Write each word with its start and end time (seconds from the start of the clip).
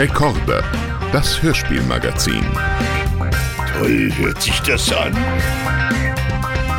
Rekorde, 0.00 0.64
das 1.12 1.42
Hörspielmagazin. 1.42 2.42
Toll 3.70 4.10
hört 4.16 4.40
sich 4.40 4.58
das 4.60 4.90
an. 4.90 5.12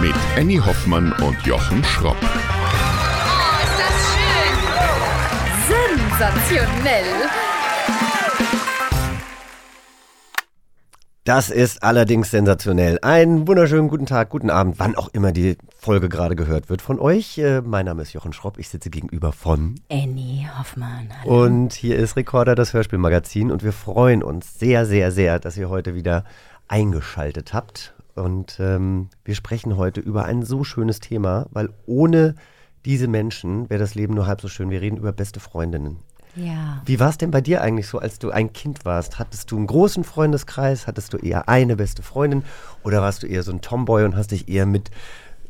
Mit 0.02 0.16
Annie 0.36 0.60
Hoffmann 0.60 1.12
und 1.22 1.40
Jochen 1.46 1.84
Schropp. 1.84 2.18
Oh, 2.20 2.26
ist 3.62 3.78
das 3.78 3.94
schön! 4.16 4.58
Sensationell! 6.18 7.51
Das 11.24 11.52
ist 11.52 11.84
allerdings 11.84 12.32
sensationell. 12.32 12.98
Einen 13.04 13.48
wunderschönen 13.48 13.90
guten 13.90 14.08
Tag, 14.08 14.30
guten 14.30 14.50
Abend, 14.50 14.80
wann 14.80 14.96
auch 14.96 15.08
immer 15.10 15.32
die 15.32 15.56
Folge 15.78 16.10
gerade 16.10 16.36
gehört 16.36 16.68
wird 16.68 16.82
von 16.82 17.00
euch. 17.00 17.38
Äh, 17.38 17.62
mein 17.62 17.86
Name 17.86 18.02
ist 18.02 18.14
Jochen 18.14 18.34
Schropp, 18.34 18.58
ich 18.58 18.70
sitze 18.70 18.90
gegenüber 18.90 19.32
von 19.32 19.76
Annie 19.92 20.50
Hoffmann. 20.58 21.10
Hallo. 21.22 21.44
und 21.44 21.74
hier 21.74 21.98
ist 21.98 22.16
Recorder, 22.16 22.56
das 22.56 22.74
Hörspielmagazin 22.74 23.52
und 23.52 23.64
wir 23.64 23.72
freuen 23.72 24.24
uns 24.24 24.58
sehr, 24.58 24.88
sehr, 24.88 25.12
sehr, 25.12 25.38
dass 25.38 25.58
ihr 25.58 25.70
heute 25.70 25.94
wieder 25.94 26.24
eingeschaltet 26.68 27.54
habt. 27.54 27.94
Und 28.16 28.58
ähm, 28.60 29.10
wir 29.24 29.36
sprechen 29.36 29.78
heute 29.78 30.02
über 30.02 30.26
ein 30.26 30.42
so 30.42 30.64
schönes 30.64 31.02
Thema, 31.02 31.46
weil 31.52 31.70
ohne 31.86 32.34
diese 32.84 33.08
Menschen 33.08 33.70
wäre 33.70 33.80
das 33.80 33.94
Leben 33.94 34.16
nur 34.16 34.26
halb 34.26 34.42
so 34.42 34.48
schön. 34.48 34.72
Wir 34.72 34.82
reden 34.82 34.98
über 34.98 35.12
beste 35.12 35.40
Freundinnen. 35.40 36.00
Ja. 36.36 36.82
Wie 36.86 37.00
war 37.00 37.10
es 37.10 37.18
denn 37.18 37.32
bei 37.32 37.42
dir 37.42 37.62
eigentlich 37.62 37.88
so, 37.88 38.00
als 38.00 38.20
du 38.20 38.32
ein 38.32 38.54
Kind 38.54 38.86
warst? 38.86 39.20
Hattest 39.20 39.52
du 39.52 39.58
einen 39.58 39.68
großen 39.68 40.04
Freundeskreis? 40.04 40.88
Hattest 40.88 41.14
du 41.14 41.18
eher 41.18 41.50
eine 41.50 41.76
beste 41.76 42.04
Freundin? 42.04 42.44
Oder 42.84 43.02
warst 43.02 43.24
du 43.24 43.28
eher 43.28 43.44
so 43.44 43.52
ein 43.52 43.62
Tomboy 43.62 44.06
und 44.06 44.16
hast 44.16 44.32
dich 44.32 44.48
eher 44.48 44.66
mit. 44.66 44.92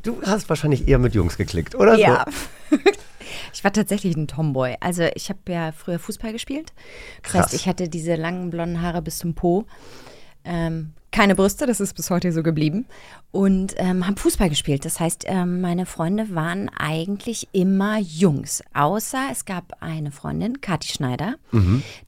Du 0.02 0.22
hast 0.24 0.50
wahrscheinlich 0.50 0.88
eher 0.88 0.98
mit 0.98 1.14
Jungs 1.14 1.38
geklickt, 1.38 1.76
oder? 1.76 1.96
Ja. 1.96 2.26
Ich 3.54 3.64
war 3.64 3.72
tatsächlich 3.72 4.16
ein 4.16 4.28
Tomboy. 4.28 4.76
Also 4.80 5.04
ich 5.16 5.30
habe 5.30 5.40
ja 5.48 5.72
früher 5.72 6.00
Fußball 6.00 6.34
gespielt. 6.34 6.74
Das 7.22 7.32
Krass. 7.32 7.46
heißt, 7.46 7.54
ich 7.54 7.68
hatte 7.68 7.90
diese 7.90 8.16
langen 8.16 8.50
blonden 8.50 8.82
Haare 8.82 9.02
bis 9.02 9.20
zum 9.20 9.36
Po. 9.36 9.66
Ähm, 10.44 10.94
keine 11.12 11.36
Brüste, 11.36 11.66
das 11.66 11.82
ist 11.82 11.94
bis 11.94 12.10
heute 12.10 12.32
so 12.32 12.42
geblieben. 12.42 12.86
Und 13.32 13.76
ähm, 13.78 14.08
habe 14.08 14.20
Fußball 14.20 14.50
gespielt. 14.50 14.86
Das 14.86 15.00
heißt, 15.00 15.26
ähm, 15.28 15.62
meine 15.62 15.86
Freunde 15.86 16.34
waren 16.36 16.70
eigentlich 16.70 17.50
immer 17.52 17.98
Jungs. 18.00 18.64
Außer 18.74 19.28
es 19.32 19.46
gab 19.46 19.78
eine 19.82 20.12
Freundin, 20.12 20.62
Kathi 20.62 20.94
Schneider. 20.94 21.36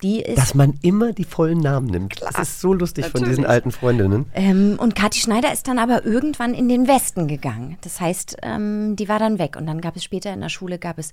Die 0.01 0.21
ist? 0.21 0.37
Dass 0.37 0.53
man 0.53 0.79
immer 0.81 1.13
die 1.13 1.25
vollen 1.25 1.59
Namen 1.59 1.87
nimmt. 1.87 2.21
Das 2.21 2.39
ist 2.39 2.61
so 2.61 2.73
lustig 2.73 3.05
von 3.05 3.21
diesen 3.21 3.43
Natürlich. 3.43 3.49
alten 3.49 3.71
Freundinnen. 3.71 4.25
Ähm, 4.33 4.77
und 4.79 4.95
Kathi 4.95 5.19
Schneider 5.19 5.51
ist 5.51 5.67
dann 5.67 5.79
aber 5.79 6.05
irgendwann 6.05 6.53
in 6.53 6.69
den 6.69 6.87
Westen 6.87 7.27
gegangen. 7.27 7.77
Das 7.81 7.99
heißt, 7.99 8.37
ähm, 8.41 8.95
die 8.95 9.09
war 9.09 9.19
dann 9.19 9.37
weg. 9.37 9.55
Und 9.57 9.65
dann 9.65 9.81
gab 9.81 9.95
es 9.95 10.03
später 10.03 10.33
in 10.33 10.41
der 10.41 10.49
Schule 10.49 10.79
gab 10.79 10.97
es 10.97 11.11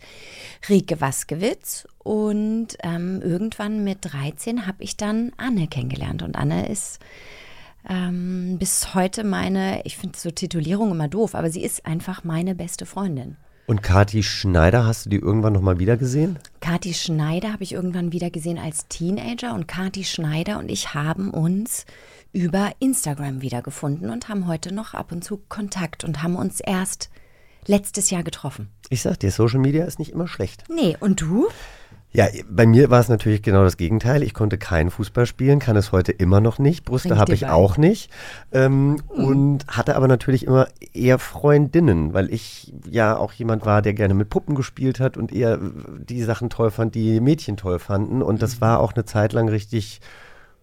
Rike 0.69 1.01
Waskewitz. 1.01 1.87
Und 1.99 2.69
ähm, 2.83 3.21
irgendwann 3.23 3.85
mit 3.85 3.99
13 4.03 4.67
habe 4.67 4.83
ich 4.83 4.97
dann 4.97 5.33
Anne 5.37 5.67
kennengelernt. 5.69 6.23
Und 6.23 6.37
Anne 6.37 6.69
ist 6.69 7.01
ähm, 7.89 8.57
bis 8.59 8.95
heute 8.95 9.25
meine, 9.25 9.83
ich 9.85 9.97
finde 9.97 10.19
so 10.19 10.31
Titulierung 10.31 10.91
immer 10.91 11.09
doof, 11.09 11.35
aber 11.35 11.51
sie 11.51 11.63
ist 11.63 11.87
einfach 11.87 12.25
meine 12.25 12.55
beste 12.55 12.87
Freundin. 12.87 13.37
Und 13.67 13.83
Kathi 13.83 14.25
Schneider, 14.25 14.85
hast 14.85 15.07
du 15.07 15.11
die 15.11 15.19
irgendwann 15.19 15.53
nochmal 15.53 15.79
wieder 15.79 15.97
gesehen? 15.97 16.41
Kathi 16.61 16.93
Schneider 16.93 17.53
habe 17.53 17.63
ich 17.63 17.73
irgendwann 17.73 18.13
wieder 18.13 18.29
gesehen 18.31 18.59
als 18.59 18.89
Teenager 18.89 19.55
und 19.55 19.69
Kathi 19.69 20.03
Schneider 20.03 20.59
und 20.59 20.69
ich 20.69 20.93
haben 20.93 21.31
uns 21.31 21.87
über 22.33 22.73
Instagram 22.81 23.43
wiedergefunden 23.43 24.11
und 24.11 24.29
haben 24.29 24.49
heute 24.49 24.75
noch 24.75 24.95
ab 24.95 25.13
und 25.13 25.23
zu 25.23 25.41
Kontakt 25.49 26.03
und 26.03 26.23
haben 26.23 26.35
uns 26.35 26.59
erst 26.59 27.11
letztes 27.67 28.11
Jahr 28.11 28.25
getroffen. 28.25 28.71
Ich 28.89 29.03
sag 29.03 29.21
dir, 29.21 29.31
Social 29.31 29.61
Media 29.61 29.85
ist 29.85 30.01
nicht 30.01 30.11
immer 30.11 30.27
schlecht. 30.27 30.65
Nee, 30.69 30.97
und 30.99 31.21
du? 31.21 31.49
Ja, 32.13 32.27
bei 32.49 32.67
mir 32.67 32.91
war 32.91 32.99
es 32.99 33.09
natürlich 33.09 33.41
genau 33.41 33.63
das 33.63 33.77
Gegenteil. 33.77 34.25
Ich 34.25 34.35
konnte 34.35 34.59
keinen 34.59 34.91
Fußball 34.91 35.27
spielen, 35.27 35.61
kann 35.61 35.77
es 35.77 35.93
heute 35.93 36.11
immer 36.11 36.41
noch 36.41 36.59
nicht. 36.59 36.85
Brüste 36.85 37.17
habe 37.17 37.35
ich 37.35 37.43
bei. 37.43 37.53
auch 37.53 37.77
nicht. 37.77 38.11
Ähm, 38.51 39.01
Und 39.09 39.65
hatte 39.69 39.95
aber 39.95 40.09
natürlich 40.09 40.45
immer 40.47 40.67
eher 40.93 41.21
Freundinnen, 41.21 42.13
weil 42.13 42.33
ich 42.33 42.73
ja 42.91 43.17
auch 43.17 43.33
jemand 43.33 43.65
war, 43.65 43.81
der 43.81 43.95
gerne 43.95 44.15
mit 44.15 44.29
Puppen 44.29 44.57
gespielt 44.57 44.99
hat 44.99 45.17
und 45.17 45.33
eher 45.33 45.61
die 45.99 46.23
Sachen 46.23 46.51
toll 46.51 46.73
fand, 46.73 46.97
die 46.97 47.21
Mädchen 47.21 47.57
toll 47.57 47.79
fanden. 47.79 48.23
Und 48.23 48.43
das 48.43 48.61
war 48.61 48.81
auch 48.81 48.93
eine 48.93 49.05
Zeit 49.05 49.33
lang 49.33 49.49
richtig 49.49 50.01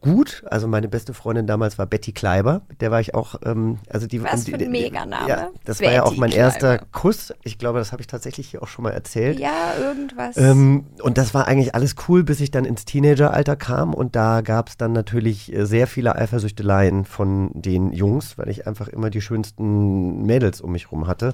gut. 0.02 0.44
Also 0.50 0.68
meine 0.68 0.88
beste 0.88 1.14
Freundin 1.14 1.48
damals 1.48 1.78
war 1.78 1.86
Betty 1.86 2.12
Kleiber. 2.12 2.62
Mit 2.70 2.82
der 2.82 2.92
war 2.92 3.00
ich 3.00 3.16
auch, 3.16 3.36
ähm, 3.44 3.80
also 3.90 4.08
die 4.08 4.24
Was 4.24 4.44
die, 4.44 4.52
für 4.52 4.58
ein 4.58 4.72
Meganame. 4.72 5.28
Ja, 5.28 5.50
das 5.66 5.82
war 5.82 5.92
ja 5.92 6.04
auch 6.04 6.10
Betty 6.10 6.20
mein 6.20 6.32
erster 6.32 6.78
Kleiber. 6.78 6.92
Kuss. 6.92 7.34
Ich 7.44 7.58
glaube, 7.58 7.80
das 7.80 7.92
habe 7.92 8.02
ich 8.02 8.08
tatsächlich 8.08 8.50
hier 8.50 8.64
auch 8.64 8.68
schon 8.68 8.84
mal 8.84 8.92
erzählt. 8.92 9.40
Ja, 9.40 9.74
irgendwas. 9.80 10.38
Ähm, 10.38 10.86
und 11.02 11.18
das 11.18 11.34
war 11.34 11.48
eigentlich 11.48 11.76
alles 11.76 11.96
cool, 12.08 12.24
bis 12.24 12.40
ich 12.40 12.52
dann 12.52 12.66
ins 12.66 12.86
Teenageralter 12.86 13.56
kam. 13.56 13.94
Und 13.94 14.16
da 14.16 14.42
gab 14.42 14.70
es 14.70 14.78
dann 14.78 14.94
natürlich 14.94 15.54
äh, 15.54 15.66
sehr 15.66 15.88
viele 15.88 16.16
Eifersüchteleien 16.16 17.06
von 17.06 17.52
den 17.54 17.92
Jungs, 17.92 18.38
weil 18.38 18.50
ich 18.50 18.68
einfach 18.68 18.88
immer 18.88 19.10
die 19.10 19.22
schönsten 19.22 20.24
Mädels 20.24 20.62
um 20.62 20.72
mich 20.72 20.92
rum 20.92 21.08
hatte. 21.08 21.34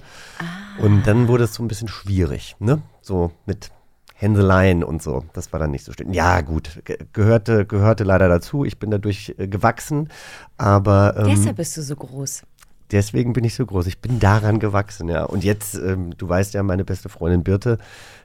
Und 0.80 1.04
dann 1.06 1.28
wurde 1.28 1.44
es 1.46 1.54
so 1.54 1.64
ein 1.64 1.68
bisschen 1.68 1.88
schwierig, 1.88 2.56
ne? 2.60 2.82
So 3.02 3.32
mit 3.46 3.72
Hänseleien 4.24 4.84
und 4.84 5.04
so. 5.04 5.26
Das 5.34 5.52
war 5.52 5.60
dann 5.60 5.72
nicht 5.72 5.84
so 5.84 5.92
schön. 5.92 6.14
Ja, 6.14 6.42
gut, 6.42 6.82
ge 6.86 6.98
gehörte, 7.12 7.66
gehörte 7.66 8.06
leider 8.06 8.30
dazu. 8.30 8.64
Ich 8.64 8.80
bin 8.80 8.90
dadurch 8.90 9.36
äh, 9.38 9.48
gewachsen. 9.48 10.10
Aber 10.58 11.16
ähm, 11.18 11.28
Deshalb 11.28 11.58
bist 11.58 11.76
du 11.76 11.82
so 11.82 11.96
groß. 11.96 12.44
Deswegen 12.92 13.34
bin 13.34 13.44
ich 13.44 13.56
so 13.56 13.66
groß. 13.66 13.88
Ich 13.88 14.00
bin 14.00 14.20
daran 14.20 14.60
gewachsen, 14.60 15.10
ja. 15.10 15.26
Und 15.26 15.44
jetzt, 15.44 15.76
ähm, 15.76 16.16
du 16.16 16.30
weißt 16.30 16.54
ja, 16.54 16.64
meine 16.64 16.86
beste 16.86 17.10
Freundin 17.10 17.44
Birte, 17.44 17.80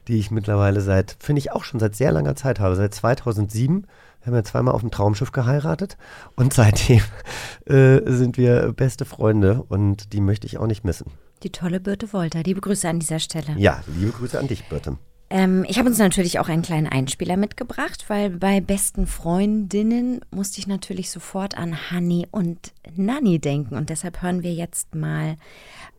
die 0.07 0.19
ich 0.19 0.31
mittlerweile 0.31 0.81
seit, 0.81 1.17
finde 1.19 1.39
ich 1.39 1.51
auch 1.51 1.63
schon 1.63 1.79
seit 1.79 1.95
sehr 1.95 2.11
langer 2.11 2.35
Zeit 2.35 2.59
habe, 2.59 2.75
seit 2.75 2.93
2007. 2.93 3.87
Wir 4.21 4.27
haben 4.27 4.35
ja 4.35 4.43
zweimal 4.43 4.73
auf 4.73 4.81
dem 4.81 4.91
Traumschiff 4.91 5.31
geheiratet 5.31 5.97
und 6.35 6.53
seitdem 6.53 7.01
äh, 7.65 7.99
sind 8.05 8.37
wir 8.37 8.71
beste 8.73 9.05
Freunde 9.05 9.63
und 9.67 10.13
die 10.13 10.21
möchte 10.21 10.45
ich 10.45 10.57
auch 10.57 10.67
nicht 10.67 10.85
missen. 10.85 11.07
Die 11.43 11.51
tolle 11.51 11.79
Birte 11.79 12.13
Wolter. 12.13 12.43
Liebe 12.43 12.61
Grüße 12.61 12.87
an 12.87 12.99
dieser 12.99 13.19
Stelle. 13.19 13.55
Ja, 13.57 13.81
liebe 13.87 14.11
Grüße 14.11 14.37
an 14.37 14.47
dich, 14.47 14.67
Birte. 14.69 14.97
Ähm, 15.31 15.63
ich 15.67 15.77
habe 15.77 15.89
uns 15.89 15.99
natürlich 15.99 16.39
auch 16.39 16.49
einen 16.49 16.63
kleinen 16.63 16.87
Einspieler 16.87 17.37
mitgebracht, 17.37 18.05
weil 18.07 18.31
bei 18.31 18.61
besten 18.61 19.05
Freundinnen 19.05 20.21
musste 20.31 20.59
ich 20.59 20.67
natürlich 20.67 21.11
sofort 21.11 21.55
an 21.57 21.77
Honey 21.91 22.27
und 22.31 22.73
Nanny 22.95 23.39
denken. 23.39 23.75
Und 23.75 23.89
deshalb 23.89 24.21
hören 24.21 24.41
wir 24.41 24.53
jetzt 24.53 24.95
mal 24.95 25.37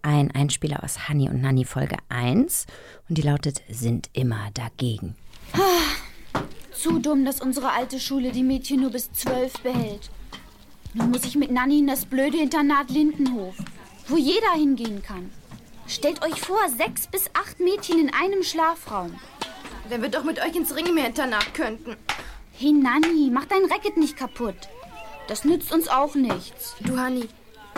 einen 0.03 0.33
Einspieler 0.33 0.83
aus 0.83 1.09
Honey 1.09 1.29
und 1.29 1.41
Nanny 1.41 1.65
Folge 1.65 1.97
1. 2.09 2.67
Und 3.09 3.19
die 3.19 3.23
lautet, 3.23 3.63
sind 3.69 4.11
immer 4.15 4.49
dagegen. 4.55 5.15
Zu 6.73 6.99
dumm, 6.99 7.25
dass 7.25 7.41
unsere 7.41 7.73
alte 7.73 8.01
Schule 8.01 8.33
die 8.33 8.43
Mädchen 8.43 8.81
nur 8.81 8.91
bis 8.91 9.13
zwölf 9.13 9.53
behält. 9.63 10.11
Nun 10.95 11.11
muss 11.11 11.25
ich 11.25 11.37
mit 11.37 11.53
Nanni 11.53 11.79
in 11.81 11.87
das 11.87 12.05
blöde 12.05 12.39
Internat 12.39 12.91
Lindenhof, 12.91 13.55
wo 14.09 14.17
jeder 14.17 14.53
hingehen 14.57 15.03
kann. 15.03 15.31
Stellt 15.91 16.23
euch 16.23 16.41
vor, 16.41 16.61
sechs 16.69 17.09
bis 17.09 17.29
acht 17.35 17.59
Mädchen 17.59 17.99
in 17.99 18.15
einem 18.15 18.45
Schlafraum. 18.45 19.19
Wenn 19.89 20.03
wir 20.03 20.09
doch 20.09 20.23
mit 20.23 20.41
euch 20.41 20.55
ins 20.55 20.77
Ringemeer-Internat 20.77 21.53
könnten. 21.53 21.97
Hey 22.53 22.71
Nanni, 22.71 23.29
mach 23.33 23.47
dein 23.47 23.65
Racket 23.65 23.97
nicht 23.97 24.17
kaputt. 24.17 24.55
Das 25.27 25.45
nützt 25.45 25.73
uns 25.73 25.89
auch 25.89 26.15
nichts. 26.15 26.77
Du, 26.79 26.97
Hanni, 26.97 27.29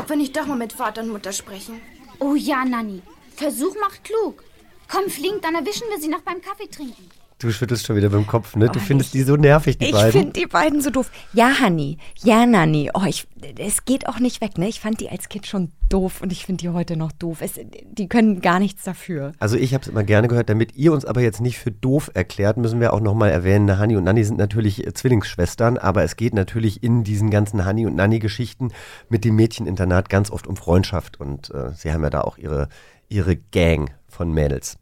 wenn 0.09 0.21
ich 0.21 0.33
doch 0.33 0.45
mal 0.45 0.59
mit 0.59 0.75
Vater 0.75 1.00
und 1.00 1.09
Mutter 1.09 1.33
sprechen. 1.33 1.81
Oh 2.19 2.34
ja, 2.34 2.67
Nanni. 2.67 3.00
Versuch 3.34 3.75
macht 3.81 4.05
klug. 4.05 4.44
Komm, 4.89 5.09
flink, 5.09 5.41
dann 5.41 5.55
erwischen 5.55 5.89
wir 5.89 5.99
sie 5.99 6.09
noch 6.09 6.21
beim 6.21 6.43
Kaffee 6.43 6.69
trinken. 6.69 7.09
Du 7.42 7.50
schüttelst 7.50 7.86
schon 7.86 7.97
wieder 7.97 8.08
dem 8.08 8.26
Kopf, 8.28 8.54
ne? 8.54 8.69
Du 8.69 8.78
findest 8.78 9.14
die 9.14 9.22
so 9.22 9.34
nervig, 9.34 9.76
die 9.76 9.86
Ich 9.86 9.91
beiden. 9.92 10.12
finde 10.12 10.32
die 10.41 10.47
beiden 10.47 10.80
so 10.80 10.91
doof. 10.91 11.10
Ja, 11.32 11.50
Honey. 11.60 11.98
Ja, 12.22 12.47
Nanny. 12.47 12.91
Oh, 12.94 13.03
ich, 13.04 13.26
es 13.58 13.84
geht 13.84 14.06
auch 14.06 14.20
nicht 14.20 14.41
weg, 14.41 14.58
ne? 14.58 14.69
Ich 14.69 14.78
fand 14.78 15.00
die 15.00 15.08
als 15.08 15.28
Kind 15.28 15.48
schon 15.48 15.72
doof 15.88 16.20
und 16.22 16.31
ich 16.31 16.47
finde 16.47 16.62
die 16.62 16.69
heute 16.69 16.96
noch 16.96 17.11
doof. 17.11 17.38
Es, 17.40 17.58
die 17.90 18.08
können 18.08 18.40
gar 18.43 18.61
nichts 18.61 18.84
dafür. 18.84 19.32
Also 19.40 19.56
ich 19.56 19.75
habe 19.75 19.82
es 19.82 19.88
immer 19.88 20.05
gerne 20.05 20.28
gehört, 20.28 20.50
damit 20.50 20.76
ihr 20.76 20.93
uns 20.93 21.05
aber 21.05 21.20
jetzt 21.20 21.40
nicht 21.40 21.58
für 21.58 21.72
doof 21.72 22.12
erklärt, 22.14 22.58
müssen 22.58 22.78
wir 22.78 22.93
auch 22.93 23.00
nochmal 23.00 23.31
erwähnen, 23.31 23.76
Hani 23.76 23.96
und 23.96 24.05
Nanni 24.05 24.22
sind 24.22 24.38
natürlich 24.38 24.87
äh, 24.87 24.94
Zwillingsschwestern, 24.94 25.78
aber 25.78 26.05
es 26.05 26.14
geht 26.14 26.34
natürlich 26.34 26.84
in 26.84 27.02
diesen 27.02 27.28
ganzen 27.31 27.64
Hani 27.64 27.87
und 27.87 27.96
Nanni-Geschichten 27.96 28.70
mit 29.08 29.25
dem 29.25 29.34
Mädcheninternat 29.34 30.08
ganz 30.08 30.31
oft 30.31 30.46
um 30.46 30.55
Freundschaft 30.55 31.19
und 31.19 31.50
äh, 31.50 31.72
sie 31.75 31.93
haben 31.93 32.05
ja 32.05 32.11
da 32.11 32.20
auch 32.20 32.38
ihre, 32.38 32.69
ihre 33.08 33.34
Gang 33.37 33.90
von 34.06 34.32
Mädels. 34.32 34.78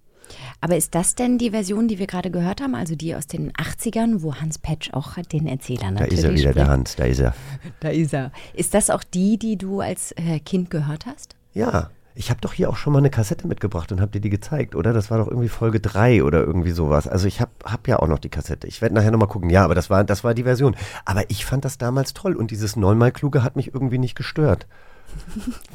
Aber 0.60 0.76
ist 0.76 0.94
das 0.94 1.14
denn 1.14 1.38
die 1.38 1.50
Version, 1.50 1.88
die 1.88 1.98
wir 1.98 2.06
gerade 2.06 2.30
gehört 2.30 2.60
haben, 2.60 2.74
also 2.74 2.94
die 2.94 3.14
aus 3.14 3.26
den 3.26 3.52
80ern, 3.52 4.22
wo 4.22 4.34
Hans 4.36 4.58
Petsch 4.58 4.92
auch 4.92 5.14
den 5.32 5.46
Erzähler 5.46 5.84
Da 5.84 5.90
natürlich 5.92 6.18
ist 6.18 6.24
er 6.24 6.34
wieder, 6.34 6.52
der 6.52 6.64
spricht? 6.64 6.68
Hans, 6.68 6.96
da 6.96 7.04
ist 7.04 7.20
er. 7.20 7.34
Da 7.80 7.88
ist 7.88 8.12
er. 8.12 8.32
Ist 8.54 8.74
das 8.74 8.90
auch 8.90 9.04
die, 9.04 9.38
die 9.38 9.56
du 9.56 9.80
als 9.80 10.12
äh, 10.12 10.38
Kind 10.40 10.70
gehört 10.70 11.06
hast? 11.06 11.36
Ja, 11.54 11.90
ich 12.14 12.30
habe 12.30 12.40
doch 12.40 12.52
hier 12.52 12.68
auch 12.68 12.76
schon 12.76 12.92
mal 12.92 12.98
eine 12.98 13.10
Kassette 13.10 13.46
mitgebracht 13.46 13.92
und 13.92 14.00
habe 14.00 14.10
dir 14.10 14.20
die 14.20 14.30
gezeigt, 14.30 14.74
oder? 14.74 14.92
Das 14.92 15.10
war 15.10 15.18
doch 15.18 15.28
irgendwie 15.28 15.48
Folge 15.48 15.80
3 15.80 16.24
oder 16.24 16.40
irgendwie 16.40 16.72
sowas. 16.72 17.08
Also 17.08 17.26
ich 17.26 17.40
habe 17.40 17.52
hab 17.64 17.86
ja 17.88 17.98
auch 17.98 18.08
noch 18.08 18.18
die 18.18 18.28
Kassette. 18.28 18.66
Ich 18.66 18.82
werde 18.82 18.94
nachher 18.94 19.10
nochmal 19.10 19.28
gucken. 19.28 19.48
Ja, 19.48 19.64
aber 19.64 19.74
das 19.74 19.90
war, 19.90 20.04
das 20.04 20.24
war 20.24 20.34
die 20.34 20.42
Version. 20.42 20.76
Aber 21.04 21.22
ich 21.30 21.46
fand 21.46 21.64
das 21.64 21.78
damals 21.78 22.12
toll 22.12 22.34
und 22.36 22.50
dieses 22.50 22.76
neunmal 22.76 23.12
Kluge 23.12 23.42
hat 23.42 23.56
mich 23.56 23.72
irgendwie 23.72 23.98
nicht 23.98 24.16
gestört. 24.16 24.66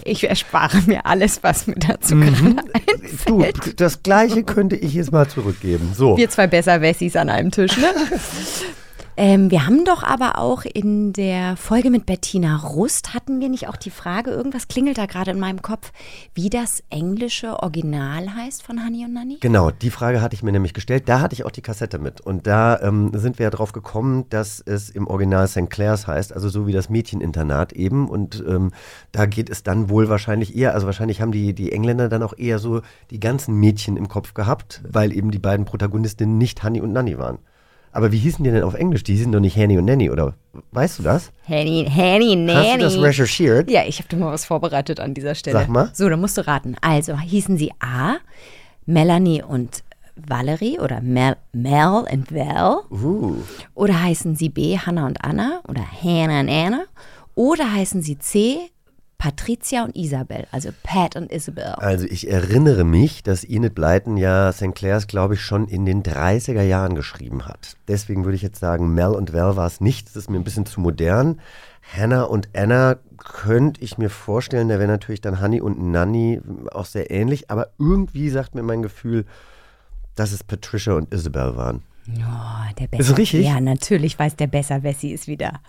Ich 0.04 0.28
erspare 0.28 0.82
mir 0.86 1.06
alles, 1.06 1.42
was 1.44 1.66
mir 1.68 1.76
dazu 1.76 2.16
Mhm. 2.16 2.56
gerade 2.58 2.68
Du, 3.26 3.42
einfällt. 3.42 3.80
das 3.80 4.04
gleiche 4.04 4.44
könnte 4.44 4.76
ich 4.76 4.94
jetzt 4.94 5.12
mal 5.12 5.28
zurückgeben. 5.28 5.92
So. 5.96 6.18
Wir 6.18 6.30
zwei 6.30 6.48
besser 6.48 6.82
Wessis 6.82 7.16
an 7.16 7.30
einem 7.30 7.52
Tisch, 7.52 7.78
ne? 7.78 7.88
Ähm, 9.18 9.50
wir 9.50 9.66
haben 9.66 9.86
doch 9.86 10.04
aber 10.04 10.38
auch 10.40 10.66
in 10.66 11.14
der 11.14 11.56
Folge 11.56 11.90
mit 11.90 12.06
Bettina 12.06 12.58
Rust, 12.58 13.14
hatten 13.14 13.40
wir 13.40 13.48
nicht 13.48 13.70
auch 13.70 13.78
die 13.78 13.90
Frage, 13.90 14.32
irgendwas 14.32 14.68
klingelt 14.68 14.98
da 14.98 15.06
gerade 15.06 15.32
in 15.32 15.40
meinem 15.40 15.62
Kopf, 15.62 15.94
wie 16.34 16.50
das 16.50 16.84
englische 16.90 17.64
Original 17.64 18.36
heißt 18.36 18.62
von 18.62 18.84
Hani 18.84 19.06
und 19.06 19.14
Nanny? 19.14 19.38
Genau, 19.40 19.72
die 19.72 19.90
Frage 19.90 20.22
hatte 20.22 20.36
ich 20.36 20.44
mir 20.44 20.52
nämlich 20.52 20.74
gestellt. 20.74 21.08
Da 21.08 21.22
hatte 21.22 21.34
ich 21.34 21.46
auch 21.46 21.52
die 21.52 21.62
Kassette 21.62 21.98
mit. 21.98 22.20
Und 22.20 22.46
da 22.46 22.78
ähm, 22.82 23.12
sind 23.14 23.40
wir 23.40 23.46
ja 23.46 23.50
drauf 23.52 23.72
gekommen, 23.72 24.26
dass 24.30 24.60
es 24.60 24.90
im 24.90 25.08
Original 25.08 25.48
St. 25.48 25.70
Clair's 25.70 26.08
heißt, 26.08 26.34
also 26.34 26.50
so 26.50 26.68
wie 26.68 26.74
das 26.74 26.90
Mädcheninternat 26.90 27.72
eben. 27.72 28.10
Und 28.10 28.44
ähm, 28.46 28.72
da 29.14 29.28
geht 29.28 29.50
es 29.50 29.64
dann 29.64 29.90
wohl 29.90 30.10
wahrscheinlich 30.10 30.58
eher, 30.58 30.74
also 30.74 30.88
wahrscheinlich 30.88 31.22
haben 31.22 31.32
die, 31.32 31.54
die 31.54 31.72
Engländer 31.72 32.10
dann 32.10 32.22
auch 32.22 32.38
eher 32.38 32.60
so 32.60 32.82
die 33.12 33.22
ganzen 33.22 33.56
Mädchen 33.56 33.96
im 33.96 34.10
Kopf 34.10 34.34
gehabt, 34.34 34.84
weil 34.90 35.14
eben 35.14 35.32
die 35.32 35.40
beiden 35.40 35.66
Protagonistinnen 35.66 36.38
nicht 36.38 36.64
Hani 36.64 36.82
und 36.82 36.92
Nanny 36.92 37.18
waren. 37.18 37.40
Aber 37.96 38.12
wie 38.12 38.18
hießen 38.18 38.44
die 38.44 38.52
denn 38.52 38.64
auf 38.64 38.74
Englisch? 38.74 39.04
Die 39.04 39.14
hießen 39.14 39.32
doch 39.32 39.40
nicht 39.40 39.56
Hanny 39.56 39.78
und 39.78 39.86
Nanny, 39.86 40.10
oder 40.10 40.34
weißt 40.74 41.00
du 41.00 41.04
das? 41.04 41.32
Hanny, 41.48 41.90
Hanny, 41.90 42.36
Nanny. 42.36 42.68
Hast 42.68 42.76
du 42.76 42.80
das 42.82 43.02
recherchiert? 43.02 43.72
Ja, 43.72 43.86
ich 43.88 44.00
habe 44.00 44.10
dir 44.10 44.18
mal 44.18 44.34
was 44.34 44.44
vorbereitet 44.44 45.00
an 45.00 45.14
dieser 45.14 45.34
Stelle. 45.34 45.58
Sag 45.58 45.70
mal. 45.70 45.92
So, 45.94 46.10
dann 46.10 46.20
musst 46.20 46.38
du 46.38 46.46
raten. 46.46 46.76
Also 46.82 47.18
hießen 47.18 47.58
sie 47.58 47.72
A, 47.80 48.18
Melanie 48.86 49.42
und 49.42 49.86
Valerie 50.18 50.78
oder 50.78 51.00
Mel, 51.00 51.38
Mel 51.54 52.06
und 52.12 52.36
Val? 52.36 52.80
Uh. 52.92 53.38
Oder 53.76 54.04
heißen 54.04 54.36
sie 54.36 54.50
B, 54.50 54.78
Hannah 54.78 55.08
und 55.08 55.24
Anna 55.24 55.62
oder 55.66 55.84
Hannah 56.04 56.42
und 56.42 56.50
Anna? 56.50 56.84
Oder 57.34 57.72
heißen 57.72 58.02
sie 58.02 58.20
C, 58.20 58.58
Patricia 59.18 59.84
und 59.84 59.96
Isabel, 59.96 60.46
also 60.52 60.70
Pat 60.84 61.16
und 61.16 61.32
Isabel? 61.32 61.76
Also 61.78 62.06
ich 62.06 62.30
erinnere 62.30 62.84
mich, 62.84 63.24
dass 63.24 63.44
Enid 63.44 63.76
Blyton 63.76 64.18
ja 64.18 64.52
St. 64.52 64.76
Clair's, 64.76 65.08
glaube 65.08 65.36
ich, 65.36 65.42
schon 65.42 65.68
in 65.68 65.86
den 65.86 66.04
30er 66.04 66.62
Jahren 66.62 66.96
geschrieben 66.96 67.46
hat. 67.46 67.78
Deswegen 67.88 68.26
würde 68.26 68.36
ich 68.36 68.42
jetzt 68.42 68.60
sagen, 68.60 68.94
Mel 68.94 69.10
und 69.10 69.34
Val 69.34 69.56
war 69.56 69.68
es 69.68 69.82
nicht. 69.82 70.08
Das 70.08 70.16
ist 70.16 70.30
mir 70.30 70.38
ein 70.38 70.44
bisschen 70.44 70.66
zu 70.66 70.82
modern. 70.82 71.40
Hannah 71.96 72.24
und 72.24 72.50
Anna 72.56 72.98
könnte 73.18 73.82
ich 73.82 73.98
mir 73.98 74.10
vorstellen, 74.10 74.70
da 74.70 74.80
wäre 74.80 74.88
natürlich 74.88 75.22
dann 75.22 75.42
Honey 75.42 75.62
und 75.62 75.80
Nanny 75.80 76.42
auch 76.72 76.86
sehr 76.86 77.12
ähnlich, 77.12 77.50
aber 77.50 77.70
irgendwie 77.78 78.30
sagt 78.30 78.56
mir 78.56 78.64
mein 78.64 78.82
Gefühl, 78.82 79.26
dass 80.16 80.32
es 80.32 80.44
Patricia 80.44 80.94
und 80.94 81.14
Isabel 81.14 81.56
waren. 81.56 81.84
Oh, 82.10 82.74
der 82.80 83.00
Ist 83.00 83.10
es 83.10 83.18
richtig? 83.18 83.46
Ja, 83.46 83.60
natürlich 83.60 84.18
weiß 84.18 84.36
der 84.36 84.48
besser, 84.48 84.84
Wessi 84.84 85.10
ist 85.10 85.28
wieder. 85.28 85.60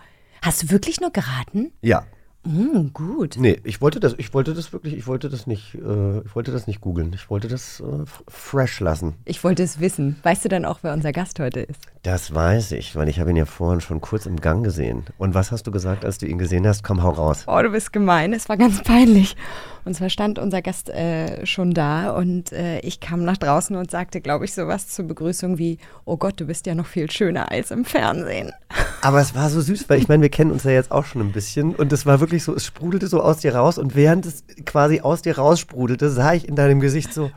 Hast 0.41 0.63
du 0.63 0.69
wirklich 0.69 1.01
nur 1.01 1.11
geraten? 1.11 1.71
Ja. 1.81 2.03
Hm, 2.45 2.91
gut. 2.93 3.35
Nee, 3.37 3.59
ich 3.63 3.81
wollte 3.81 3.99
das, 3.99 4.15
ich 4.17 4.33
wollte 4.33 4.53
das 4.53 4.71
wirklich, 4.71 4.95
ich 4.95 5.05
wollte 5.07 5.29
das 5.29 5.47
nicht, 5.47 5.75
äh, 5.75 6.19
ich 6.19 6.35
wollte 6.35 6.51
das 6.51 6.65
nicht 6.65 6.79
googeln. 6.79 7.11
Ich 7.13 7.29
wollte 7.29 7.47
das 7.47 7.81
äh, 7.81 8.05
fresh 8.27 8.79
lassen. 8.79 9.15
Ich 9.25 9.43
wollte 9.43 9.63
es 9.63 9.79
wissen. 9.79 10.17
Weißt 10.23 10.45
du 10.45 10.49
dann 10.49 10.63
auch, 10.63 10.79
wer 10.81 10.93
unser 10.93 11.11
Gast 11.11 11.39
heute 11.39 11.61
ist? 11.61 11.81
Das 12.03 12.33
weiß 12.33 12.71
ich, 12.73 12.95
weil 12.95 13.09
ich 13.09 13.19
habe 13.19 13.31
ihn 13.31 13.35
ja 13.35 13.45
vorhin 13.45 13.81
schon 13.81 13.99
kurz 13.99 14.25
im 14.25 14.39
Gang 14.39 14.63
gesehen. 14.63 15.03
Und 15.17 15.33
was 15.33 15.51
hast 15.51 15.67
du 15.67 15.71
gesagt, 15.71 16.05
als 16.05 16.19
du 16.19 16.25
ihn 16.25 16.37
gesehen 16.37 16.65
hast? 16.65 16.83
Komm, 16.83 17.03
hau 17.03 17.09
raus. 17.09 17.43
Oh, 17.47 17.61
du 17.61 17.69
bist 17.69 17.91
gemein. 17.91 18.31
Es 18.31 18.47
war 18.47 18.55
ganz 18.55 18.81
peinlich. 18.81 19.35
Und 19.85 19.95
zwar 19.95 20.09
stand 20.09 20.39
unser 20.39 20.61
Gast 20.61 20.89
äh, 20.89 21.45
schon 21.45 21.73
da 21.73 22.11
und 22.11 22.51
äh, 22.51 22.79
ich 22.79 22.99
kam 22.99 23.23
nach 23.23 23.37
draußen 23.37 23.75
und 23.75 23.91
sagte, 23.91 24.21
glaube 24.21 24.45
ich, 24.45 24.53
sowas 24.53 24.87
zur 24.87 25.05
Begrüßung 25.05 25.57
wie, 25.57 25.77
oh 26.05 26.17
Gott, 26.17 26.39
du 26.39 26.45
bist 26.45 26.65
ja 26.65 26.75
noch 26.75 26.87
viel 26.87 27.09
schöner 27.09 27.51
als 27.51 27.71
im 27.71 27.85
Fernsehen. 27.85 28.51
Aber 29.01 29.21
es 29.21 29.35
war 29.35 29.49
so 29.49 29.61
süß, 29.61 29.89
weil 29.89 29.99
ich 29.99 30.07
meine, 30.07 30.23
wir 30.23 30.29
kennen 30.29 30.51
uns 30.51 30.63
ja 30.63 30.71
jetzt 30.71 30.91
auch 30.91 31.05
schon 31.05 31.21
ein 31.21 31.31
bisschen 31.31 31.75
und 31.75 31.93
es 31.93 32.05
war 32.05 32.19
wirklich 32.19 32.43
so, 32.43 32.55
es 32.55 32.65
sprudelte 32.65 33.07
so 33.07 33.21
aus 33.21 33.37
dir 33.37 33.55
raus 33.55 33.77
und 33.77 33.95
während 33.95 34.25
es 34.25 34.43
quasi 34.65 35.01
aus 35.01 35.21
dir 35.21 35.37
raussprudelte, 35.37 36.09
sah 36.09 36.33
ich 36.33 36.47
in 36.47 36.55
deinem 36.55 36.79
Gesicht 36.79 37.13
so, 37.13 37.31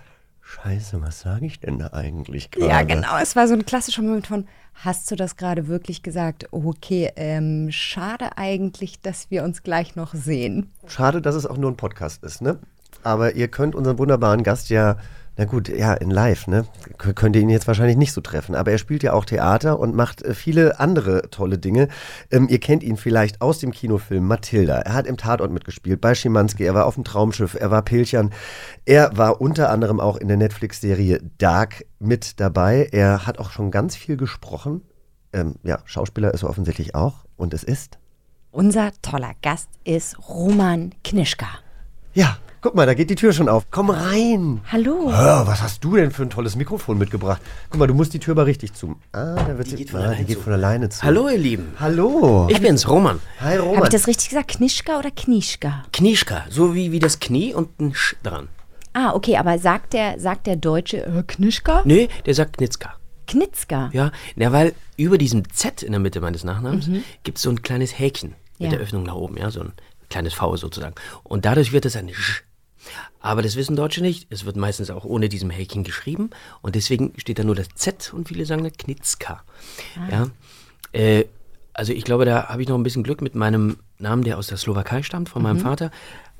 Scheiße, 0.50 1.00
was 1.00 1.20
sage 1.20 1.47
ich 1.47 1.61
denn 1.61 1.79
da 1.79 1.93
eigentlich 1.93 2.50
gerade? 2.50 2.70
Ja, 2.70 2.82
genau. 2.82 3.17
Es 3.23 3.37
war 3.37 3.47
so 3.47 3.55
ein 3.55 3.64
klassischer 3.64 4.02
Moment 4.02 4.26
von, 4.26 4.49
hast 4.75 5.08
du 5.11 5.14
das 5.14 5.37
gerade 5.37 5.69
wirklich 5.69 6.02
gesagt? 6.02 6.49
Okay, 6.50 7.12
ähm, 7.14 7.69
schade 7.70 8.37
eigentlich, 8.37 9.00
dass 9.00 9.31
wir 9.31 9.44
uns 9.44 9.62
gleich 9.62 9.94
noch 9.94 10.12
sehen. 10.12 10.73
Schade, 10.88 11.23
dass 11.23 11.37
es 11.37 11.47
auch 11.47 11.56
nur 11.56 11.70
ein 11.70 11.76
Podcast 11.76 12.25
ist, 12.25 12.43
ne? 12.43 12.58
Aber 13.05 13.37
ihr 13.37 13.47
könnt 13.47 13.76
unseren 13.76 13.99
wunderbaren 13.99 14.43
Gast 14.43 14.70
ja, 14.70 14.97
na 15.37 15.44
gut, 15.47 15.69
ja, 15.69 15.94
in 15.94 16.11
live, 16.11 16.49
ne? 16.49 16.67
K 16.99 17.12
könnt 17.15 17.35
ihr 17.35 17.43
ihn 17.43 17.49
jetzt 17.49 17.67
wahrscheinlich 17.67 17.97
nicht 17.97 18.12
so 18.12 18.21
treffen. 18.21 18.55
Aber 18.55 18.73
er 18.73 18.79
spielt 18.79 19.03
ja 19.03 19.12
auch 19.12 19.25
Theater 19.25 19.79
und 19.79 19.94
macht 19.94 20.23
äh, 20.23 20.35
viele 20.35 20.79
andere 20.81 21.31
tolle 21.31 21.59
Dinge. 21.59 21.88
Ähm, 22.31 22.47
ihr 22.49 22.61
kennt 22.61 22.82
ihn 22.82 22.97
vielleicht 22.97 23.41
aus 23.41 23.59
dem 23.59 23.71
Kinofilm 23.71 24.27
Mathilda. 24.27 24.81
Er 24.81 24.93
hat 24.93 25.06
im 25.06 25.17
Tatort 25.17 25.50
mitgespielt, 25.50 26.00
bei 26.00 26.15
Schimanski, 26.15 26.65
er 26.65 26.75
war 26.75 26.87
auf 26.87 26.97
dem 26.97 27.05
Traumschiff, 27.05 27.55
er 27.55 27.71
war 27.71 27.82
Pilchern. 27.82 28.32
Er 28.85 29.17
war 29.17 29.41
unter 29.41 29.71
anderem 29.71 30.00
auch 30.00 30.17
in 30.17 30.29
der 30.29 30.37
Netflix-Serie 30.37 31.21
Dark 31.38 31.85
mit 31.99 32.38
dabei. 32.41 32.88
Er 32.93 33.27
hat 33.27 33.38
auch 33.38 33.50
schon 33.50 33.71
ganz 33.71 33.97
viel 33.97 34.17
gesprochen. 34.17 34.82
Ähm, 35.32 35.55
ja, 35.62 35.79
Schauspieler 35.85 36.35
ist 36.35 36.43
er 36.43 36.50
offensichtlich 36.50 36.94
auch. 36.94 37.25
Und 37.37 37.55
es 37.55 37.62
ist. 37.62 37.99
Unser 38.50 38.91
toller 39.00 39.32
Gast 39.43 39.69
ist 39.85 40.19
Roman 40.29 40.91
Knischka. 41.05 41.47
Ja, 42.12 42.38
guck 42.60 42.74
mal, 42.74 42.86
da 42.86 42.94
geht 42.94 43.10
die 43.10 43.14
Tür 43.14 43.32
schon 43.32 43.48
auf. 43.48 43.66
Komm 43.70 43.90
rein. 43.90 44.60
Hallo. 44.70 45.12
Hör, 45.12 45.46
was 45.46 45.62
hast 45.62 45.84
du 45.84 45.96
denn 45.96 46.10
für 46.10 46.22
ein 46.22 46.30
tolles 46.30 46.56
Mikrofon 46.56 46.98
mitgebracht? 46.98 47.40
Guck 47.70 47.78
mal, 47.78 47.86
du 47.86 47.94
musst 47.94 48.12
die 48.14 48.18
Tür 48.18 48.32
aber 48.32 48.46
richtig 48.46 48.72
zu. 48.74 48.96
Ah, 49.12 49.34
da 49.36 49.56
wird 49.58 49.66
Die 49.66 49.70
sie. 49.70 49.76
geht 49.76 49.90
von 49.90 50.00
ah, 50.00 50.02
die 50.02 50.08
allein 50.14 50.26
geht 50.26 50.36
zu. 50.38 50.42
von 50.42 50.52
alleine 50.52 50.88
zu. 50.88 51.02
Hallo 51.02 51.28
ihr 51.28 51.38
Lieben, 51.38 51.72
Hallo. 51.78 52.48
ich 52.50 52.60
bin's, 52.60 52.88
Roman. 52.88 53.20
Hi 53.40 53.56
Habe 53.56 53.62
Roman. 53.68 53.82
ich 53.84 53.88
das 53.90 54.06
richtig 54.06 54.30
gesagt? 54.30 54.48
Knischka 54.50 54.98
oder 54.98 55.10
Knischka? 55.10 55.84
Knieschka, 55.92 56.44
so 56.50 56.74
wie, 56.74 56.90
wie 56.92 56.98
das 56.98 57.20
Knie 57.20 57.54
und 57.54 57.78
ein 57.80 57.94
Sch 57.94 58.16
dran. 58.22 58.48
Ah, 58.92 59.12
okay, 59.14 59.36
aber 59.36 59.58
sagt 59.60 59.92
der, 59.92 60.18
sagt 60.18 60.48
der 60.48 60.56
Deutsche 60.56 61.04
äh, 61.06 61.22
Knischka? 61.24 61.82
Nee, 61.84 62.08
der 62.26 62.34
sagt 62.34 62.56
Knitzka. 62.58 62.94
Knitzka. 63.28 63.90
Ja, 63.92 64.10
na, 64.34 64.50
weil 64.50 64.74
über 64.96 65.16
diesem 65.16 65.48
Z 65.52 65.84
in 65.84 65.92
der 65.92 66.00
Mitte 66.00 66.20
meines 66.20 66.42
Nachnamens 66.42 66.90
gibt's 67.22 67.42
so 67.42 67.50
ein 67.50 67.62
kleines 67.62 67.96
Häkchen 67.96 68.34
mit 68.58 68.72
Ja. 68.72 68.76
der 68.76 68.80
Öffnung 68.80 69.04
nach 69.04 69.14
oben, 69.14 69.36
ja, 69.36 69.48
so 69.52 69.60
ein 69.60 69.72
kleines 70.10 70.34
V 70.34 70.56
sozusagen. 70.56 70.94
Und 71.22 71.44
dadurch 71.44 71.72
wird 71.72 71.86
es 71.86 71.96
ein 71.96 72.12
Sch. 72.12 72.42
Aber 73.20 73.42
das 73.42 73.56
wissen 73.56 73.76
Deutsche 73.76 74.00
nicht. 74.00 74.26
Es 74.30 74.44
wird 74.44 74.56
meistens 74.56 74.90
auch 74.90 75.04
ohne 75.04 75.28
diesem 75.28 75.50
Häkchen 75.50 75.84
geschrieben. 75.84 76.30
Und 76.62 76.74
deswegen 76.74 77.12
steht 77.16 77.38
da 77.38 77.44
nur 77.44 77.54
das 77.54 77.68
Z 77.74 78.12
und 78.14 78.28
viele 78.28 78.46
sagen 78.46 78.62
dann 78.62 78.72
Knitzka. 78.72 79.42
Ja. 80.10 80.28
Äh, 80.92 81.24
also 81.72 81.92
ich 81.92 82.04
glaube, 82.04 82.24
da 82.24 82.48
habe 82.48 82.62
ich 82.62 82.68
noch 82.68 82.76
ein 82.76 82.82
bisschen 82.82 83.02
Glück 83.02 83.22
mit 83.22 83.34
meinem 83.34 83.78
Namen, 83.98 84.24
der 84.24 84.38
aus 84.38 84.48
der 84.48 84.56
Slowakei 84.56 85.02
stammt, 85.02 85.28
von 85.28 85.42
meinem 85.42 85.58
Vater. 85.60 85.90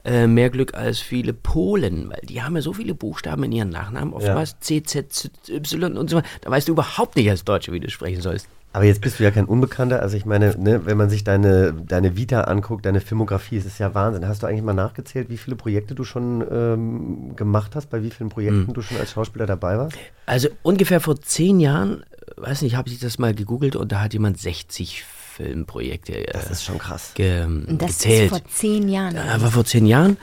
Äh, 0.02 0.26
mehr 0.26 0.49
Glück 0.49 0.75
als 0.75 0.99
viele 0.99 1.34
Polen, 1.34 2.08
weil 2.08 2.20
die 2.22 2.43
haben 2.43 2.56
ja 2.56 2.62
so 2.62 2.72
viele 2.72 2.94
Buchstaben 2.94 3.44
in 3.44 3.53
ihren 3.53 3.69
Nachnamen, 3.69 4.15
oftmals 4.15 4.58
C, 4.60 4.82
Z, 4.82 5.12
Z, 5.12 5.32
Y 5.50 5.98
und 5.98 6.08
so 6.08 6.17
weiter. 6.17 6.29
Da 6.41 6.50
weißt 6.50 6.69
du 6.69 6.72
überhaupt 6.72 7.17
nicht 7.17 7.29
als 7.29 7.44
Deutsche, 7.44 7.72
wie 7.72 7.81
du 7.81 7.91
sprechen 7.91 8.22
sollst. 8.22 8.48
Aber 8.72 8.84
jetzt 8.84 9.00
bist 9.00 9.19
du 9.19 9.24
ja 9.24 9.32
kein 9.32 9.46
Unbekannter. 9.46 10.00
Also 10.00 10.17
ich 10.17 10.24
meine, 10.24 10.55
ne, 10.56 10.86
wenn 10.86 10.96
man 10.96 11.10
sich 11.10 11.24
deine, 11.24 11.72
deine 11.72 12.17
Vita 12.17 12.43
anguckt, 12.43 12.86
deine 12.86 13.00
Filmografie, 13.00 13.56
es 13.56 13.67
ist 13.67 13.79
ja 13.79 13.94
Wahnsinn. 13.94 14.29
Hast 14.29 14.43
du 14.43 14.46
eigentlich 14.46 14.62
mal 14.62 14.74
nachgezählt, 14.74 15.29
wie 15.29 15.39
viele 15.39 15.56
Projekte 15.56 15.94
du 15.96 16.05
schon 16.05 16.44
ähm, 16.50 17.34
gemacht 17.34 17.74
hast, 17.74 17.91
bei 17.91 18.03
wie 18.03 18.10
vielen 18.10 18.31
Projekten 18.31 18.72
du 18.72 18.81
schon 18.81 18.96
als 18.98 19.10
Schauspieler 19.12 19.46
dabei 19.46 19.77
warst? 19.77 19.96
Also 20.27 20.48
ungefähr 20.62 21.00
vor 21.00 21.20
zehn 21.20 21.58
Jahren, 21.58 22.03
äh, 22.03 22.43
weiß 22.43 22.62
nicht, 22.62 22.77
habe 22.77 22.89
ich 22.89 23.00
das 23.00 23.19
mal 23.19 23.34
gegoogelt 23.34 23.74
und 23.74 23.91
da 23.91 24.00
hat 24.03 24.12
jemand 24.12 24.39
60 24.39 25.05
Filmprojekte 25.05 26.29
äh, 26.29 26.32
Das 26.32 26.50
ist 26.50 26.65
schon 26.65 26.79
krass. 26.79 27.12
ge 27.15 27.46
das 27.67 27.89
gezählt. 27.98 28.31
ist 28.32 28.39
vor 28.39 28.48
zehn 28.48 28.89
Jahren. 28.89 29.17
Aber 29.19 29.50
vor 29.50 29.65
zehn 29.65 29.86
Jahren, 29.86 30.17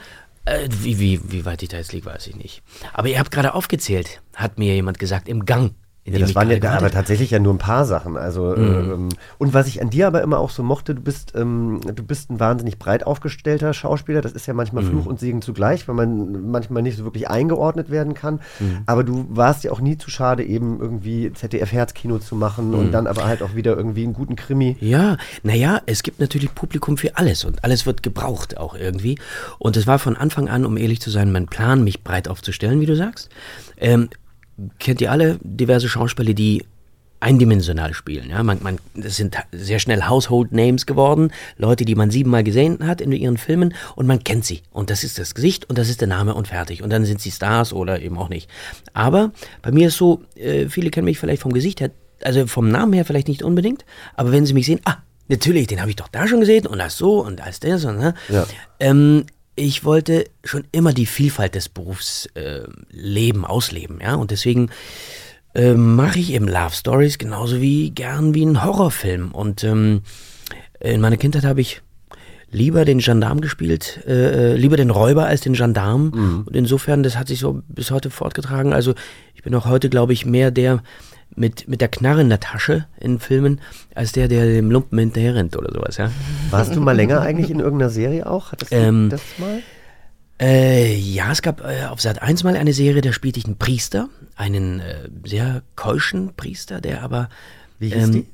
äh, 0.46 0.68
wie, 0.70 0.98
wie, 0.98 1.20
wie 1.30 1.44
weit 1.44 1.62
ich 1.62 1.68
da 1.68 1.76
jetzt 1.76 1.92
liege, 1.92 2.06
weiß 2.06 2.26
ich 2.28 2.36
nicht. 2.36 2.62
Aber 2.94 3.08
ihr 3.08 3.18
habt 3.18 3.30
gerade 3.30 3.52
aufgezählt, 3.52 4.22
hat 4.34 4.58
mir 4.58 4.74
jemand 4.74 4.98
gesagt, 4.98 5.28
im 5.28 5.44
Gang. 5.44 5.72
Ja, 6.12 6.18
das 6.18 6.34
waren 6.34 6.50
ja 6.50 6.58
gerade 6.58 6.78
aber 6.78 6.90
tatsächlich 6.90 7.30
ja 7.30 7.38
nur 7.38 7.54
ein 7.54 7.58
paar 7.58 7.84
Sachen. 7.84 8.16
Also 8.16 8.54
Mhm. 8.56 8.92
ähm, 8.92 9.08
und 9.38 9.54
was 9.54 9.66
ich 9.66 9.80
an 9.82 9.90
dir 9.90 10.06
aber 10.06 10.22
immer 10.22 10.38
auch 10.38 10.50
so 10.50 10.62
mochte, 10.62 10.94
du 10.94 11.00
bist 11.02 11.32
ähm, 11.34 11.80
du 11.94 12.02
bist 12.02 12.30
ein 12.30 12.40
wahnsinnig 12.40 12.78
breit 12.78 13.06
aufgestellter 13.06 13.72
Schauspieler. 13.74 14.20
Das 14.20 14.32
ist 14.32 14.46
ja 14.46 14.54
manchmal 14.54 14.84
Mhm. 14.84 14.88
Fluch 14.88 15.06
und 15.06 15.20
Segen 15.20 15.42
zugleich, 15.42 15.86
weil 15.88 15.94
man 15.94 16.50
manchmal 16.50 16.82
nicht 16.82 16.96
so 16.96 17.04
wirklich 17.04 17.28
eingeordnet 17.28 17.90
werden 17.90 18.14
kann. 18.14 18.40
Mhm. 18.60 18.78
Aber 18.86 19.04
du 19.04 19.26
warst 19.30 19.64
ja 19.64 19.72
auch 19.72 19.80
nie 19.80 19.98
zu 19.98 20.10
schade, 20.10 20.44
eben 20.44 20.80
irgendwie 20.80 21.32
ZDF 21.32 21.72
Herzkino 21.72 22.18
zu 22.18 22.34
machen 22.36 22.68
Mhm. 22.70 22.74
und 22.78 22.92
dann 22.92 23.06
aber 23.06 23.26
halt 23.26 23.42
auch 23.42 23.54
wieder 23.54 23.76
irgendwie 23.76 24.04
einen 24.04 24.12
guten 24.14 24.36
Krimi. 24.36 24.76
Ja, 24.80 25.16
naja, 25.42 25.80
es 25.86 26.02
gibt 26.02 26.20
natürlich 26.20 26.54
Publikum 26.54 26.96
für 26.96 27.16
alles 27.16 27.44
und 27.44 27.64
alles 27.64 27.86
wird 27.86 28.02
gebraucht 28.02 28.56
auch 28.56 28.74
irgendwie. 28.74 29.18
Und 29.58 29.76
es 29.76 29.86
war 29.86 29.98
von 29.98 30.16
Anfang 30.16 30.48
an, 30.48 30.64
um 30.64 30.76
ehrlich 30.76 31.00
zu 31.00 31.10
sein, 31.10 31.30
mein 31.32 31.46
Plan, 31.46 31.84
mich 31.84 32.02
breit 32.04 32.28
aufzustellen, 32.28 32.80
wie 32.80 32.86
du 32.86 32.96
sagst. 32.96 33.28
Ähm, 33.76 34.08
kennt 34.78 35.00
ihr 35.00 35.10
alle 35.10 35.38
diverse 35.42 35.88
Schauspieler, 35.88 36.34
die 36.34 36.64
eindimensional 37.20 37.94
spielen. 37.94 38.30
Ja, 38.30 38.42
man, 38.42 38.58
man, 38.62 38.78
das 38.94 39.16
sind 39.16 39.36
sehr 39.52 39.78
schnell 39.78 40.08
Household 40.08 40.52
Names 40.52 40.86
geworden, 40.86 41.32
Leute, 41.56 41.84
die 41.84 41.94
man 41.94 42.10
siebenmal 42.10 42.44
gesehen 42.44 42.86
hat 42.86 43.00
in 43.00 43.12
ihren 43.12 43.38
Filmen 43.38 43.74
und 43.96 44.06
man 44.06 44.22
kennt 44.22 44.44
sie. 44.44 44.62
Und 44.70 44.90
das 44.90 45.02
ist 45.02 45.18
das 45.18 45.34
Gesicht 45.34 45.68
und 45.68 45.78
das 45.78 45.88
ist 45.88 46.00
der 46.00 46.08
Name 46.08 46.34
und 46.34 46.48
fertig. 46.48 46.82
Und 46.82 46.90
dann 46.90 47.04
sind 47.04 47.20
sie 47.20 47.30
Stars 47.30 47.72
oder 47.72 48.00
eben 48.00 48.16
auch 48.18 48.28
nicht. 48.28 48.48
Aber 48.92 49.32
bei 49.62 49.72
mir 49.72 49.88
ist 49.88 49.96
so, 49.96 50.22
äh, 50.36 50.68
viele 50.68 50.90
kennen 50.90 51.06
mich 51.06 51.18
vielleicht 51.18 51.42
vom 51.42 51.52
Gesicht 51.52 51.80
her, 51.80 51.90
also 52.22 52.46
vom 52.46 52.68
Namen 52.70 52.92
her 52.92 53.04
vielleicht 53.04 53.28
nicht 53.28 53.42
unbedingt, 53.42 53.84
aber 54.14 54.32
wenn 54.32 54.46
sie 54.46 54.54
mich 54.54 54.66
sehen, 54.66 54.80
ah, 54.84 54.98
natürlich, 55.28 55.66
den 55.66 55.80
habe 55.80 55.90
ich 55.90 55.96
doch 55.96 56.08
da 56.08 56.28
schon 56.28 56.40
gesehen 56.40 56.66
und 56.66 56.78
das 56.78 56.96
so 56.96 57.24
und 57.24 57.40
das 57.40 57.60
das 57.60 57.84
und 57.84 57.98
ne? 57.98 58.14
Ja. 58.28 58.46
Ähm, 58.80 59.24
ich 59.58 59.84
wollte 59.84 60.24
schon 60.44 60.64
immer 60.72 60.92
die 60.92 61.06
Vielfalt 61.06 61.54
des 61.54 61.68
Berufs 61.68 62.26
äh, 62.34 62.62
leben, 62.90 63.44
ausleben, 63.44 63.98
ja, 64.00 64.14
und 64.14 64.30
deswegen 64.30 64.70
äh, 65.54 65.74
mache 65.74 66.18
ich 66.18 66.32
eben 66.32 66.46
Love 66.46 66.74
Stories 66.74 67.18
genauso 67.18 67.60
wie 67.60 67.90
gern 67.90 68.34
wie 68.34 68.44
ein 68.44 68.64
Horrorfilm. 68.64 69.32
Und 69.32 69.64
ähm, 69.64 70.02
in 70.80 71.00
meiner 71.00 71.16
Kindheit 71.16 71.44
habe 71.44 71.60
ich 71.60 71.82
lieber 72.50 72.84
den 72.84 72.98
Gendarm 72.98 73.40
gespielt, 73.40 74.00
äh, 74.06 74.54
lieber 74.54 74.76
den 74.76 74.90
Räuber 74.90 75.26
als 75.26 75.40
den 75.40 75.54
Gendarm. 75.54 76.12
Mhm. 76.14 76.42
Und 76.46 76.56
insofern, 76.56 77.02
das 77.02 77.16
hat 77.16 77.28
sich 77.28 77.40
so 77.40 77.62
bis 77.68 77.90
heute 77.90 78.10
fortgetragen. 78.10 78.72
Also 78.72 78.94
ich 79.34 79.42
bin 79.42 79.54
auch 79.54 79.66
heute, 79.66 79.88
glaube 79.90 80.12
ich, 80.12 80.24
mehr 80.24 80.50
der 80.50 80.82
mit, 81.36 81.68
mit 81.68 81.80
der 81.80 81.88
Knarre 81.88 82.20
in 82.20 82.28
der 82.28 82.40
Tasche 82.40 82.86
in 82.98 83.18
Filmen, 83.20 83.60
als 83.94 84.12
der, 84.12 84.28
der 84.28 84.46
dem 84.46 84.70
Lumpen 84.70 84.98
hinterher 84.98 85.34
rennt 85.34 85.56
oder 85.56 85.72
sowas, 85.72 85.96
ja. 85.96 86.10
Warst 86.50 86.74
du 86.74 86.80
mal 86.80 86.96
länger 86.96 87.20
eigentlich 87.20 87.50
in 87.50 87.60
irgendeiner 87.60 87.90
Serie 87.90 88.26
auch? 88.26 88.52
Hattest 88.52 88.72
du 88.72 88.76
Ähm, 88.76 89.08
das 89.10 89.22
mal? 89.38 89.60
Äh, 90.40 90.94
ja, 90.96 91.32
es 91.32 91.42
gab 91.42 91.62
äh, 91.62 91.86
auf 91.86 92.00
Sat 92.00 92.22
1 92.22 92.44
mal 92.44 92.56
eine 92.56 92.72
Serie, 92.72 93.00
da 93.02 93.12
spielte 93.12 93.40
ich 93.40 93.46
einen 93.46 93.58
Priester, 93.58 94.08
einen 94.36 94.80
äh, 94.80 95.08
sehr 95.24 95.62
keuschen 95.74 96.34
Priester, 96.36 96.80
der 96.80 97.02
aber. 97.02 97.28
Wie 97.80 97.88
hieß 97.90 98.04
ähm, 98.04 98.12
die? 98.12 98.26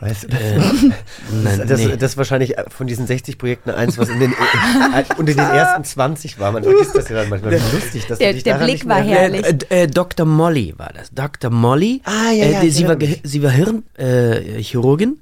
Weißt 0.00 0.24
du, 0.24 0.28
das, 0.28 0.40
Nein, 0.40 1.58
das, 1.58 1.66
das, 1.68 1.80
nee. 1.80 1.96
das 1.96 2.10
ist 2.12 2.16
wahrscheinlich 2.16 2.54
von 2.68 2.86
diesen 2.86 3.06
60 3.06 3.36
Projekten 3.38 3.70
eins, 3.70 3.98
was 3.98 4.08
in 4.08 4.20
den, 4.20 4.32
äh, 4.32 5.04
und 5.16 5.28
in 5.28 5.36
den 5.36 5.44
ersten 5.46 5.82
20 5.84 6.38
war. 6.38 6.52
Man 6.52 6.62
vergisst 6.62 6.94
das 6.94 7.08
ja 7.08 7.16
dann 7.16 7.28
manchmal. 7.30 7.52
Wie 7.52 7.74
lustig, 7.76 8.06
dass 8.06 8.18
Der- 8.18 8.28
du 8.28 8.34
dich 8.34 8.44
der 8.44 8.54
daran 8.54 8.66
Blick 8.68 8.84
nicht 8.84 8.88
war 8.88 9.02
herrlich. 9.02 9.44
Äh, 9.70 9.82
äh, 9.82 9.86
Dr. 9.88 10.24
Molly 10.26 10.74
war 10.76 10.92
das. 10.94 11.10
Dr. 11.12 11.50
Molly. 11.50 12.00
Ah, 12.04 12.30
ja, 12.30 12.44
äh, 12.44 12.52
ja, 12.52 12.60
die, 12.60 12.70
sie, 12.70 12.84
war, 12.84 12.90
erinnere 12.90 13.08
Ge- 13.16 13.20
sie 13.24 13.42
war 13.42 13.50
Hirnchirurgin 13.50 14.56
äh, 14.56 14.62
Chirurgin 14.62 15.20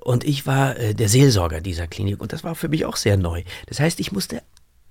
und 0.00 0.24
ich 0.24 0.46
war 0.46 0.76
äh, 0.76 0.94
der 0.94 1.08
Seelsorger 1.08 1.60
dieser 1.60 1.86
Klinik. 1.86 2.20
Und 2.20 2.32
das 2.32 2.44
war 2.44 2.54
für 2.54 2.68
mich 2.68 2.84
auch 2.84 2.96
sehr 2.96 3.16
neu. 3.16 3.42
Das 3.66 3.80
heißt, 3.80 3.98
ich 4.00 4.12
musste 4.12 4.42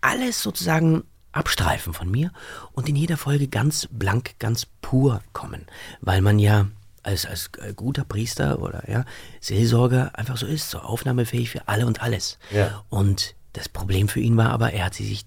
alles 0.01 0.41
sozusagen 0.41 1.03
abstreifen 1.31 1.93
von 1.93 2.09
mir 2.09 2.31
und 2.71 2.87
in 2.89 2.95
jeder 2.95 3.17
Folge 3.17 3.47
ganz 3.49 3.87
blank, 3.91 4.31
ganz 4.39 4.65
pur 4.81 5.21
kommen. 5.33 5.65
Weil 6.01 6.21
man 6.21 6.39
ja 6.39 6.67
als, 7.05 7.25
als 7.25 7.49
äh, 7.61 7.73
guter 7.73 8.03
Priester 8.03 8.61
oder 8.61 8.89
ja, 8.89 9.05
Seelsorger 9.39 10.11
einfach 10.13 10.37
so 10.37 10.45
ist, 10.45 10.69
so 10.69 10.79
aufnahmefähig 10.79 11.49
für 11.49 11.67
alle 11.67 11.85
und 11.85 12.01
alles. 12.01 12.37
Ja. 12.51 12.83
Und 12.89 13.35
das 13.53 13.69
Problem 13.69 14.07
für 14.07 14.19
ihn 14.19 14.37
war 14.37 14.49
aber, 14.49 14.73
er 14.73 14.85
hat 14.85 14.93
sie 14.93 15.05
sich 15.05 15.25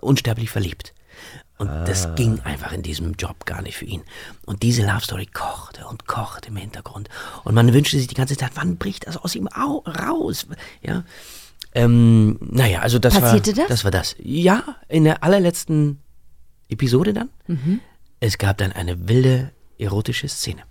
unsterblich 0.00 0.50
verliebt. 0.50 0.94
Und 1.58 1.68
das 1.68 2.14
ging 2.14 2.40
einfach 2.40 2.72
in 2.72 2.80
diesem 2.80 3.12
Job 3.16 3.44
gar 3.44 3.60
nicht 3.60 3.76
für 3.76 3.84
ihn. 3.84 4.02
Und 4.46 4.62
diese 4.62 4.80
Love 4.80 5.02
Story 5.02 5.26
kochte 5.26 5.86
und 5.86 6.06
kochte 6.06 6.48
im 6.48 6.56
Hintergrund. 6.56 7.10
Und 7.44 7.54
man 7.54 7.74
wünschte 7.74 7.98
sich 7.98 8.06
die 8.06 8.14
ganze 8.14 8.34
Zeit, 8.34 8.52
wann 8.54 8.78
bricht 8.78 9.06
das 9.06 9.18
aus 9.18 9.34
ihm 9.34 9.46
au 9.48 9.84
raus? 9.86 10.46
Ja. 10.80 11.04
Ähm, 11.74 12.38
naja, 12.40 12.80
also 12.80 12.98
das 12.98 13.12
Passierte 13.12 13.50
war 13.50 13.56
das? 13.56 13.68
das 13.68 13.84
war 13.84 13.90
das. 13.90 14.16
Ja, 14.18 14.76
in 14.88 15.04
der 15.04 15.22
allerletzten 15.22 16.00
Episode 16.70 17.12
dann. 17.12 17.28
Es 18.20 18.38
gab 18.38 18.56
dann 18.56 18.72
eine 18.72 19.08
wilde 19.08 19.52
erotische 19.78 20.28
Szene. 20.28 20.62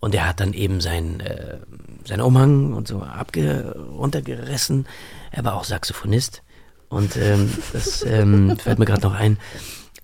Und 0.00 0.14
er 0.14 0.28
hat 0.28 0.40
dann 0.40 0.52
eben 0.52 0.80
sein, 0.80 1.20
äh, 1.20 1.58
seinen 2.04 2.22
Umhang 2.22 2.72
und 2.72 2.88
so 2.88 3.02
abge 3.02 3.76
runtergerissen. 3.92 4.86
Er 5.30 5.44
war 5.44 5.54
auch 5.54 5.64
Saxophonist. 5.64 6.42
Und 6.88 7.16
ähm, 7.16 7.52
das 7.72 8.04
ähm, 8.04 8.56
fällt 8.58 8.78
mir 8.78 8.84
gerade 8.84 9.02
noch 9.02 9.14
ein. 9.14 9.38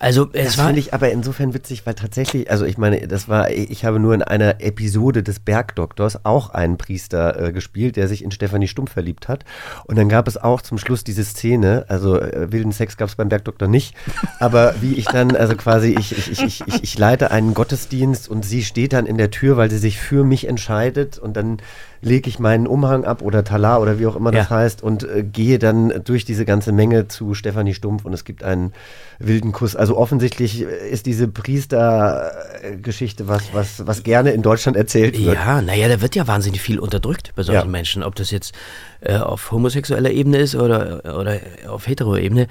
Also 0.03 0.29
es 0.33 0.45
Das 0.47 0.59
war. 0.59 0.67
finde 0.67 0.81
ich 0.81 0.93
aber 0.95 1.11
insofern 1.13 1.55
witzig, 1.55 1.87
weil 1.87 1.95
tatsächlich, 1.95 2.51
also 2.51 2.65
ich 2.65 2.77
meine, 2.77 3.07
das 3.07 3.29
war, 3.29 3.51
ich 3.51 3.85
habe 3.85 4.01
nur 4.01 4.15
in 4.15 4.23
einer 4.23 4.61
Episode 4.61 5.23
des 5.23 5.39
Bergdoktors 5.39 6.25
auch 6.25 6.51
einen 6.51 6.77
Priester 6.77 7.41
äh, 7.41 7.53
gespielt, 7.53 7.95
der 7.95 8.09
sich 8.09 8.25
in 8.25 8.33
Stefanie 8.33 8.67
Stumpf 8.67 8.93
verliebt 8.93 9.29
hat. 9.29 9.45
Und 9.85 9.97
dann 9.97 10.09
gab 10.09 10.27
es 10.27 10.37
auch 10.37 10.61
zum 10.61 10.79
Schluss 10.79 11.05
diese 11.05 11.23
Szene, 11.25 11.85
also 11.87 12.19
äh, 12.21 12.51
wilden 12.51 12.73
Sex 12.73 12.97
gab 12.97 13.09
es 13.11 13.15
beim 13.15 13.29
Bergdoktor 13.29 13.69
nicht, 13.69 13.95
aber 14.41 14.75
wie 14.81 14.95
ich 14.95 15.05
dann, 15.07 15.37
also 15.37 15.55
quasi, 15.55 15.95
ich, 15.97 16.11
ich, 16.19 16.33
ich, 16.33 16.43
ich, 16.43 16.63
ich, 16.67 16.83
ich 16.83 16.99
leite 16.99 17.31
einen 17.31 17.55
Gottesdienst 17.55 18.29
und 18.29 18.45
sie 18.45 18.65
steht 18.65 18.93
dann 18.95 19.07
in 19.07 19.19
der 19.19 19.31
Tür, 19.31 19.57
weil 19.57 19.71
sie 19.71 19.79
sich 19.79 20.01
für 20.01 20.25
mich 20.25 20.49
entscheidet 20.49 21.19
und 21.19 21.37
dann 21.37 21.59
lege 22.05 22.29
ich 22.29 22.41
meinen 22.41 22.67
Umhang 22.67 23.05
ab 23.05 23.23
oder 23.23 23.45
Talar 23.45 23.81
oder 23.81 24.01
wie 24.01 24.09
auch 24.09 24.17
immer 24.17 24.33
das 24.33 24.49
Ja. 24.51 24.57
heißt 24.57 24.83
und 24.83 25.05
äh, 25.05 25.23
gehe 25.23 25.61
dann 25.61 25.93
durch 26.03 26.25
diese 26.25 26.45
ganze 26.45 26.73
Menge 26.73 27.07
zu 27.07 27.35
Stefanie 27.35 27.75
Stumpf 27.75 28.05
und 28.05 28.13
es 28.13 28.25
gibt 28.25 28.43
einen 28.43 28.73
wilden 29.21 29.53
Kuss. 29.53 29.77
Also 29.77 29.92
offensichtlich 29.97 30.63
äh, 30.63 30.91
ist 30.91 31.07
diese 31.07 31.29
Priester-Geschichte 31.29 33.29
was, 33.29 33.53
was, 33.53 33.87
was 33.87 34.03
gerne 34.03 34.33
in 34.33 34.43
Deutschland 34.43 34.77
erzählt 34.77 35.19
wird. 35.19 35.35
Ja, 35.35 35.63
naja, 35.63 35.89
da 35.89 36.01
wird 36.01 36.15
ja 36.15 36.27
wahnsinnig 36.27 36.61
viel 36.61 36.79
unterdrückt 36.79 37.33
bei 37.35 37.43
solchen 37.43 37.67
Ja. 37.67 37.71
Menschen. 37.71 38.03
Ob 38.03 38.15
das 38.15 38.31
jetzt 38.31 38.55
äh, 39.01 39.17
auf 39.17 39.51
homosexueller 39.51 40.11
Ebene 40.11 40.39
ist 40.39 40.55
oder, 40.55 41.19
oder 41.19 41.39
auf 41.69 41.87
hetero-Ebene, 41.87 42.47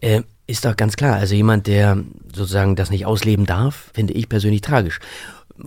äh, 0.00 0.22
ist 0.46 0.64
doch 0.64 0.76
ganz 0.76 0.96
klar. 0.96 1.16
Also 1.16 1.34
jemand, 1.34 1.66
der 1.66 1.98
sozusagen 2.34 2.76
das 2.76 2.90
nicht 2.90 3.06
ausleben 3.06 3.46
darf, 3.46 3.90
finde 3.92 4.14
ich 4.14 4.28
persönlich 4.28 4.62
tragisch. 4.62 5.00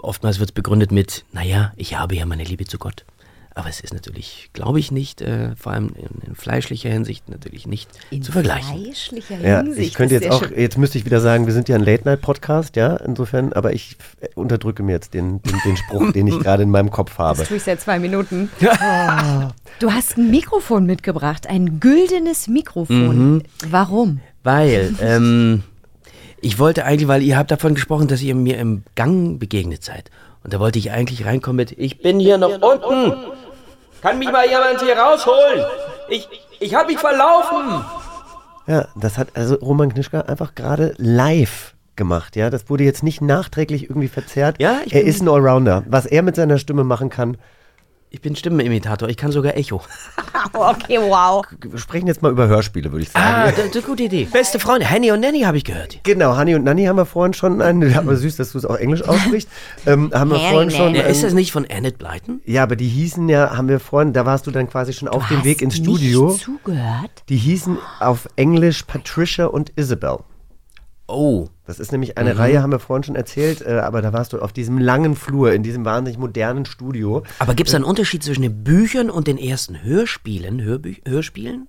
Oftmals 0.01 0.39
wird 0.39 0.49
es 0.49 0.53
begründet 0.53 0.91
mit, 0.91 1.25
naja, 1.33 1.73
ich 1.75 1.97
habe 1.97 2.15
ja 2.15 2.25
meine 2.25 2.43
Liebe 2.43 2.65
zu 2.65 2.77
Gott. 2.77 3.05
Aber 3.53 3.67
es 3.67 3.81
ist 3.81 3.93
natürlich, 3.93 4.49
glaube 4.53 4.79
ich, 4.79 4.91
nicht, 4.93 5.21
äh, 5.21 5.55
vor 5.57 5.73
allem 5.73 5.89
in, 5.97 6.29
in 6.29 6.35
fleischlicher 6.35 6.89
Hinsicht 6.89 7.27
natürlich 7.29 7.67
nicht 7.67 7.89
In 8.09 8.23
zu 8.23 8.31
vergleichen. 8.31 8.81
fleischlicher 8.81 9.39
Ja, 9.41 9.57
Hinsicht. 9.61 9.87
ich 9.89 9.93
könnte 9.93 10.15
jetzt 10.15 10.31
auch, 10.31 10.41
schön. 10.43 10.57
jetzt 10.57 10.77
müsste 10.77 10.97
ich 10.97 11.03
wieder 11.05 11.19
sagen, 11.19 11.47
wir 11.47 11.53
sind 11.53 11.67
ja 11.67 11.75
ein 11.75 11.83
Late-Night-Podcast, 11.83 12.77
ja, 12.77 12.95
insofern, 12.95 13.51
aber 13.51 13.73
ich 13.73 13.97
äh, 14.21 14.27
unterdrücke 14.35 14.83
mir 14.83 14.93
jetzt 14.93 15.13
den, 15.13 15.41
den, 15.41 15.59
den 15.65 15.75
Spruch, 15.75 16.13
den 16.13 16.27
ich 16.27 16.39
gerade 16.43 16.63
in 16.63 16.69
meinem 16.69 16.91
Kopf 16.91 17.17
habe. 17.17 17.39
Das 17.39 17.49
tue 17.49 17.57
ich 17.57 17.63
seit 17.63 17.81
zwei 17.81 17.99
Minuten. 17.99 18.49
Du 19.79 19.91
hast 19.91 20.17
ein 20.17 20.29
Mikrofon 20.29 20.85
mitgebracht, 20.85 21.47
ein 21.47 21.79
güldenes 21.79 22.47
Mikrofon. 22.47 23.33
Mhm. 23.35 23.43
Warum? 23.69 24.19
Weil, 24.43 24.93
ähm, 25.01 25.63
ich 26.39 26.59
wollte 26.59 26.85
eigentlich, 26.85 27.07
weil 27.07 27.23
ihr 27.23 27.35
habt 27.37 27.51
davon 27.51 27.73
gesprochen, 27.73 28.07
dass 28.07 28.21
ihr 28.21 28.35
mir 28.35 28.57
im 28.59 28.83
Gang 28.95 29.39
begegnet 29.39 29.83
seid. 29.83 30.11
Und 30.43 30.53
da 30.53 30.59
wollte 30.59 30.77
ich 30.79 30.91
eigentlich 30.91 31.25
reinkommen 31.25 31.57
mit, 31.57 31.71
ich 31.77 31.99
bin 32.01 32.19
hier 32.19 32.37
noch 32.37 32.51
unten. 32.61 33.13
Kann 34.01 34.19
mich 34.19 34.31
mal 34.31 34.47
jemand 34.47 34.81
hier 34.81 34.97
rausholen? 34.97 35.63
Ich, 36.09 36.27
ich 36.59 36.75
habe 36.75 36.87
mich 36.87 36.97
verlaufen. 36.97 37.85
Ja, 38.67 38.87
das 38.95 39.17
hat 39.17 39.29
also 39.35 39.55
Roman 39.55 39.93
Knischka 39.93 40.21
einfach 40.21 40.55
gerade 40.55 40.93
live 40.97 41.73
gemacht, 41.95 42.35
ja. 42.35 42.49
Das 42.49 42.69
wurde 42.69 42.83
jetzt 42.83 43.03
nicht 43.03 43.21
nachträglich 43.21 43.83
irgendwie 43.89 44.07
verzerrt. 44.07 44.55
Ja, 44.59 44.79
ich 44.85 44.93
er 44.93 45.03
ist 45.03 45.21
ein 45.21 45.27
Allrounder. 45.27 45.83
Was 45.87 46.05
er 46.05 46.23
mit 46.23 46.35
seiner 46.35 46.57
Stimme 46.57 46.83
machen 46.83 47.09
kann, 47.09 47.37
Ich 48.13 48.19
bin 48.19 48.35
Stimmenimitator, 48.35 49.07
ich 49.07 49.15
kann 49.15 49.31
sogar 49.31 49.55
Echo. 49.55 49.81
Okay, 50.53 50.97
wow. 50.99 51.45
wir 51.61 51.77
sprechen 51.77 52.07
jetzt 52.07 52.21
mal 52.23 52.31
über 52.31 52.47
Hörspiele, 52.47 52.91
würde 52.91 53.03
ich 53.03 53.11
sagen. 53.11 53.25
Ah, 53.25 53.51
das 53.51 53.65
ist 53.67 53.75
eine 53.75 53.85
gute 53.85 54.03
Idee. 54.03 54.25
Beste 54.25 54.59
Freunde, 54.59 54.87
Henny 54.87 55.11
und 55.11 55.19
Nanny 55.19 55.41
habe 55.41 55.55
ich 55.57 55.63
gehört. 55.63 55.99
Genau, 56.03 56.35
Honey 56.35 56.55
und 56.55 56.63
Nanny 56.63 56.85
haben 56.85 56.95
wir 56.97 57.05
vorhin 57.05 57.33
schon 57.33 57.61
einen, 57.61 57.93
aber 57.97 58.15
süß, 58.15 58.37
dass 58.37 58.51
du 58.51 58.57
es 58.57 58.65
auch 58.65 58.75
Englisch 58.75 59.03
aussprichst. 59.03 59.47
Ähm, 59.85 60.11
haben 60.13 60.31
wir 60.31 60.39
Harry 60.41 60.51
vorhin 60.51 60.71
schon. 60.71 60.95
Ja, 60.95 61.03
ist 61.03 61.23
das 61.23 61.31
Ähm, 61.31 61.35
nicht 61.37 61.51
von 61.51 61.65
Annette 61.69 61.97
Blyton? 61.97 62.41
ja, 62.45 62.63
aber 62.63 62.75
die 62.75 62.87
hießen 62.87 63.29
ja, 63.29 63.55
haben 63.55 63.67
wir 63.69 63.79
vorhin, 63.79 64.13
da 64.13 64.25
warst 64.25 64.45
du 64.47 64.51
dann 64.51 64.67
quasi 64.69 64.93
schon 64.93 65.07
auf 65.07 65.27
dem 65.27 65.43
Weg 65.43 65.61
ins 65.61 65.75
nicht 65.75 65.83
Studio. 65.85 66.33
zugehört? 66.33 67.23
Die 67.29 67.37
hießen 67.37 67.77
auf 67.99 68.27
Englisch 68.35 68.83
Patricia 68.83 69.45
und 69.45 69.71
Isabel. 69.75 70.19
Oh, 71.11 71.49
Das 71.65 71.79
ist 71.79 71.91
nämlich 71.91 72.17
eine 72.17 72.37
Reihe, 72.37 72.61
haben 72.63 72.71
wir 72.71 72.79
vorhin 72.79 73.03
schon 73.03 73.15
erzählt, 73.15 73.61
äh, 73.61 73.79
aber 73.79 74.01
da 74.01 74.13
warst 74.13 74.33
du 74.33 74.39
auf 74.39 74.53
diesem 74.53 74.77
langen 74.77 75.15
Flur, 75.15 75.51
in 75.53 75.63
diesem 75.63 75.85
wahnsinnig 75.85 76.17
modernen 76.19 76.65
Studio. 76.65 77.23
aber 77.39 77.53
gibt 77.53 77.69
es 77.69 77.75
einen 77.75 77.83
Unterschied 77.83 78.23
zwischen 78.23 78.41
den 78.43 78.63
Büchern 78.63 79.09
und 79.09 79.27
den 79.27 79.37
ersten 79.37 79.81
Hörspielen? 79.83 80.61
Hörbü 80.61 80.95
Hörspielen? 81.07 81.67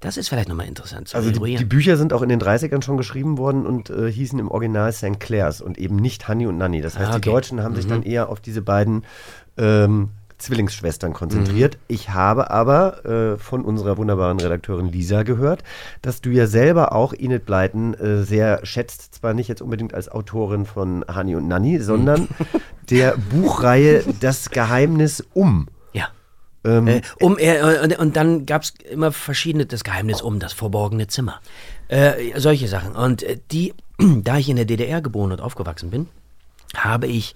Das 0.00 0.18
ist 0.18 0.28
vielleicht 0.28 0.50
nochmal 0.50 0.66
interessant 0.66 1.08
zu 1.08 1.16
Also 1.16 1.30
die, 1.30 1.56
die. 1.56 1.64
Bücher 1.64 1.96
sind 1.96 2.12
auch 2.12 2.20
in 2.20 2.28
den 2.28 2.38
30ern 2.40 2.82
schon 2.82 2.98
geschrieben 2.98 3.38
worden 3.38 3.64
und 3.64 3.88
äh, 3.88 4.12
hießen 4.12 4.38
im 4.38 4.50
Original 4.50 4.92
St. 4.92 5.18
Clairs 5.18 5.62
und 5.62 5.78
eben 5.78 5.96
nicht 5.96 6.28
Honey 6.28 6.46
und 6.46 6.58
Nanny. 6.58 6.82
Das 6.82 6.98
heißt, 6.98 7.08
Ah, 7.08 7.12
die 7.12 7.28
okay. 7.28 7.30
Deutschen 7.30 7.62
haben 7.62 7.74
sich 7.74 7.86
dann 7.86 8.02
eher 8.02 8.28
auf 8.28 8.40
diese 8.40 8.60
beiden 8.60 9.04
ähm, 9.56 10.10
Zwillingsschwestern 10.44 11.12
konzentriert. 11.12 11.78
Ich 11.88 12.10
habe 12.10 12.50
aber 12.50 13.04
äh, 13.04 13.38
von 13.38 13.64
unserer 13.64 13.96
wunderbaren 13.96 14.38
Redakteurin 14.38 14.86
Lisa 14.86 15.22
gehört, 15.22 15.64
dass 16.02 16.20
du 16.20 16.30
ja 16.30 16.46
selber 16.46 16.92
auch 16.92 17.12
Enid 17.12 17.46
Blyton 17.46 17.94
äh, 17.94 18.22
sehr 18.22 18.64
schätzt, 18.64 19.14
zwar 19.14 19.34
nicht 19.34 19.48
jetzt 19.48 19.62
unbedingt 19.62 19.94
als 19.94 20.08
Autorin 20.08 20.66
von 20.66 21.04
Honey 21.12 21.36
und 21.36 21.48
Nanny, 21.48 21.80
sondern 21.80 22.28
der 22.90 23.16
Buchreihe 23.30 24.04
Das 24.20 24.50
Geheimnis 24.50 25.24
um. 25.32 25.68
ja. 25.92 26.08
Ähm, 26.64 26.88
Äh, 26.88 27.02
um, 27.20 27.38
äh, 27.38 27.80
und, 27.82 27.98
und 27.98 28.16
dann 28.16 28.46
gab 28.46 28.62
es 28.62 28.74
immer 28.90 29.12
verschiedene, 29.12 29.66
das 29.66 29.84
Geheimnis 29.84 30.22
um 30.22 30.38
das 30.38 30.52
verborgene 30.52 31.06
Zimmer. 31.06 31.40
Äh, 31.88 32.38
solche 32.38 32.68
Sachen. 32.68 32.94
Und 32.94 33.22
äh, 33.22 33.38
die, 33.50 33.74
da 33.98 34.38
ich 34.38 34.48
in 34.48 34.56
der 34.56 34.64
DDR 34.64 35.00
geboren 35.00 35.32
und 35.32 35.40
aufgewachsen 35.40 35.90
bin, 35.90 36.08
habe 36.76 37.06
ich 37.06 37.34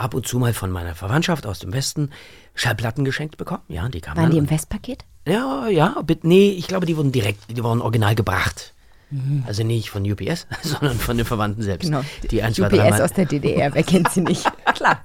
ab 0.00 0.14
und 0.14 0.26
zu 0.26 0.38
mal 0.38 0.52
von 0.54 0.70
meiner 0.70 0.94
Verwandtschaft 0.94 1.46
aus 1.46 1.58
dem 1.58 1.72
Westen 1.72 2.10
Schallplatten 2.54 3.04
geschenkt 3.04 3.36
bekommen. 3.36 3.62
Ja, 3.68 3.88
die 3.88 4.00
kamen 4.00 4.16
Waren 4.16 4.30
die 4.30 4.38
im 4.38 4.50
Westpaket? 4.50 5.04
Ja, 5.26 5.68
ja, 5.68 6.00
bitte, 6.02 6.26
nee, 6.26 6.50
ich 6.50 6.66
glaube, 6.66 6.86
die 6.86 6.96
wurden 6.96 7.12
direkt, 7.12 7.40
die 7.50 7.62
wurden 7.62 7.82
original 7.82 8.14
gebracht. 8.14 8.74
Mhm. 9.10 9.42
Also 9.46 9.64
nicht 9.64 9.90
von 9.90 10.10
UPS, 10.10 10.46
sondern 10.62 10.96
von 10.98 11.16
den 11.16 11.26
Verwandten 11.26 11.62
selbst. 11.62 11.86
Genau. 11.86 12.02
Die 12.30 12.42
ein, 12.42 12.54
zwei, 12.54 12.68
UPS 12.68 13.00
aus 13.00 13.12
der 13.12 13.26
DDR, 13.26 13.74
wer 13.74 13.82
kennt 13.82 14.10
sie 14.10 14.20
nicht? 14.20 14.50
Klar. 14.74 15.02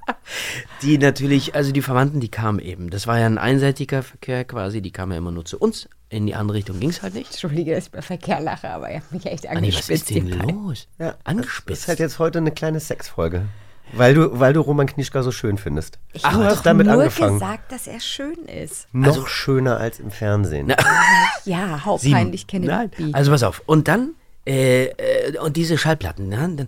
die 0.82 0.96
natürlich, 0.96 1.54
also 1.54 1.72
die 1.72 1.82
Verwandten, 1.82 2.20
die 2.20 2.28
kamen 2.30 2.60
eben. 2.60 2.88
Das 2.90 3.06
war 3.06 3.18
ja 3.18 3.26
ein 3.26 3.38
einseitiger 3.38 4.02
Verkehr 4.02 4.44
quasi, 4.44 4.80
die 4.80 4.92
kamen 4.92 5.12
ja 5.12 5.18
immer 5.18 5.32
nur 5.32 5.44
zu 5.44 5.58
uns 5.58 5.88
In 6.08 6.26
die 6.26 6.34
andere 6.36 6.58
Richtung 6.58 6.78
ging 6.80 6.90
es 6.90 7.02
halt 7.02 7.14
nicht. 7.14 7.30
Entschuldige, 7.32 7.74
dass 7.74 7.86
ich 7.86 7.90
bei 7.90 8.00
Verkehr 8.00 8.40
lache, 8.40 8.70
aber 8.70 8.90
ihr 8.90 8.96
habt 8.98 9.12
mich 9.12 9.26
echt 9.26 9.46
Anni, 9.46 9.68
was 9.68 9.88
angespitzt. 9.88 10.10
ist 10.10 10.16
denn 10.16 10.28
los? 10.48 10.86
Ja, 10.98 11.10
Das 11.12 11.16
Angespitzt. 11.24 11.82
ist 11.82 11.88
halt 11.88 11.98
jetzt 11.98 12.18
heute 12.18 12.38
eine 12.38 12.52
kleine 12.52 12.80
Sexfolge. 12.80 13.46
Weil 13.92 14.14
du, 14.14 14.38
weil 14.38 14.52
du 14.52 14.60
Roman 14.60 14.86
Knischka 14.86 15.22
so 15.22 15.30
schön 15.30 15.58
findest. 15.58 15.98
Ich 16.12 16.22
du 16.22 16.28
habe 16.28 16.44
hast 16.46 16.58
doch 16.58 16.62
damit 16.64 16.86
nur 16.86 16.96
angefangen. 16.96 17.34
gesagt, 17.38 17.70
dass 17.72 17.86
er 17.86 18.00
schön 18.00 18.44
ist. 18.46 18.88
Noch 18.92 19.28
schöner 19.28 19.78
als 19.78 20.00
im 20.00 20.10
Fernsehen. 20.10 20.72
Ja, 21.44 21.84
hauptpeinlich 21.84 22.48
kenne 22.48 22.66
Nein. 22.66 22.90
ich 22.98 23.14
Also 23.14 23.30
pass 23.30 23.44
auf. 23.44 23.62
Und 23.66 23.86
dann, 23.86 24.14
äh, 24.44 24.86
äh, 24.86 25.38
und 25.38 25.56
diese 25.56 25.78
Schallplatten, 25.78 26.28
ne, 26.28 26.36
dann, 26.56 26.66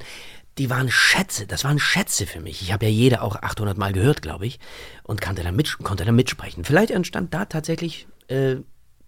die 0.56 0.70
waren 0.70 0.88
Schätze. 0.88 1.46
Das 1.48 1.64
waren 1.64 1.80
Schätze 1.80 2.26
für 2.26 2.40
mich. 2.40 2.62
Ich 2.62 2.72
habe 2.72 2.84
ja 2.86 2.90
jede 2.92 3.22
auch 3.22 3.34
800 3.34 3.76
Mal 3.76 3.92
gehört, 3.92 4.22
glaube 4.22 4.46
ich. 4.46 4.60
Und 5.02 5.20
kannte 5.20 5.42
da 5.42 5.50
mit, 5.50 5.78
konnte 5.78 6.04
da 6.04 6.12
mitsprechen. 6.12 6.64
Vielleicht 6.64 6.92
entstand 6.92 7.34
da 7.34 7.44
tatsächlich 7.46 8.06
äh, 8.28 8.56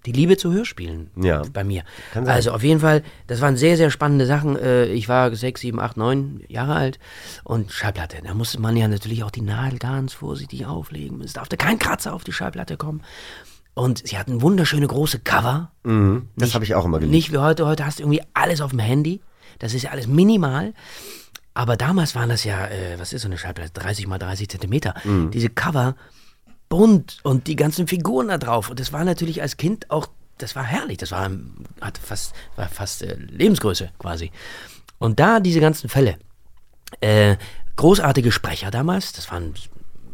die 0.06 0.12
Liebe 0.12 0.36
zu 0.36 0.52
Hörspielen 0.52 1.10
Ja. 1.16 1.42
bei 1.52 1.62
mir. 1.64 1.82
Also 2.14 2.52
auf 2.52 2.62
jeden 2.62 2.80
Fall, 2.80 3.02
das 3.26 3.40
waren 3.40 3.56
sehr, 3.56 3.76
sehr 3.76 3.90
spannende 3.90 4.26
Sachen. 4.26 4.56
Äh, 4.56 4.86
ich 4.86 5.08
war 5.08 5.34
sechs, 5.36 5.60
sieben, 5.60 5.78
acht, 5.80 5.96
neun 5.96 6.42
Jahre 6.48 6.74
alt 6.74 6.98
und 7.44 7.70
Schallplatte. 7.72 8.16
Da 8.24 8.32
musste 8.34 8.60
man 8.60 8.76
ja 8.76 8.88
natürlich 8.88 9.22
auch 9.24 9.30
die 9.30 9.42
Nadel 9.42 9.78
ganz 9.78 10.12
vorsichtig 10.14 10.64
auflegen. 10.66 11.20
Es 11.20 11.34
darf 11.34 11.48
da 11.48 11.56
kein 11.56 11.78
Kratzer 11.78 12.14
auf 12.14 12.24
die 12.24 12.32
Schallplatte 12.32 12.76
kommen. 12.76 13.02
Und 13.74 14.06
sie 14.06 14.18
hatten 14.18 14.42
wunderschöne 14.42 14.86
große 14.86 15.20
Cover. 15.20 15.70
Mhm, 15.84 16.28
das 16.36 16.54
habe 16.54 16.64
ich 16.64 16.74
auch 16.74 16.84
immer 16.84 16.98
geliebt. 16.98 17.12
Nicht 17.14 17.32
wie 17.32 17.38
heute. 17.38 17.66
Heute 17.66 17.86
hast 17.86 17.98
du 17.98 18.02
irgendwie 18.02 18.22
alles 18.34 18.60
auf 18.60 18.70
dem 18.70 18.80
Handy. 18.80 19.20
Das 19.58 19.74
ist 19.74 19.82
ja 19.82 19.90
alles 19.90 20.06
minimal. 20.06 20.74
Aber 21.54 21.76
damals 21.76 22.14
waren 22.14 22.28
das 22.28 22.44
ja, 22.44 22.66
äh, 22.66 22.98
was 22.98 23.12
ist 23.12 23.22
so 23.22 23.28
eine 23.28 23.36
Schallplatte? 23.38 23.72
30 23.72 24.06
mal 24.06 24.18
30 24.18 24.48
Zentimeter. 24.48 24.94
Mhm. 25.04 25.30
Diese 25.30 25.48
Cover 25.50 25.94
bunt 26.70 27.18
und 27.24 27.48
die 27.48 27.56
ganzen 27.56 27.86
Figuren 27.86 28.28
da 28.28 28.38
drauf. 28.38 28.70
Und 28.70 28.80
das 28.80 28.94
war 28.94 29.04
natürlich 29.04 29.42
als 29.42 29.58
Kind 29.58 29.90
auch, 29.90 30.06
das 30.38 30.56
war 30.56 30.64
herrlich. 30.64 30.96
Das 30.96 31.10
war, 31.10 31.30
hat 31.82 31.98
fast, 31.98 32.32
war 32.56 32.68
fast 32.68 33.02
äh, 33.02 33.16
Lebensgröße 33.16 33.90
quasi. 33.98 34.30
Und 34.98 35.20
da 35.20 35.40
diese 35.40 35.60
ganzen 35.60 35.90
Fälle. 35.90 36.16
Äh, 37.00 37.36
großartige 37.76 38.32
Sprecher 38.32 38.70
damals. 38.70 39.12
Das 39.12 39.30
waren 39.30 39.52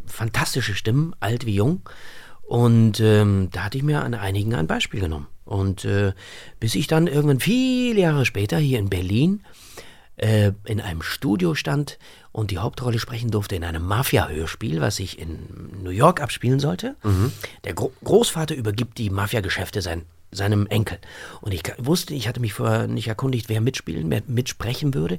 fantastische 0.07 0.75
Stimmen, 0.75 1.15
alt 1.21 1.47
wie 1.47 1.55
jung. 1.55 1.83
Und 2.43 3.01
ähm, 3.01 3.49
da 3.53 3.65
hatte 3.65 3.79
ich 3.79 3.85
mir 3.85 4.03
an 4.03 4.15
einigen 4.15 4.55
ein 4.55 4.67
Beispiel 4.67 5.01
genommen. 5.01 5.27
Und 5.45 5.85
äh, 5.85 6.13
bis 6.59 6.75
ich 6.75 6.87
dann 6.87 7.07
irgendwann 7.07 7.41
viele 7.41 8.01
Jahre 8.01 8.25
später 8.25 8.59
hier 8.59 8.79
in 8.79 8.89
Berlin 8.89 9.45
äh, 10.17 10.53
in 10.65 10.81
einem 10.81 11.03
Studio 11.03 11.55
stand 11.55 11.99
und 12.37 12.51
die 12.51 12.59
Hauptrolle 12.59 12.99
sprechen 12.99 13.31
durfte 13.31 13.57
in 13.57 13.65
einem 13.65 13.83
Mafia-Hörspiel, 13.87 14.83
was 14.83 14.97
sich 14.97 15.19
in 15.19 15.83
New 15.83 15.91
York 15.91 16.21
abspielen 16.21 16.61
sollte. 16.61 16.95
Der 17.65 17.73
Gro 17.73 17.93
Großvater 18.05 18.55
übergibt 18.55 18.99
die 18.99 19.09
Mafia-Geschäfte 19.09 19.81
sein, 19.81 20.03
seinem 20.33 20.67
Enkel. 20.67 20.99
Und 21.41 21.55
ich 21.55 21.63
wusste, 21.79 22.13
ich 22.13 22.29
hatte 22.29 22.41
mich 22.41 22.53
vorher 22.53 22.89
nicht 22.89 23.09
erkundigt, 23.09 23.49
wer 23.49 23.63
mitspielen, 23.63 24.11
wer 24.11 24.23
mitsprechen 24.27 24.93
würde. 24.93 25.19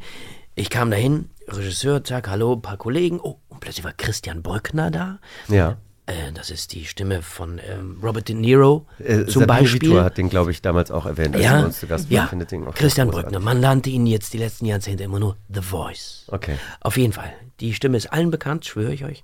Ich 0.53 0.69
kam 0.69 0.91
dahin, 0.91 1.31
Regisseur, 1.47 2.03
zack, 2.03 2.27
hallo, 2.27 2.53
ein 2.53 2.61
paar 2.61 2.77
Kollegen. 2.77 3.19
Oh, 3.19 3.39
und 3.49 3.61
plötzlich 3.61 3.83
war 3.83 3.93
Christian 3.93 4.43
Brückner 4.43 4.91
da. 4.91 5.17
Ja. 5.47 5.77
Äh, 6.07 6.31
das 6.33 6.49
ist 6.49 6.73
die 6.73 6.85
Stimme 6.85 7.21
von 7.21 7.59
ähm, 7.59 7.99
Robert 8.01 8.29
De 8.29 8.35
Niro 8.35 8.85
Äh, 8.97 9.25
zum 9.25 9.41
Sabine 9.41 9.47
Beispiel. 9.47 9.81
Vitor 9.89 10.03
hat 10.03 10.17
den, 10.17 10.29
glaube 10.29 10.51
ich, 10.51 10.61
damals 10.61 10.89
auch 10.89 11.05
erwähnt, 11.05 11.35
als 11.35 11.43
er 11.45 11.51
Ja, 11.51 11.59
bei 11.59 11.65
uns 11.65 11.79
zu 11.79 11.87
Gast 11.87 12.09
ja. 12.09 12.27
Findet 12.27 12.51
den 12.51 12.65
auch 12.65 12.73
Christian. 12.73 13.09
Brückner. 13.11 13.39
Man 13.39 13.59
nannte 13.59 13.89
ihn 13.89 14.07
jetzt 14.07 14.33
die 14.33 14.37
letzten 14.37 14.65
Jahrzehnte 14.65 15.03
immer 15.03 15.19
nur 15.19 15.35
The 15.53 15.61
Voice. 15.61 16.25
Okay. 16.29 16.57
Auf 16.79 16.97
jeden 16.97 17.13
Fall. 17.13 17.31
Die 17.59 17.73
Stimme 17.73 17.97
ist 17.97 18.07
allen 18.07 18.31
bekannt, 18.31 18.65
schwöre 18.65 18.93
ich 18.93 19.03
euch. 19.03 19.23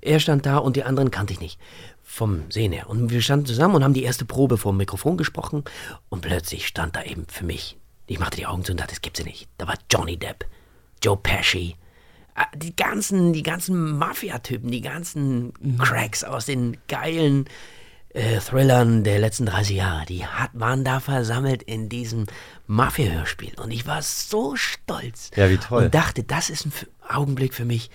Er 0.00 0.20
stand 0.20 0.46
da 0.46 0.58
und 0.58 0.76
die 0.76 0.84
anderen 0.84 1.10
kannte 1.10 1.32
ich 1.32 1.40
nicht. 1.40 1.58
Vom 2.02 2.42
Sehen 2.50 2.72
her. 2.72 2.88
Und 2.88 3.10
wir 3.10 3.20
standen 3.22 3.46
zusammen 3.46 3.74
und 3.74 3.84
haben 3.84 3.94
die 3.94 4.02
erste 4.04 4.24
Probe 4.24 4.58
vor 4.58 4.72
dem 4.72 4.76
Mikrofon 4.78 5.16
gesprochen. 5.16 5.64
Und 6.08 6.20
plötzlich 6.22 6.66
stand 6.66 6.94
da 6.96 7.02
eben 7.02 7.24
für 7.28 7.44
mich. 7.44 7.78
Ich 8.06 8.18
machte 8.20 8.36
die 8.36 8.46
Augen 8.46 8.64
zu 8.64 8.72
und 8.72 8.78
dachte, 8.80 8.90
das 8.92 9.00
gibt's 9.00 9.20
ja 9.20 9.24
nicht. 9.26 9.48
Da 9.58 9.66
war 9.66 9.74
Johnny 9.90 10.16
Depp, 10.16 10.44
Joe 11.02 11.16
Pesci. 11.16 11.76
Ah, 12.34 12.46
Die 12.56 12.74
ganzen, 12.74 13.32
die 13.32 13.42
ganzen 13.42 13.98
Mafia-Typen, 13.98 14.70
die 14.70 14.80
ganzen 14.80 15.52
Cracks 15.78 16.24
aus 16.24 16.46
den 16.46 16.78
geilen 16.88 17.46
äh, 18.14 18.38
Thrillern 18.40 19.04
der 19.04 19.18
letzten 19.18 19.46
30 19.46 19.76
Jahre, 19.76 20.04
die 20.06 20.26
hat, 20.26 20.50
waren 20.54 20.84
da 20.84 21.00
versammelt 21.00 21.62
in 21.62 21.88
diesem 21.88 22.26
Mafia-Hörspiel. 22.66 23.52
Und 23.60 23.70
ich 23.70 23.86
war 23.86 24.02
so 24.02 24.56
stolz. 24.56 25.30
Ja, 25.36 25.48
wie 25.50 25.58
toll. 25.58 25.84
Und 25.84 25.94
dachte, 25.94 26.22
das 26.22 26.50
ist 26.50 26.66
ein 26.66 26.72
Augenblick 27.08 27.54
für 27.54 27.64
mich, 27.64 27.90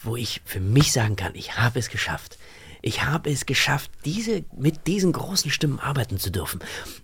wo 0.00 0.16
ich 0.16 0.40
für 0.44 0.60
mich 0.60 0.92
sagen 0.92 1.16
kann, 1.16 1.34
ich 1.34 1.56
habe 1.58 1.78
es 1.78 1.90
geschafft. 1.90 2.38
Ich 2.84 3.04
habe 3.04 3.30
es 3.30 3.46
geschafft, 3.46 3.92
diese, 4.04 4.44
mit 4.56 4.88
diesen 4.88 5.12
großen 5.12 5.52
Stimmen 5.52 5.78
arbeiten 5.78 6.18
zu 6.18 6.30
dürfen. 6.30 6.58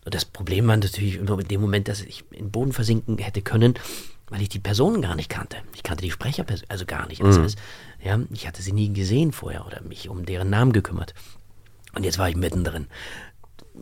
Und 0.05 0.13
das 0.13 0.25
Problem 0.25 0.67
war 0.67 0.77
natürlich 0.77 1.21
nur 1.21 1.39
in 1.39 1.47
dem 1.47 1.61
Moment, 1.61 1.87
dass 1.87 2.01
ich 2.01 2.25
in 2.33 2.47
den 2.47 2.51
Boden 2.51 2.73
versinken 2.73 3.19
hätte 3.19 3.43
können, 3.43 3.75
weil 4.31 4.43
ich 4.43 4.49
die 4.49 4.59
Personen 4.59 5.03
gar 5.03 5.15
nicht 5.15 5.29
kannte. 5.31 5.57
Ich 5.75 5.83
kannte 5.83 6.03
die 6.05 6.11
Sprecher 6.11 6.45
also 6.69 6.85
gar 6.87 7.07
nicht. 7.09 7.23
Das 7.23 7.39
heißt, 7.39 7.59
ja, 8.03 8.19
ich 8.33 8.47
hatte 8.47 8.63
sie 8.63 8.73
nie 8.73 8.93
gesehen 8.93 9.33
vorher 9.33 9.67
oder 9.67 9.81
mich 9.83 10.09
um 10.09 10.25
deren 10.27 10.51
Namen 10.51 10.73
gekümmert. 10.73 11.15
Und 11.95 12.05
jetzt 12.05 12.19
war 12.19 12.29
ich 12.29 12.37
mittendrin. 12.37 12.87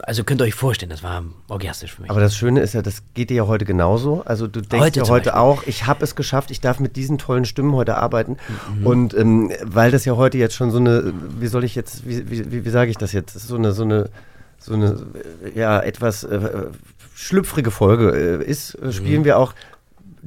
Also 0.01 0.25
könnt 0.25 0.43
ihr 0.43 0.45
euch 0.45 0.55
vorstellen, 0.55 0.91
das 0.91 1.03
war 1.03 1.25
orgiastisch 1.49 1.95
für 1.95 2.03
mich. 2.03 2.11
Aber 2.11 2.21
das 2.21 2.37
Schöne 2.37 2.61
ist 2.61 2.75
ja, 2.75 2.83
das 2.83 3.03
geht 3.15 3.31
dir 3.31 3.37
ja 3.37 3.47
heute 3.47 3.65
genauso. 3.65 4.23
Also 4.27 4.47
du 4.47 4.61
denkst 4.61 4.85
Heute 4.85 5.01
ja 5.01 5.09
heute 5.09 5.31
Beispiel. 5.31 5.41
auch, 5.41 5.63
ich 5.67 5.87
habe 5.87 6.05
es 6.05 6.15
geschafft, 6.15 6.51
ich 6.51 6.61
darf 6.61 6.81
mit 6.81 6.97
diesen 6.97 7.17
tollen 7.17 7.47
Stimmen 7.47 7.73
heute 7.73 7.97
arbeiten. 7.97 8.37
Mhm. 8.79 8.87
Und 8.87 9.15
ähm, 9.15 9.51
weil 9.65 9.91
das 9.91 10.05
ja 10.05 10.15
heute 10.17 10.37
jetzt 10.37 10.55
schon 10.55 10.71
so 10.71 10.77
eine, 10.79 11.15
wie 11.39 11.47
soll 11.47 11.65
ich 11.65 11.75
jetzt, 11.75 12.07
wie, 12.07 12.31
wie, 12.31 12.51
wie, 12.53 12.65
wie 12.67 12.71
sage 12.71 12.91
ich 12.91 12.99
das 12.99 13.13
jetzt? 13.13 13.39
So 13.41 13.57
eine, 13.57 13.73
so 13.73 13.85
eine, 13.85 14.11
so 14.59 14.75
eine, 14.75 15.07
ja, 15.55 15.81
etwas 15.81 16.25
äh, 16.25 16.67
schlüpfrige 17.15 17.71
Folge 17.71 18.11
äh, 18.43 18.45
ist, 18.45 18.75
äh, 18.75 18.93
spielen 18.93 19.23
Mhm. 19.23 19.25
wir 19.25 19.39
auch. 19.39 19.55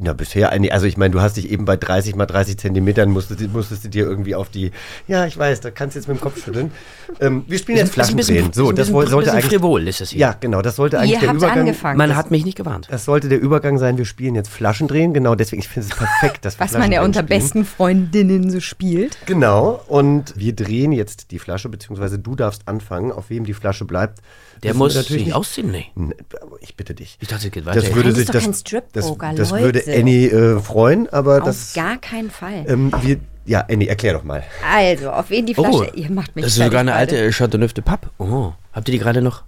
Ja, 0.01 0.13
bisher 0.13 0.51
eigentlich, 0.51 0.71
also 0.73 0.85
ich 0.85 0.95
meine, 0.97 1.11
du 1.11 1.19
hast 1.21 1.35
dich 1.37 1.49
eben 1.51 1.65
bei 1.65 1.75
30 1.75 2.15
mal 2.15 2.25
30 2.25 2.57
Zentimetern, 2.57 3.09
musstest, 3.11 3.41
musstest 3.51 3.83
du 3.83 3.89
dir 3.89 4.05
irgendwie 4.05 4.33
auf 4.35 4.49
die, 4.49 4.71
ja, 5.07 5.25
ich 5.25 5.37
weiß, 5.37 5.59
da 5.61 5.71
kannst 5.71 5.95
du 5.95 5.99
jetzt 5.99 6.07
mit 6.07 6.17
dem 6.17 6.21
Kopf 6.21 6.43
schütteln. 6.43 6.71
Ähm, 7.19 7.43
wir 7.47 7.57
spielen 7.57 7.77
jetzt 7.79 7.93
Flaschendrehen. 7.93 8.53
So, 8.53 8.71
das 8.71 8.87
bisschen- 8.87 9.07
sollte 9.07 9.31
eigentlich. 9.33 9.45
frivol 9.47 9.87
ist 9.87 9.99
das 9.99 10.11
hier. 10.11 10.19
Ja, 10.19 10.35
genau, 10.39 10.61
das 10.61 10.75
sollte 10.77 10.99
eigentlich 10.99 11.13
Ihr 11.15 11.19
der 11.19 11.29
habt 11.29 11.37
Übergang. 11.39 11.59
angefangen. 11.59 11.97
Man 11.97 12.09
Das- 12.09 12.17
hat 12.17 12.31
mich 12.31 12.45
nicht 12.45 12.57
gewarnt. 12.57 12.87
Das 12.89 13.03
sollte 13.05 13.27
der 13.29 13.41
Übergang 13.41 13.77
sein. 13.77 13.97
Wir 13.97 14.05
spielen 14.05 14.35
jetzt 14.35 14.49
Flaschendrehen. 14.49 15.13
Genau 15.13 15.35
deswegen, 15.35 15.61
ich 15.61 15.67
finde 15.67 15.89
es 15.89 15.95
perfekt, 15.97 16.45
dass 16.45 16.57
wir 16.59 16.65
Was 16.65 16.73
man 16.77 16.91
ja 16.91 17.03
unter 17.03 17.21
spielen. 17.23 17.39
besten 17.41 17.65
Freundinnen 17.65 18.49
so 18.51 18.59
spielt. 18.61 19.17
Genau. 19.25 19.81
Und 19.87 20.33
wir 20.37 20.53
drehen 20.55 20.91
jetzt 20.93 21.31
die 21.31 21.39
Flasche, 21.39 21.67
beziehungsweise 21.67 22.19
du 22.19 22.35
darfst 22.35 22.67
anfangen. 22.67 23.11
Auf 23.11 23.29
wem 23.29 23.43
die 23.45 23.53
Flasche 23.53 23.85
bleibt. 23.85 24.19
Der 24.63 24.73
muss 24.73 24.95
wir 24.95 25.03
sich 25.03 25.33
ausziehen, 25.33 25.71
nee. 25.71 25.85
Nee, 25.95 26.13
Ich 26.61 26.75
bitte 26.75 26.93
dich. 26.93 27.17
Ich 27.21 27.27
dachte, 27.27 27.47
es 27.47 27.51
geht 27.51 27.65
weiter. 27.65 27.81
Das 27.81 27.93
würde 27.93 28.11
sich 28.13 28.27
das, 28.29 28.43
das, 28.63 28.83
das 28.93 29.51
Leute. 29.51 29.63
würde 29.63 29.83
Annie 29.87 30.27
äh, 30.29 30.59
freuen, 30.59 31.07
aber 31.09 31.39
Auf 31.39 31.45
das. 31.45 31.73
gar 31.73 31.97
keinen 31.97 32.29
Fall. 32.29 32.65
Ähm, 32.67 32.91
wir, 33.01 33.17
ja, 33.45 33.65
Annie, 33.69 33.87
erklär 33.87 34.13
doch 34.13 34.23
mal. 34.23 34.43
Also, 34.71 35.09
auf 35.11 35.29
wen 35.29 35.45
die 35.45 35.55
Flasche. 35.55 35.91
Ihr 35.95 36.11
macht 36.11 36.35
mich 36.35 36.43
Oh, 36.43 36.47
das 36.47 36.57
ist 36.57 36.63
sogar 36.63 36.81
eine 36.81 36.93
alte 36.93 37.29
Chateauneuf 37.31 37.73
de 37.73 37.83
Pape. 37.83 38.09
Oh, 38.19 38.51
habt 38.73 38.87
ihr 38.89 38.91
die 38.93 38.99
gerade 38.99 39.21
noch? 39.21 39.43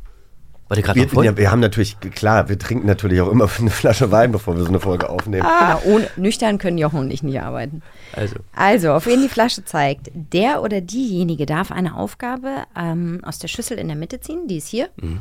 War 0.71 0.77
die 0.77 0.83
gerade 0.83 0.99
Wir, 1.01 1.05
noch 1.07 1.11
voll? 1.13 1.25
ja, 1.25 1.35
wir 1.35 1.51
haben 1.51 1.59
natürlich, 1.59 1.99
klar, 1.99 2.47
wir 2.47 2.57
trinken 2.57 2.87
natürlich 2.87 3.19
auch 3.19 3.29
immer 3.29 3.49
eine 3.59 3.69
Flasche 3.69 4.09
Wein, 4.09 4.31
bevor 4.31 4.55
wir 4.55 4.63
so 4.63 4.69
eine 4.69 4.79
Folge 4.79 5.09
aufnehmen. 5.09 5.45
Genau, 5.59 5.81
ohne, 5.83 6.07
nüchtern 6.15 6.59
können 6.59 6.77
Jochen 6.77 6.99
und 6.99 7.11
ich 7.11 7.23
nicht 7.23 7.41
arbeiten. 7.41 7.81
Also, 8.13 8.35
Also, 8.55 8.93
auf 8.93 9.05
wen 9.05 9.21
die 9.21 9.27
Flasche 9.27 9.65
zeigt. 9.65 10.09
Der 10.13 10.61
oder 10.63 10.79
diejenige 10.79 11.45
darf 11.45 11.73
eine 11.73 11.97
Aufgabe 11.97 12.63
ähm, 12.77 13.19
aus 13.25 13.37
der 13.37 13.49
Schüssel 13.49 13.79
in 13.79 13.87
der 13.89 13.97
Mitte 13.97 14.21
ziehen, 14.21 14.47
die 14.47 14.55
ist 14.59 14.67
hier. 14.69 14.87
Mhm. 14.95 15.19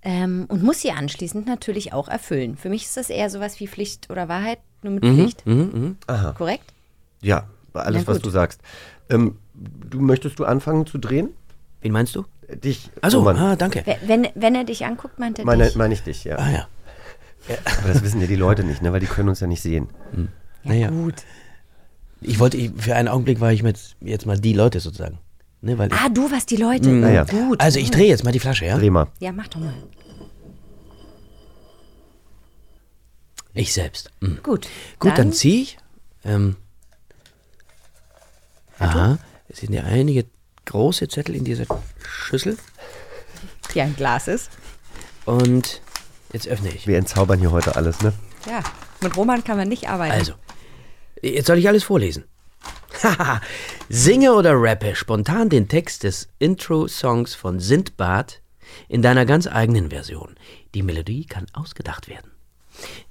Ähm, 0.00 0.46
und 0.48 0.62
muss 0.62 0.80
sie 0.80 0.92
anschließend 0.92 1.46
natürlich 1.46 1.92
auch 1.92 2.08
erfüllen. 2.08 2.56
Für 2.56 2.70
mich 2.70 2.84
ist 2.84 2.96
das 2.96 3.10
eher 3.10 3.28
sowas 3.28 3.60
wie 3.60 3.68
Pflicht 3.68 4.08
oder 4.08 4.26
Wahrheit, 4.30 4.58
nur 4.82 4.94
mit 4.94 5.04
Mhm, 5.04 5.14
Pflicht. 5.16 5.44
Aha. 6.06 6.32
Korrekt? 6.32 6.72
Ja, 7.20 7.46
bei 7.74 7.82
alles, 7.82 8.06
was 8.06 8.20
du 8.20 8.30
sagst. 8.30 8.62
Ähm, 9.10 9.36
du 9.54 10.00
möchtest 10.00 10.38
du 10.38 10.46
anfangen 10.46 10.86
zu 10.86 10.96
drehen? 10.96 11.28
wen 11.82 11.92
meinst 11.92 12.16
du? 12.16 12.24
Dich. 12.48 12.90
Also, 13.02 13.18
Roman. 13.18 13.36
ah, 13.36 13.56
danke. 13.56 13.84
Wenn- 14.06 14.28
Wenn, 14.34 14.54
er 14.54 14.64
dich 14.64 14.84
anguckt, 14.86 15.18
meint 15.18 15.38
er 15.38 15.44
Meine, 15.44 15.66
dich. 15.66 15.76
meine 15.76 15.92
ich 15.94 16.02
dich, 16.02 16.24
ja. 16.24 16.36
Ah 16.36 16.50
ja. 16.50 16.68
Aber 17.80 17.88
das 17.92 18.02
wissen 18.02 18.20
ja 18.20 18.26
die 18.26 18.36
Leute 18.36 18.64
nicht, 18.64 18.82
ne? 18.82 18.92
weil 18.92 19.00
die 19.00 19.06
können 19.06 19.28
uns 19.28 19.40
ja 19.40 19.46
nicht 19.46 19.62
sehen. 19.62 19.88
naja. 20.64 20.88
Gut. 20.90 21.14
Ich 22.20 22.38
wollte, 22.40 22.56
ich, 22.56 22.72
für 22.76 22.94
einen 22.96 23.08
Augenblick 23.08 23.40
war 23.40 23.52
ich 23.52 23.62
mit 23.62 23.78
jetzt 24.00 24.26
mal 24.26 24.38
die 24.38 24.52
Leute 24.52 24.80
sozusagen. 24.80 25.18
Ne, 25.60 25.76
weil 25.78 25.88
ich, 25.88 25.94
Ah, 25.94 26.08
du 26.08 26.30
warst 26.30 26.50
die 26.50 26.56
Leute. 26.56 26.88
Mhm. 26.88 27.00
Naja. 27.00 27.24
Gut. 27.24 27.60
also 27.60 27.78
ich 27.78 27.90
drehe 27.90 28.06
jetzt 28.08 28.24
mal 28.24 28.32
die 28.32 28.38
Flasche, 28.40 28.64
ja? 28.66 28.76
Dreh 28.78 28.90
mal. 28.90 29.06
Ja, 29.20 29.32
mach 29.32 29.48
doch 29.48 29.60
mal. 29.60 29.72
Ich 33.54 33.72
selbst. 33.72 34.10
Mhm. 34.20 34.38
Gut. 34.42 34.68
Gut, 34.98 35.16
dann, 35.16 35.32
ziehe 35.32 35.62
ich. 35.62 35.78
Ähm, 36.24 36.56
aha, 38.78 39.18
es 39.48 39.58
sind 39.60 39.72
ja 39.72 39.82
einige 39.84 40.26
große 40.68 41.08
Zettel 41.08 41.34
in 41.34 41.44
dieser 41.44 41.64
Schüssel. 42.06 42.56
Hier 43.72 43.84
ein 43.84 43.96
Glas 43.96 44.28
ist. 44.28 44.50
Und 45.24 45.82
jetzt 46.32 46.48
öffne 46.48 46.70
ich. 46.70 46.86
Wir 46.86 46.98
entzaubern 46.98 47.38
hier 47.38 47.50
heute 47.50 47.76
alles, 47.76 48.00
ne? 48.00 48.12
Ja, 48.46 48.62
mit 49.00 49.16
Roman 49.16 49.44
kann 49.44 49.56
man 49.56 49.68
nicht 49.68 49.88
arbeiten. 49.88 50.12
Also, 50.12 50.34
jetzt 51.22 51.46
soll 51.46 51.58
ich 51.58 51.68
alles 51.68 51.84
vorlesen. 51.84 52.24
Haha, 53.02 53.40
singe 53.88 54.32
oder 54.32 54.54
rappe 54.54 54.94
spontan 54.94 55.48
den 55.48 55.68
Text 55.68 56.02
des 56.02 56.28
Intro-Songs 56.38 57.34
von 57.34 57.60
Sindbad 57.60 58.42
In 58.88 59.02
deiner 59.02 59.24
ganz 59.24 59.46
eigenen 59.46 59.90
Version. 59.90 60.34
Die 60.74 60.82
Melodie 60.82 61.24
kann 61.24 61.46
ausgedacht 61.52 62.08
werden. 62.08 62.30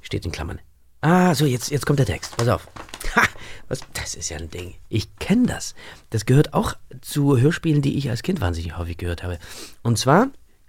Steht 0.02 0.26
in 0.26 0.32
Klammern. 0.32 0.60
Ah, 1.02 1.36
so, 1.36 1.46
jetzt, 1.46 1.70
jetzt 1.72 1.86
kommt 1.86 2.00
der 2.00 2.06
Text. 2.06 2.36
Pass 2.38 2.48
auf. 2.48 2.68
Ha, 3.16 3.24
was, 3.70 3.80
das 3.94 4.16
ist 4.16 4.30
ja 4.30 4.38
ein 4.38 4.50
Ding. 4.50 4.76
Ich 4.90 5.16
kenne 5.18 5.48
das. 5.48 5.76
Das 6.10 6.26
gehört 6.26 6.54
auch 6.54 6.74
zu 7.02 7.40
Hörspielen, 7.40 7.82
die 7.82 7.98
ich 7.98 8.10
als 8.10 8.22
Kind 8.22 8.42
wahnsinnig 8.42 8.78
häufig 8.78 8.98
gehört 8.98 9.24
habe. 9.24 9.40
Und 9.82 9.98
zwar 9.98 10.28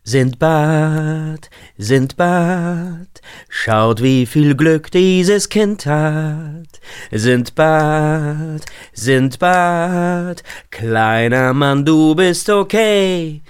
Sindbad, 0.08 1.50
Sindbad, 1.76 3.20
schaut 3.50 4.02
wie 4.02 4.24
viel 4.24 4.54
Glück 4.54 4.90
dieses 4.90 5.50
Kind 5.50 5.84
hat. 5.84 6.80
Sindbad, 7.10 8.64
Sindbad, 8.94 10.42
kleiner 10.70 11.52
Mann, 11.52 11.84
du 11.84 12.14
bist 12.14 12.48
okay. 12.48 13.42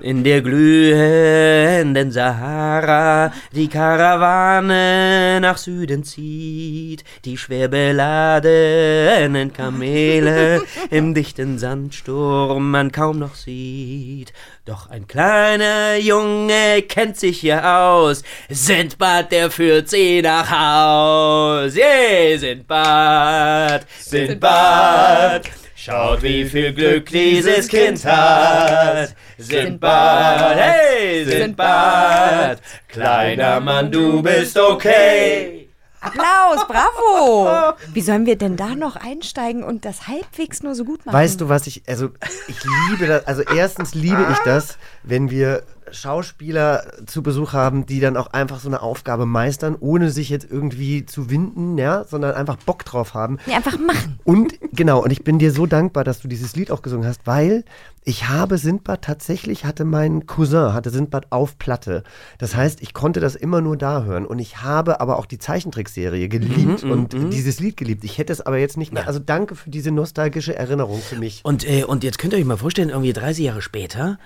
In 0.00 0.22
der 0.22 0.42
glühenden 0.42 2.12
Sahara 2.12 3.32
die 3.52 3.66
Karawane 3.66 5.40
nach 5.40 5.58
Süden 5.58 6.04
zieht, 6.04 7.02
die 7.24 7.36
schwer 7.36 7.66
beladenen 7.66 9.52
Kamele 9.52 10.62
im 10.90 11.14
dichten 11.14 11.58
Sandsturm 11.58 12.70
man 12.70 12.92
kaum 12.92 13.18
noch 13.18 13.34
sieht. 13.34 14.32
Doch 14.64 14.88
ein 14.88 15.08
kleiner 15.08 15.96
Junge 15.96 16.82
kennt 16.82 17.16
sich 17.16 17.40
hier 17.40 17.68
aus, 17.68 18.22
Sindbad, 18.48 19.32
der 19.32 19.50
führt 19.50 19.88
sie 19.88 20.22
nach 20.22 20.48
Haus. 20.48 21.74
Yeah, 21.74 22.38
Sindbad, 22.38 23.84
Sindbad, 23.98 25.50
Schaut, 25.88 26.22
wie 26.22 26.44
viel 26.44 26.74
Glück 26.74 27.06
dieses 27.06 27.66
Kind 27.66 28.04
hat. 28.04 29.14
Sindbad, 29.38 30.54
hey, 30.54 31.24
Sindbad, 31.24 32.60
kleiner 32.88 33.58
Mann, 33.58 33.90
du 33.90 34.20
bist 34.20 34.58
okay. 34.58 35.70
Applaus, 36.00 36.66
bravo! 36.68 37.74
Wie 37.94 38.02
sollen 38.02 38.26
wir 38.26 38.36
denn 38.36 38.56
da 38.56 38.74
noch 38.74 38.96
einsteigen 38.96 39.64
und 39.64 39.86
das 39.86 40.06
halbwegs 40.06 40.62
nur 40.62 40.74
so 40.74 40.84
gut 40.84 41.06
machen? 41.06 41.14
Weißt 41.14 41.40
du, 41.40 41.48
was 41.48 41.66
ich, 41.66 41.82
also 41.88 42.10
ich 42.46 42.58
liebe 42.90 43.06
das, 43.06 43.26
also 43.26 43.42
erstens 43.42 43.94
liebe 43.94 44.26
ich 44.30 44.38
das, 44.44 44.76
wenn 45.02 45.30
wir 45.30 45.62
Schauspieler 45.92 46.84
zu 47.06 47.22
Besuch 47.22 47.52
haben, 47.52 47.86
die 47.86 48.00
dann 48.00 48.16
auch 48.16 48.28
einfach 48.28 48.60
so 48.60 48.68
eine 48.68 48.82
Aufgabe 48.82 49.26
meistern, 49.26 49.76
ohne 49.78 50.10
sich 50.10 50.28
jetzt 50.28 50.46
irgendwie 50.50 51.06
zu 51.06 51.30
winden, 51.30 51.78
ja, 51.78 52.04
sondern 52.04 52.34
einfach 52.34 52.56
Bock 52.56 52.84
drauf 52.84 53.14
haben. 53.14 53.38
Nee, 53.46 53.54
einfach 53.54 53.78
machen. 53.78 54.18
Und 54.24 54.54
genau, 54.72 55.02
und 55.02 55.10
ich 55.10 55.24
bin 55.24 55.38
dir 55.38 55.52
so 55.52 55.66
dankbar, 55.66 56.04
dass 56.04 56.20
du 56.20 56.28
dieses 56.28 56.56
Lied 56.56 56.70
auch 56.70 56.82
gesungen 56.82 57.06
hast, 57.06 57.26
weil 57.26 57.64
ich 58.04 58.28
habe 58.28 58.56
Sindbad 58.56 59.02
tatsächlich, 59.02 59.66
hatte 59.66 59.84
mein 59.84 60.26
Cousin, 60.26 60.72
hatte 60.72 60.88
Sindbad 60.88 61.26
auf 61.30 61.58
Platte. 61.58 62.04
Das 62.38 62.56
heißt, 62.56 62.80
ich 62.80 62.94
konnte 62.94 63.20
das 63.20 63.34
immer 63.34 63.60
nur 63.60 63.76
da 63.76 64.04
hören. 64.04 64.24
Und 64.24 64.38
ich 64.38 64.62
habe 64.62 65.00
aber 65.00 65.18
auch 65.18 65.26
die 65.26 65.38
Zeichentrickserie 65.38 66.28
geliebt 66.28 66.84
Mhm, 66.84 66.90
und 66.90 67.12
dieses 67.32 67.60
Lied 67.60 67.76
geliebt. 67.76 68.04
Ich 68.04 68.16
hätte 68.16 68.32
es 68.32 68.40
aber 68.40 68.56
jetzt 68.56 68.78
nicht 68.78 68.92
mehr. 68.94 69.06
Also 69.06 69.18
danke 69.18 69.54
für 69.56 69.68
diese 69.68 69.90
nostalgische 69.90 70.56
Erinnerung 70.56 71.00
für 71.00 71.16
mich. 71.16 71.40
Und, 71.44 71.68
äh, 71.68 71.84
und 71.84 72.02
jetzt 72.02 72.18
könnt 72.18 72.32
ihr 72.32 72.38
euch 72.38 72.44
mal 72.46 72.56
vorstellen, 72.56 72.88
irgendwie 72.88 73.12
30 73.12 73.44
Jahre 73.44 73.60
später 73.62 74.18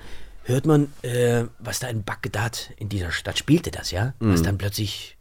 hört 0.44 0.66
man, 0.66 0.92
äh, 1.02 1.44
was 1.59 1.78
da 1.81 1.88
in 1.88 2.02
Bagdad, 2.05 2.70
in 2.76 2.88
dieser 2.88 3.11
Stadt 3.12 3.38
spielte 3.38 3.70
das, 3.70 3.90
ja? 3.90 4.14
Was 4.20 4.42
dann 4.42 4.59
plötzlich 4.59 5.16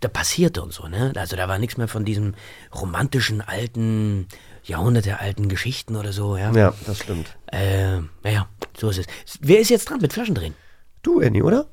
da 0.00 0.08
passierte 0.08 0.62
und 0.62 0.72
so, 0.72 0.88
ne? 0.88 1.12
Also 1.16 1.36
da 1.36 1.48
war 1.48 1.58
nichts 1.58 1.76
mehr 1.78 1.88
von 1.88 2.04
diesem 2.04 2.34
romantischen, 2.74 3.40
alten, 3.40 4.26
jahrhundertealten 4.64 5.48
Geschichten 5.48 5.96
oder 5.96 6.12
so, 6.12 6.36
ja? 6.36 6.52
Ja, 6.52 6.74
das 6.86 6.98
stimmt. 6.98 7.36
Äh, 7.46 8.00
naja, 8.22 8.46
so 8.78 8.90
ist 8.90 8.98
es. 8.98 9.06
Wer 9.40 9.60
ist 9.60 9.70
jetzt 9.70 9.88
dran 9.88 10.00
mit 10.00 10.12
Flaschendrehen? 10.12 10.54
Du, 11.02 11.20
Annie, 11.20 11.42
oder? 11.42 11.66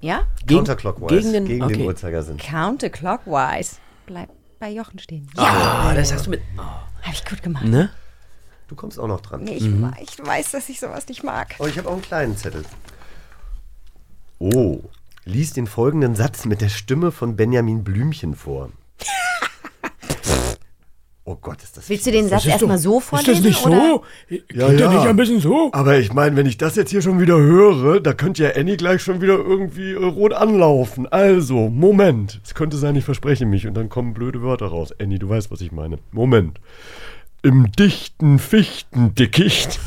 Ja? 0.00 0.26
Gegen- 0.44 0.58
Counterclockwise. 0.58 1.20
gegen 1.20 1.32
den- 1.32 1.44
gegen 1.46 1.62
okay. 1.64 1.74
den 1.76 1.86
Uhrzeigersinn. 1.86 2.36
Counterclockwise. 2.36 3.76
Bleib 4.06 4.28
bei 4.58 4.70
Jochen 4.70 4.98
stehen. 4.98 5.28
Ah, 5.36 5.94
das 5.94 6.12
hast 6.12 6.26
du 6.26 6.30
mit. 6.30 6.42
Oh, 6.58 6.60
Habe 6.60 7.14
ich 7.14 7.24
gut 7.24 7.42
gemacht. 7.42 7.64
ne? 7.64 7.90
Du 8.72 8.76
kommst 8.76 8.98
auch 8.98 9.06
noch 9.06 9.20
dran. 9.20 9.44
Nee, 9.44 9.56
ich, 9.56 9.66
ich 9.66 10.26
weiß, 10.26 10.52
dass 10.52 10.70
ich 10.70 10.80
sowas 10.80 11.06
nicht 11.06 11.22
mag. 11.22 11.56
Oh, 11.58 11.66
ich 11.66 11.76
habe 11.76 11.90
auch 11.90 11.92
einen 11.92 12.00
kleinen 12.00 12.38
Zettel. 12.38 12.64
Oh, 14.38 14.80
lies 15.26 15.52
den 15.52 15.66
folgenden 15.66 16.14
Satz 16.14 16.46
mit 16.46 16.62
der 16.62 16.70
Stimme 16.70 17.12
von 17.12 17.36
Benjamin 17.36 17.84
Blümchen 17.84 18.34
vor. 18.34 18.70
oh 21.24 21.36
Gott, 21.36 21.62
ist 21.62 21.76
das 21.76 21.86
Willst 21.90 22.06
du 22.06 22.12
den 22.12 22.30
Satz 22.30 22.46
ist 22.46 22.52
erstmal 22.52 22.78
so 22.78 23.00
Ist 23.00 23.08
vorlesen? 23.08 23.34
das 23.34 23.42
nicht 23.42 23.66
Oder? 23.66 23.76
so? 23.76 24.04
Geht 24.30 24.58
der 24.58 24.88
nicht 24.88 25.06
ein 25.06 25.16
bisschen 25.16 25.40
so? 25.40 25.68
Aber 25.74 25.98
ich 25.98 26.14
meine, 26.14 26.34
wenn 26.36 26.46
ich 26.46 26.56
das 26.56 26.74
jetzt 26.74 26.90
hier 26.90 27.02
schon 27.02 27.20
wieder 27.20 27.36
höre, 27.36 28.00
da 28.00 28.14
könnte 28.14 28.44
ja 28.44 28.52
Annie 28.56 28.78
gleich 28.78 29.02
schon 29.02 29.20
wieder 29.20 29.34
irgendwie 29.34 29.92
äh, 29.92 30.02
rot 30.02 30.32
anlaufen. 30.32 31.06
Also, 31.08 31.68
Moment. 31.68 32.40
Es 32.42 32.54
könnte 32.54 32.78
sein, 32.78 32.96
ich 32.96 33.04
verspreche 33.04 33.44
mich 33.44 33.66
und 33.66 33.74
dann 33.74 33.90
kommen 33.90 34.14
blöde 34.14 34.40
Wörter 34.40 34.68
raus. 34.68 34.94
Annie, 34.98 35.18
du 35.18 35.28
weißt, 35.28 35.50
was 35.50 35.60
ich 35.60 35.72
meine. 35.72 35.98
Moment. 36.10 36.58
Im 37.44 37.72
dichten 37.72 38.38
Fichtendickicht 38.38 39.80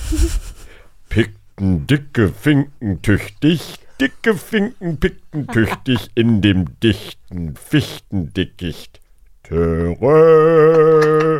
pickten 1.09 1.87
dicke 1.87 2.27
Finken 2.27 3.01
tüchtig, 3.01 3.79
dicke 4.01 4.35
Finken 4.35 4.99
pickten 4.99 5.47
tüchtig 5.47 6.09
in 6.15 6.41
dem 6.41 6.77
dichten 6.81 7.55
Fichtendickicht. 7.55 8.99
Töre. 9.43 11.39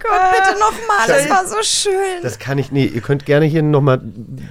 Gott, 0.00 0.20
bitte 0.30 0.58
nochmal, 0.60 1.08
das 1.08 1.28
war 1.28 1.46
so 1.46 1.62
schön. 1.62 2.22
Das 2.22 2.38
kann 2.38 2.58
ich, 2.58 2.70
nee, 2.70 2.86
ihr 2.86 3.00
könnt 3.00 3.26
gerne 3.26 3.46
hier 3.46 3.62
nochmal 3.62 4.00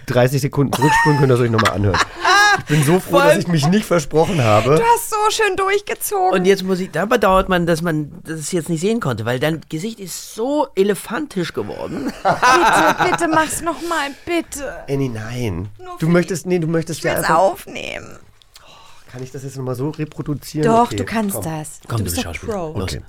30 0.07 0.41
Sekunden 0.41 0.73
zurückspulen, 0.73 1.19
könnt 1.19 1.31
ihr 1.31 1.35
es 1.35 1.41
euch 1.41 1.51
nochmal 1.51 1.71
anhören. 1.71 1.99
Ich 2.69 2.75
bin 2.75 2.83
so 2.83 2.99
froh, 2.99 3.17
dass 3.17 3.37
ich 3.37 3.47
mich 3.47 3.65
nicht 3.67 3.83
versprochen 3.85 4.43
habe. 4.43 4.75
Du 4.75 4.83
hast 4.83 5.09
so 5.09 5.15
schön 5.31 5.55
durchgezogen. 5.55 6.33
Und 6.39 6.45
jetzt 6.45 6.61
muss 6.63 6.79
ich, 6.79 6.91
da 6.91 7.05
bedauert 7.05 7.49
man, 7.49 7.65
dass 7.65 7.81
man 7.81 8.11
das 8.23 8.51
jetzt 8.51 8.69
nicht 8.69 8.81
sehen 8.81 8.99
konnte, 8.99 9.25
weil 9.25 9.39
dein 9.39 9.61
Gesicht 9.69 9.99
ist 9.99 10.35
so 10.35 10.67
elefantisch 10.75 11.53
geworden. 11.53 12.13
bitte, 12.23 13.09
bitte 13.09 13.27
mach's 13.27 13.61
nochmal, 13.61 14.11
bitte. 14.23 14.71
Annie, 14.87 15.09
nein. 15.09 15.69
Nur 15.79 15.97
Du 15.97 16.07
möchtest, 16.09 16.45
nee, 16.45 16.59
du 16.59 16.67
möchtest 16.67 16.99
Ich 16.99 17.05
ja 17.05 17.15
einfach. 17.15 17.37
aufnehmen. 17.37 18.17
Kann 19.11 19.23
ich 19.23 19.31
das 19.31 19.41
jetzt 19.43 19.57
nochmal 19.57 19.73
so 19.73 19.89
reproduzieren? 19.89 20.67
Doch, 20.67 20.83
Okay, 20.89 20.97
du 20.97 21.05
kannst 21.05 21.35
komm. 21.37 21.43
das. 21.45 21.79
Komm, 21.87 21.97
du 21.97 22.03
bist 22.03 22.15
bist 22.17 22.27
doch 22.27 22.35
Schauspieler. 22.35 22.53
Pro. 22.73 22.81
Okay. 22.83 23.01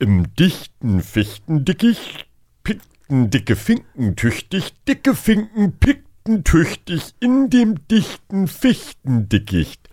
Im 0.00 0.34
dichten 0.36 1.02
Fichtendickicht 1.02 2.26
pickten 2.62 3.30
dicke 3.30 3.56
Finken 3.56 4.16
tüchtig, 4.16 4.74
dicke 4.86 5.14
Finken 5.14 5.72
pickten 5.78 6.03
tüchtig 6.44 7.14
in 7.20 7.50
dem 7.50 7.86
dichten 7.88 8.48
Fichtendickicht. 8.48 9.88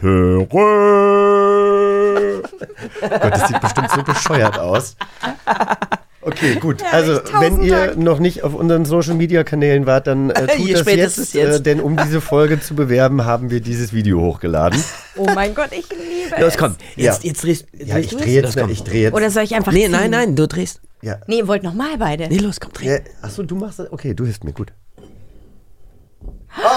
Töre. 0.00 0.46
Gott, 3.00 3.32
das 3.32 3.48
sieht 3.48 3.60
bestimmt 3.60 3.90
so 3.90 4.02
bescheuert 4.02 4.58
aus. 4.58 4.96
Okay, 6.22 6.56
gut. 6.56 6.82
Herrlich, 6.82 7.20
Also, 7.20 7.40
wenn 7.40 7.60
ihr 7.62 7.86
Dank. 7.88 7.98
noch 7.98 8.18
nicht 8.18 8.42
auf 8.42 8.54
unseren 8.54 8.84
Social 8.84 9.14
Media 9.14 9.44
Kanälen 9.44 9.86
wart, 9.86 10.06
dann 10.08 10.30
äh, 10.30 10.46
tut 10.56 10.66
Ihr 10.66 10.78
das 10.78 10.86
jetzt, 10.92 11.34
jetzt. 11.34 11.58
Äh, 11.60 11.60
denn 11.62 11.80
um 11.80 11.96
diese 11.96 12.20
Folge 12.20 12.58
zu 12.60 12.74
bewerben, 12.74 13.24
haben 13.26 13.50
wir 13.50 13.60
dieses 13.60 13.92
Video 13.92 14.20
hochgeladen. 14.20 14.82
Oh 15.18 15.26
mein 15.34 15.54
Gott, 15.54 15.70
ich 15.72 15.88
liebe 15.88 16.38
Los, 16.42 16.52
es. 16.54 16.58
komm, 16.58 16.76
jetzt, 16.94 17.22
Ja. 17.24 17.30
jetzt 17.30 17.42
drehst, 17.42 17.66
jetzt 17.72 17.88
Ja, 17.88 17.96
ich 17.96 18.08
du 18.10 18.16
drehe 18.18 18.42
jetzt, 18.42 18.54
ich 18.54 18.82
drehe 18.82 19.02
jetzt. 19.04 19.14
Oder 19.14 19.30
soll 19.30 19.44
ich 19.44 19.54
einfach 19.54 19.72
Nee, 19.72 19.84
ziehen? 19.84 19.92
nein, 19.92 20.10
nein, 20.10 20.36
du 20.36 20.46
drehst. 20.46 20.82
ja. 21.00 21.16
Nee, 21.26 21.38
ihr 21.38 21.48
wollt 21.48 21.62
nochmal 21.62 21.96
beide. 21.98 22.28
Nee, 22.28 22.36
los, 22.36 22.60
komm, 22.60 22.72
dreh. 22.74 22.86
Ja, 22.86 22.98
achso, 23.22 23.42
du 23.42 23.54
machst 23.56 23.78
das. 23.78 23.90
Okay, 23.90 24.12
du 24.12 24.24
hilfst 24.24 24.44
mir, 24.44 24.52
gut. 24.52 24.74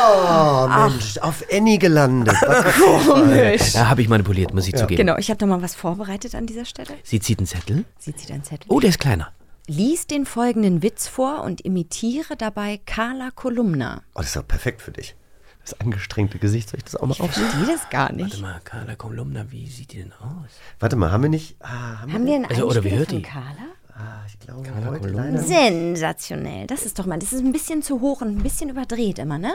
Oh, 0.01 0.67
Mensch, 0.67 1.17
auf 1.19 1.43
Annie 1.51 1.77
gelandet. 1.77 2.35
Komisch. 3.07 3.73
Da 3.73 3.89
habe 3.89 4.01
ich 4.01 4.07
manipuliert, 4.09 4.53
muss 4.53 4.67
ich 4.67 4.75
zugeben. 4.75 4.97
Genau, 4.97 5.17
ich 5.17 5.29
habe 5.29 5.37
da 5.37 5.45
mal 5.45 5.61
was 5.61 5.75
vorbereitet 5.75 6.35
an 6.35 6.45
dieser 6.45 6.65
Stelle. 6.65 6.89
Sie 7.03 7.19
zieht 7.19 7.39
einen 7.39 7.47
Zettel. 7.47 7.85
Sie 7.97 8.15
zieht 8.15 8.31
einen 8.31 8.43
Zettel. 8.43 8.65
Oh, 8.69 8.79
der 8.79 8.89
ist 8.89 8.99
kleiner. 8.99 9.31
Lies 9.67 10.07
den 10.07 10.25
folgenden 10.25 10.81
Witz 10.81 11.07
vor 11.07 11.43
und 11.43 11.61
imitiere 11.61 12.35
dabei 12.35 12.79
Carla 12.85 13.29
Kolumna. 13.35 14.01
Oh, 14.15 14.19
das 14.19 14.27
ist 14.27 14.35
doch 14.35 14.47
perfekt 14.47 14.81
für 14.81 14.91
dich. 14.91 15.15
Das 15.63 15.79
angestrengte 15.79 16.39
Gesicht, 16.39 16.69
soll 16.69 16.77
ich 16.79 16.85
das 16.85 16.95
auch 16.95 17.05
mal 17.05 17.13
Ich 17.13 17.21
auf? 17.21 17.31
verstehe 17.31 17.65
das 17.67 17.87
gar 17.89 18.09
Warte 18.09 18.15
nicht. 18.15 18.41
mal, 18.41 18.59
Carla 18.63 18.95
Kolumna, 18.95 19.45
wie 19.51 19.67
sieht 19.67 19.91
die 19.91 19.97
denn 19.99 20.13
aus? 20.13 20.49
Warte 20.79 20.95
mal, 20.95 21.11
haben 21.11 21.23
wir 21.23 21.29
nicht. 21.29 21.57
Ah, 21.59 21.99
haben 22.01 22.13
Haben 22.13 22.25
wir 22.25 22.35
einen 22.35 22.45
Also, 22.45 22.65
oder 22.67 22.83
wie 22.83 22.91
hört 22.91 23.09
von 23.09 23.17
die? 23.17 23.21
Carla? 23.23 23.67
Ah, 23.93 24.21
ich 24.27 24.39
glaube, 24.39 24.63
Carla 24.63 24.87
heute 24.87 25.01
Kolumna? 25.01 25.41
Sensationell. 25.43 26.65
Das 26.65 26.85
ist 26.85 26.97
doch 26.97 27.05
mal, 27.05 27.19
das 27.19 27.33
ist 27.33 27.41
ein 27.43 27.51
bisschen 27.51 27.83
zu 27.83 28.01
hoch 28.01 28.21
und 28.21 28.29
ein 28.37 28.41
bisschen 28.41 28.69
überdreht 28.69 29.19
immer, 29.19 29.37
ne? 29.37 29.51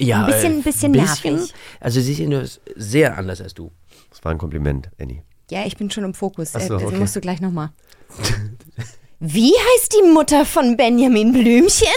Ja, 0.00 0.24
Ein 0.24 0.26
bisschen- 0.32 0.52
äh, 0.52 0.56
ein 0.56 0.62
bisschen 0.62 0.92
nervig. 0.92 1.54
Also 1.78 2.00
sie 2.00 2.12
ist 2.12 2.18
ja 2.18 2.28
nur 2.28 2.44
sehr 2.76 3.18
anders 3.18 3.40
als 3.40 3.54
du. 3.54 3.70
Das 4.08 4.24
war 4.24 4.32
ein 4.32 4.38
Kompliment, 4.38 4.90
Annie. 5.00 5.22
Ja, 5.50 5.64
ich 5.66 5.76
bin 5.76 5.90
schon 5.90 6.04
im 6.04 6.14
Fokus. 6.14 6.52
Ach 6.54 6.60
so, 6.60 6.74
äh, 6.74 6.78
das 6.78 6.86
okay. 6.88 6.96
musst 6.96 7.16
du 7.16 7.20
gleich 7.20 7.40
nochmal. 7.40 7.70
Wie 9.20 9.52
heißt 9.52 9.94
die 9.94 10.08
Mutter 10.10 10.46
von 10.46 10.76
Benjamin 10.76 11.32
Blümchen? 11.32 11.88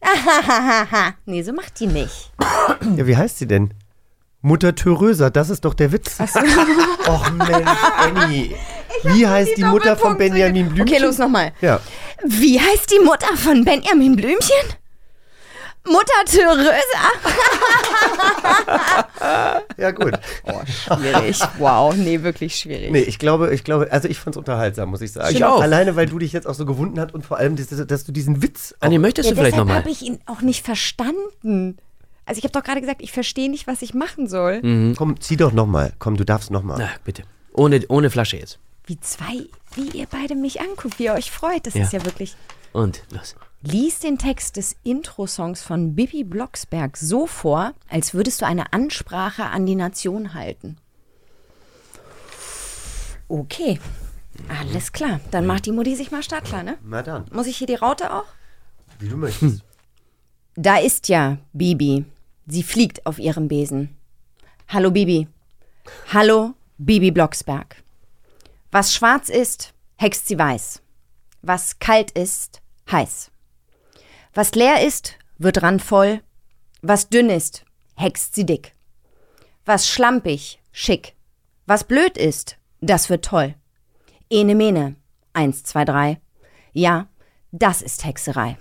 Ahahaha. 0.00 1.14
nee, 1.26 1.42
so 1.42 1.52
macht 1.52 1.80
die 1.80 1.86
nicht. 1.86 2.30
Ja, 2.96 3.06
wie 3.06 3.16
heißt 3.16 3.38
sie 3.38 3.46
denn? 3.46 3.72
Mutter 4.42 4.74
Theresa, 4.74 5.30
das 5.30 5.48
ist 5.48 5.64
doch 5.64 5.72
der 5.74 5.90
Witz. 5.92 6.20
Och 7.08 7.30
Mensch, 7.32 7.70
Annie. 7.96 8.54
Wie 9.02 9.26
heißt 9.26 9.56
die 9.56 9.64
Mutter 9.64 9.96
von 9.96 10.18
Benjamin 10.18 10.68
Blümchen? 10.68 10.94
Okay, 10.94 11.02
los 11.02 11.16
nochmal. 11.18 11.52
Ja. 11.62 11.80
Wie 12.22 12.60
heißt 12.60 12.90
die 12.92 13.02
Mutter 13.02 13.34
von 13.36 13.64
Benjamin 13.64 14.14
Blümchen? 14.14 14.54
Mutter 15.86 16.24
Theresa. 16.26 16.74
Ja, 19.76 19.90
gut. 19.90 20.12
Schwierig. 20.66 21.40
Wow, 21.58 21.94
nee, 21.96 22.22
wirklich 22.22 22.56
schwierig. 22.56 22.90
Nee, 22.90 23.00
ich 23.00 23.18
glaube, 23.18 23.52
ich 23.54 23.64
glaube, 23.64 23.90
also 23.90 24.08
ich 24.08 24.18
fand's 24.18 24.36
unterhaltsam, 24.36 24.90
muss 24.90 25.00
ich 25.00 25.12
sagen. 25.12 25.34
Ich 25.34 25.44
auch. 25.44 25.60
Alleine, 25.60 25.96
weil 25.96 26.06
du 26.06 26.18
dich 26.18 26.32
jetzt 26.32 26.46
auch 26.46 26.54
so 26.54 26.66
gewunden 26.66 27.00
hast 27.00 27.14
und 27.14 27.24
vor 27.24 27.38
allem, 27.38 27.56
dass, 27.56 27.68
dass 27.86 28.04
du 28.04 28.12
diesen 28.12 28.42
Witz. 28.42 28.74
Anni, 28.80 28.98
möchtest 28.98 29.28
Ja, 29.28 29.34
du 29.34 29.40
vielleicht 29.40 29.54
deshalb 29.54 29.68
nochmal? 29.68 29.82
habe 29.82 29.90
ich 29.90 30.02
ihn 30.02 30.18
auch 30.26 30.42
nicht 30.42 30.64
verstanden. 30.64 31.78
Also 32.26 32.38
ich 32.38 32.44
habe 32.44 32.52
doch 32.52 32.62
gerade 32.62 32.80
gesagt, 32.80 33.02
ich 33.02 33.12
verstehe 33.12 33.50
nicht, 33.50 33.66
was 33.66 33.82
ich 33.82 33.94
machen 33.94 34.28
soll. 34.28 34.60
Mhm. 34.62 34.94
Komm, 34.96 35.20
zieh 35.20 35.36
doch 35.36 35.52
nochmal. 35.52 35.92
Komm, 35.98 36.16
du 36.16 36.24
darfst 36.24 36.50
nochmal. 36.50 36.76
Na, 36.78 36.88
bitte. 37.04 37.22
Ohne, 37.52 37.80
ohne 37.88 38.10
Flasche 38.10 38.36
jetzt. 38.36 38.58
Wie 38.86 38.98
zwei, 39.00 39.46
wie 39.74 39.88
ihr 39.98 40.06
beide 40.10 40.34
mich 40.34 40.60
anguckt, 40.60 40.98
wie 40.98 41.04
ihr 41.04 41.14
euch 41.14 41.30
freut. 41.30 41.66
Das 41.66 41.74
Ja. 41.74 41.82
ist 41.84 41.92
ja 41.92 42.04
wirklich. 42.04 42.36
Und 42.74 43.04
los. 43.10 43.34
Lies 43.62 44.00
den 44.00 44.18
Text 44.18 44.56
des 44.56 44.76
Intro-Songs 44.82 45.62
von 45.62 45.94
Bibi 45.94 46.24
Blocksberg 46.24 46.96
so 46.98 47.26
vor, 47.26 47.72
als 47.88 48.12
würdest 48.12 48.42
du 48.42 48.46
eine 48.46 48.72
Ansprache 48.74 49.44
an 49.44 49.64
die 49.64 49.76
Nation 49.76 50.34
halten. 50.34 50.76
Okay, 53.28 53.78
alles 54.48 54.92
klar. 54.92 55.20
Dann 55.30 55.46
macht 55.46 55.66
die 55.66 55.72
Mutti 55.72 55.94
sich 55.96 56.10
mal 56.10 56.22
startklar, 56.22 56.62
ne? 56.62 56.76
Na 56.84 57.02
dann, 57.02 57.24
Muss 57.32 57.46
ich 57.46 57.56
hier 57.56 57.66
die 57.66 57.74
Raute 57.76 58.12
auch? 58.12 58.26
wie 58.98 59.08
du 59.08 59.16
möchtest. 59.16 59.62
Da 60.56 60.76
ist 60.78 61.08
ja 61.08 61.38
Bibi. 61.52 62.04
Sie 62.46 62.62
fliegt 62.62 63.06
auf 63.06 63.18
ihrem 63.18 63.48
Besen. 63.48 63.96
Hallo 64.68 64.90
Bibi. 64.90 65.26
Hallo 66.12 66.54
Bibi 66.78 67.10
Blocksberg. 67.10 67.82
Was 68.70 68.94
schwarz 68.94 69.28
ist, 69.28 69.72
hext 69.96 70.28
sie 70.28 70.38
weiß. 70.38 70.80
Was 71.42 71.78
kalt 71.78 72.10
ist, 72.12 72.60
heiß. 72.90 73.30
Was 74.34 74.54
leer 74.54 74.86
ist, 74.86 75.18
wird 75.38 75.62
randvoll. 75.62 76.20
Was 76.82 77.08
dünn 77.08 77.30
ist, 77.30 77.64
hext 77.96 78.34
sie 78.34 78.44
dick. 78.44 78.74
Was 79.64 79.88
schlampig, 79.88 80.60
schick. 80.72 81.14
Was 81.66 81.84
blöd 81.84 82.18
ist, 82.18 82.58
das 82.80 83.08
wird 83.08 83.24
toll. 83.24 83.54
Ene 84.28 84.54
Mene, 84.54 84.96
eins, 85.32 85.62
zwei, 85.64 85.84
drei. 85.84 86.20
Ja, 86.72 87.08
das 87.52 87.82
ist 87.82 88.04
Hexerei. 88.04 88.58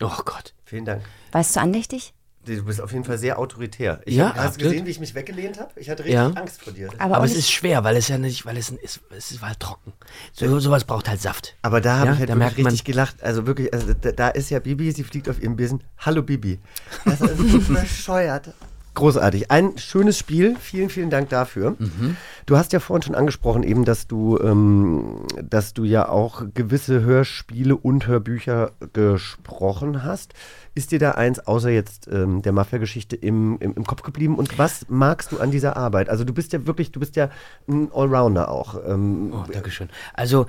Oh 0.00 0.22
Gott. 0.24 0.54
Vielen 0.64 0.84
Dank. 0.84 1.02
Weißt 1.32 1.56
du 1.56 1.60
andächtig? 1.60 2.12
Du 2.56 2.64
bist 2.64 2.80
auf 2.80 2.92
jeden 2.92 3.04
Fall 3.04 3.18
sehr 3.18 3.38
autoritär. 3.38 4.00
Ich 4.04 4.16
Ja, 4.16 4.28
hab, 4.30 4.36
hast 4.36 4.60
du 4.60 4.64
gesehen, 4.64 4.86
wie 4.86 4.90
ich 4.90 5.00
mich 5.00 5.14
weggelehnt 5.14 5.58
habe? 5.60 5.70
Ich 5.76 5.90
hatte 5.90 6.04
richtig 6.04 6.14
Ja. 6.14 6.28
Angst 6.30 6.62
vor 6.62 6.72
dir. 6.72 6.88
Aber, 6.98 7.16
Aber 7.16 7.24
es 7.24 7.34
ist 7.36 7.50
schwer, 7.50 7.84
weil 7.84 7.96
es 7.96 8.08
ja 8.08 8.18
nicht, 8.18 8.46
weil 8.46 8.56
es, 8.56 8.70
ist, 8.70 9.00
es 9.16 9.30
ist 9.32 9.42
halt 9.42 9.60
trocken. 9.60 9.92
So, 10.32 10.58
sowas 10.60 10.84
braucht 10.84 11.08
halt 11.08 11.20
Saft. 11.20 11.54
Aber 11.62 11.80
da 11.80 11.96
habe 11.98 12.06
Ja, 12.08 12.12
ich 12.14 12.18
halt 12.20 12.30
da 12.30 12.34
merkt 12.34 12.58
man- 12.58 12.66
richtig 12.66 12.84
gelacht. 12.84 13.22
Also 13.22 13.46
wirklich, 13.46 13.72
also 13.72 13.92
da, 13.94 14.12
da 14.12 14.28
ist 14.28 14.50
ja 14.50 14.58
Bibi, 14.58 14.90
sie 14.92 15.04
fliegt 15.04 15.28
auf 15.28 15.40
ihrem 15.42 15.56
Besen. 15.56 15.82
Hallo 15.98 16.22
Bibi. 16.22 16.58
Das 17.04 17.20
ist 17.20 17.36
so 17.38 17.58
bescheuert. 17.74 18.50
Großartig. 18.98 19.48
Ein 19.52 19.78
schönes 19.78 20.18
Spiel. 20.18 20.56
Vielen, 20.60 20.90
vielen 20.90 21.08
Dank 21.08 21.28
dafür. 21.28 21.76
Mhm. 21.78 22.16
Du 22.46 22.56
hast 22.56 22.72
ja 22.72 22.80
vorhin 22.80 23.02
schon 23.02 23.14
angesprochen, 23.14 23.62
eben, 23.62 23.84
dass 23.84 24.08
du, 24.08 24.40
ähm, 24.40 25.24
dass 25.40 25.72
du 25.72 25.84
ja 25.84 26.08
auch 26.08 26.42
gewisse 26.52 27.02
Hörspiele 27.02 27.76
und 27.76 28.08
Hörbücher 28.08 28.72
gesprochen 28.94 30.02
hast. 30.02 30.34
Ist 30.74 30.90
dir 30.90 30.98
da 30.98 31.12
eins, 31.12 31.38
außer 31.38 31.70
jetzt 31.70 32.08
ähm, 32.10 32.42
der 32.42 32.50
Mafia-Geschichte, 32.50 33.14
im, 33.14 33.58
im, 33.60 33.74
im 33.74 33.84
Kopf 33.84 34.02
geblieben? 34.02 34.34
Und 34.34 34.58
was 34.58 34.86
magst 34.88 35.30
du 35.30 35.38
an 35.38 35.52
dieser 35.52 35.76
Arbeit? 35.76 36.08
Also 36.08 36.24
du 36.24 36.32
bist 36.32 36.52
ja 36.52 36.66
wirklich, 36.66 36.90
du 36.90 36.98
bist 36.98 37.14
ja 37.14 37.30
ein 37.68 37.92
Allrounder 37.94 38.50
auch. 38.50 38.80
Ähm, 38.84 39.32
Oh, 39.32 39.44
Dankeschön. 39.52 39.90
Also, 40.14 40.46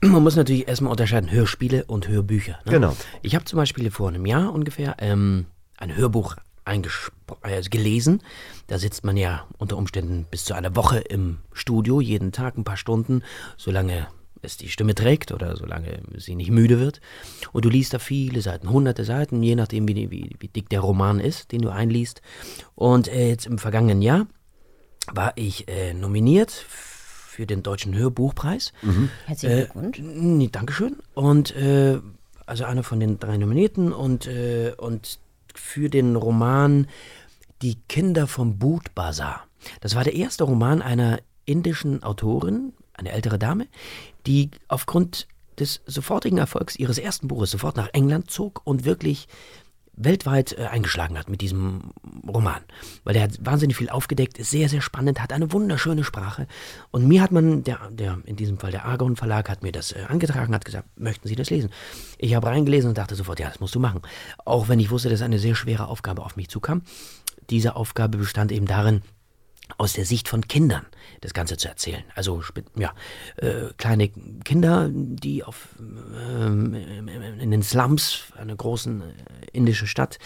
man 0.00 0.22
muss 0.22 0.36
natürlich 0.36 0.68
erstmal 0.68 0.90
unterscheiden 0.90 1.30
Hörspiele 1.30 1.84
und 1.84 2.08
Hörbücher. 2.08 2.60
Ne? 2.64 2.72
Genau. 2.72 2.96
Ich 3.20 3.34
habe 3.34 3.44
zum 3.44 3.58
Beispiel 3.58 3.90
vor 3.90 4.08
einem 4.08 4.24
Jahr 4.24 4.54
ungefähr 4.54 4.96
ähm, 5.00 5.44
ein 5.76 5.94
Hörbuch 5.94 6.36
äh, 6.64 7.62
gelesen. 7.62 8.22
Da 8.66 8.78
sitzt 8.78 9.04
man 9.04 9.16
ja 9.16 9.46
unter 9.58 9.76
Umständen 9.76 10.26
bis 10.30 10.44
zu 10.44 10.54
einer 10.54 10.76
Woche 10.76 10.98
im 10.98 11.38
Studio, 11.52 12.00
jeden 12.00 12.32
Tag 12.32 12.56
ein 12.56 12.64
paar 12.64 12.76
Stunden, 12.76 13.22
solange 13.56 14.06
es 14.44 14.56
die 14.56 14.68
Stimme 14.68 14.94
trägt 14.94 15.30
oder 15.30 15.56
solange 15.56 16.02
sie 16.16 16.34
nicht 16.34 16.50
müde 16.50 16.80
wird. 16.80 17.00
Und 17.52 17.64
du 17.64 17.68
liest 17.68 17.94
da 17.94 17.98
viele 18.00 18.42
Seiten, 18.42 18.70
hunderte 18.70 19.04
Seiten, 19.04 19.42
je 19.42 19.54
nachdem, 19.54 19.86
wie, 19.86 20.10
wie, 20.10 20.34
wie 20.38 20.48
dick 20.48 20.68
der 20.68 20.80
Roman 20.80 21.20
ist, 21.20 21.52
den 21.52 21.62
du 21.62 21.68
einliest. 21.68 22.22
Und 22.74 23.08
äh, 23.08 23.28
jetzt 23.28 23.46
im 23.46 23.58
vergangenen 23.58 24.02
Jahr 24.02 24.26
war 25.12 25.32
ich 25.36 25.68
äh, 25.68 25.94
nominiert 25.94 26.50
für 26.50 27.46
den 27.46 27.62
Deutschen 27.62 27.94
Hörbuchpreis. 27.94 28.72
Herzlichen 29.26 29.52
Äh, 29.56 29.60
Glückwunsch. 29.62 29.98
Nee, 30.00 30.48
Dankeschön. 30.50 30.96
Und 31.14 31.54
äh, 31.56 31.98
also 32.44 32.64
einer 32.64 32.82
von 32.82 32.98
den 33.00 33.18
drei 33.18 33.36
Nominierten 33.36 33.92
und, 33.92 34.26
äh, 34.26 34.72
und 34.76 35.20
für 35.54 35.88
den 35.88 36.16
Roman 36.16 36.86
Die 37.62 37.76
Kinder 37.88 38.26
vom 38.26 38.58
Boot 38.58 38.94
Bazar. 38.94 39.46
Das 39.80 39.94
war 39.94 40.04
der 40.04 40.14
erste 40.14 40.44
Roman 40.44 40.82
einer 40.82 41.20
indischen 41.44 42.02
Autorin, 42.02 42.72
eine 42.94 43.12
ältere 43.12 43.38
Dame, 43.38 43.66
die 44.26 44.50
aufgrund 44.68 45.28
des 45.58 45.82
sofortigen 45.86 46.38
Erfolgs 46.38 46.76
ihres 46.76 46.98
ersten 46.98 47.28
Buches 47.28 47.50
sofort 47.50 47.76
nach 47.76 47.90
England 47.92 48.30
zog 48.30 48.62
und 48.64 48.84
wirklich 48.84 49.28
weltweit 49.94 50.58
äh, 50.58 50.66
eingeschlagen 50.66 51.18
hat 51.18 51.28
mit 51.28 51.40
diesem 51.40 51.92
Roman. 52.26 52.62
Weil 53.04 53.16
er 53.16 53.24
hat 53.24 53.44
wahnsinnig 53.44 53.76
viel 53.76 53.90
aufgedeckt, 53.90 54.38
ist 54.38 54.50
sehr, 54.50 54.68
sehr 54.68 54.80
spannend, 54.80 55.20
hat 55.20 55.32
eine 55.32 55.52
wunderschöne 55.52 56.04
Sprache. 56.04 56.46
Und 56.90 57.06
mir 57.06 57.22
hat 57.22 57.32
man, 57.32 57.64
der, 57.64 57.78
der 57.90 58.18
in 58.24 58.36
diesem 58.36 58.58
Fall 58.58 58.70
der 58.70 58.84
Argon 58.84 59.16
Verlag, 59.16 59.48
hat 59.48 59.62
mir 59.62 59.72
das 59.72 59.92
äh, 59.92 60.04
angetragen, 60.08 60.54
hat 60.54 60.64
gesagt, 60.64 60.88
möchten 60.98 61.28
Sie 61.28 61.36
das 61.36 61.50
lesen? 61.50 61.70
Ich 62.18 62.34
habe 62.34 62.46
reingelesen 62.46 62.88
und 62.88 62.98
dachte 62.98 63.14
sofort, 63.14 63.40
ja, 63.40 63.48
das 63.48 63.60
musst 63.60 63.74
du 63.74 63.80
machen. 63.80 64.02
Auch 64.44 64.68
wenn 64.68 64.80
ich 64.80 64.90
wusste, 64.90 65.10
dass 65.10 65.22
eine 65.22 65.38
sehr 65.38 65.54
schwere 65.54 65.88
Aufgabe 65.88 66.24
auf 66.24 66.36
mich 66.36 66.48
zukam. 66.48 66.82
Diese 67.50 67.76
Aufgabe 67.76 68.18
bestand 68.18 68.52
eben 68.52 68.66
darin, 68.66 69.02
aus 69.78 69.92
der 69.92 70.06
Sicht 70.06 70.28
von 70.28 70.46
Kindern 70.48 70.86
das 71.22 71.32
Ganze 71.32 71.56
zu 71.56 71.68
erzählen. 71.68 72.04
Also 72.14 72.42
ja, 72.76 72.92
äh, 73.36 73.72
kleine 73.78 74.10
Kinder, 74.44 74.90
die 74.92 75.42
auf, 75.42 75.68
ähm, 75.80 76.74
in 76.74 77.50
den 77.50 77.62
Slums 77.62 78.24
einer 78.36 78.54
großen 78.54 79.00
äh, 79.00 79.04
indischen 79.52 79.86
Stadt 79.86 80.18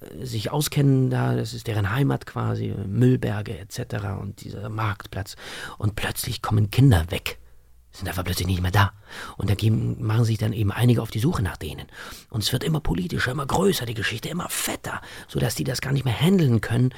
äh, 0.00 0.24
sich 0.24 0.50
auskennen 0.50 1.10
da, 1.10 1.36
das 1.36 1.54
ist 1.54 1.68
deren 1.68 1.92
Heimat 1.92 2.26
quasi, 2.26 2.74
Müllberge 2.86 3.56
etc. 3.58 4.18
und 4.20 4.42
dieser 4.42 4.68
Marktplatz. 4.68 5.36
Und 5.76 5.94
plötzlich 5.94 6.42
kommen 6.42 6.70
Kinder 6.70 7.06
weg 7.10 7.38
sind 7.98 8.08
einfach 8.08 8.24
plötzlich 8.24 8.46
nicht 8.46 8.62
mehr 8.62 8.70
da. 8.70 8.92
Und 9.36 9.50
da 9.50 9.54
geben, 9.54 9.96
machen 10.04 10.24
sich 10.24 10.38
dann 10.38 10.52
eben 10.52 10.70
einige 10.70 11.02
auf 11.02 11.10
die 11.10 11.18
Suche 11.18 11.42
nach 11.42 11.56
denen. 11.56 11.86
Und 12.30 12.42
es 12.42 12.52
wird 12.52 12.62
immer 12.62 12.80
politischer, 12.80 13.32
immer 13.32 13.46
größer, 13.46 13.86
die 13.86 13.94
Geschichte 13.94 14.28
immer 14.28 14.48
fetter, 14.48 15.00
sodass 15.26 15.54
die 15.54 15.64
das 15.64 15.80
gar 15.80 15.92
nicht 15.92 16.04
mehr 16.04 16.18
handeln 16.18 16.60
können. 16.60 16.94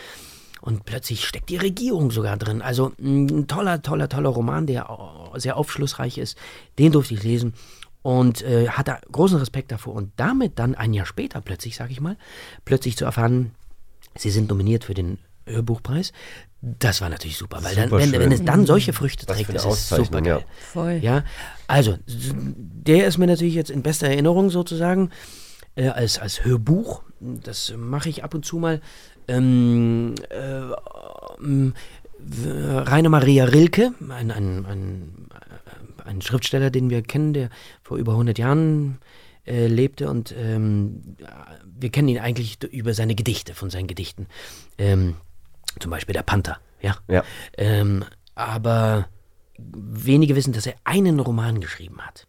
Und 0.62 0.84
plötzlich 0.84 1.24
steckt 1.24 1.48
die 1.48 1.56
Regierung 1.56 2.10
sogar 2.10 2.36
drin. 2.36 2.60
Also 2.62 2.92
ein 3.00 3.46
toller, 3.46 3.80
toller, 3.82 4.08
toller 4.08 4.28
Roman, 4.28 4.66
der 4.66 4.90
au- 4.90 5.32
sehr 5.38 5.56
aufschlussreich 5.56 6.18
ist. 6.18 6.36
Den 6.78 6.92
durfte 6.92 7.14
ich 7.14 7.22
lesen 7.22 7.54
und 8.02 8.42
äh, 8.42 8.68
hatte 8.68 8.98
großen 9.10 9.38
Respekt 9.38 9.72
davor. 9.72 9.94
Und 9.94 10.12
damit 10.16 10.58
dann 10.58 10.74
ein 10.74 10.92
Jahr 10.92 11.06
später 11.06 11.40
plötzlich, 11.40 11.76
sag 11.76 11.90
ich 11.90 12.00
mal, 12.00 12.16
plötzlich 12.64 12.96
zu 12.96 13.04
erfahren, 13.06 13.52
sie 14.16 14.30
sind 14.30 14.48
nominiert 14.50 14.84
für 14.84 14.94
den 14.94 15.18
Hörbuchpreis. 15.46 16.12
Das 16.60 17.00
war 17.00 17.08
natürlich 17.08 17.38
super, 17.38 17.60
weil 17.62 17.74
dann, 17.74 17.90
wenn, 17.90 18.12
wenn 18.12 18.32
es 18.32 18.44
dann 18.44 18.66
solche 18.66 18.92
Früchte 18.92 19.26
Was 19.26 19.36
trägt, 19.38 19.54
das 19.54 19.64
ist 19.64 19.88
super 19.88 20.20
geil. 20.20 20.40
ja. 20.40 20.46
Voll. 20.72 20.98
Ja, 21.00 21.24
also, 21.68 21.96
der 22.06 23.06
ist 23.06 23.16
mir 23.16 23.26
natürlich 23.26 23.54
jetzt 23.54 23.70
in 23.70 23.82
bester 23.82 24.08
Erinnerung 24.08 24.50
sozusagen 24.50 25.08
äh, 25.74 25.88
als, 25.88 26.18
als 26.18 26.44
Hörbuch. 26.44 27.02
Das 27.18 27.72
mache 27.78 28.10
ich 28.10 28.24
ab 28.24 28.34
und 28.34 28.44
zu 28.44 28.58
mal. 28.58 28.82
Ähm, 29.30 30.14
äh, 30.30 31.42
ähm, 31.42 31.74
Rainer 32.20 33.08
Maria 33.08 33.44
Rilke, 33.44 33.92
ein, 34.08 34.30
ein, 34.30 34.66
ein, 34.66 35.28
ein 36.04 36.22
Schriftsteller, 36.22 36.70
den 36.70 36.90
wir 36.90 37.02
kennen, 37.02 37.32
der 37.32 37.50
vor 37.82 37.96
über 37.96 38.12
100 38.12 38.38
Jahren 38.38 38.98
äh, 39.46 39.66
lebte 39.66 40.10
und 40.10 40.34
ähm, 40.36 41.16
wir 41.64 41.90
kennen 41.90 42.08
ihn 42.08 42.18
eigentlich 42.18 42.62
über 42.64 42.92
seine 42.94 43.14
Gedichte, 43.14 43.54
von 43.54 43.70
seinen 43.70 43.86
Gedichten. 43.86 44.26
Ähm, 44.76 45.16
zum 45.78 45.90
Beispiel 45.90 46.12
der 46.12 46.22
Panther, 46.22 46.58
ja. 46.82 46.96
Ja. 47.08 47.24
Ähm, 47.56 48.04
aber 48.34 49.08
wenige 49.58 50.36
wissen, 50.36 50.52
dass 50.52 50.66
er 50.66 50.74
einen 50.84 51.20
Roman 51.20 51.60
geschrieben 51.60 52.00
hat. 52.00 52.26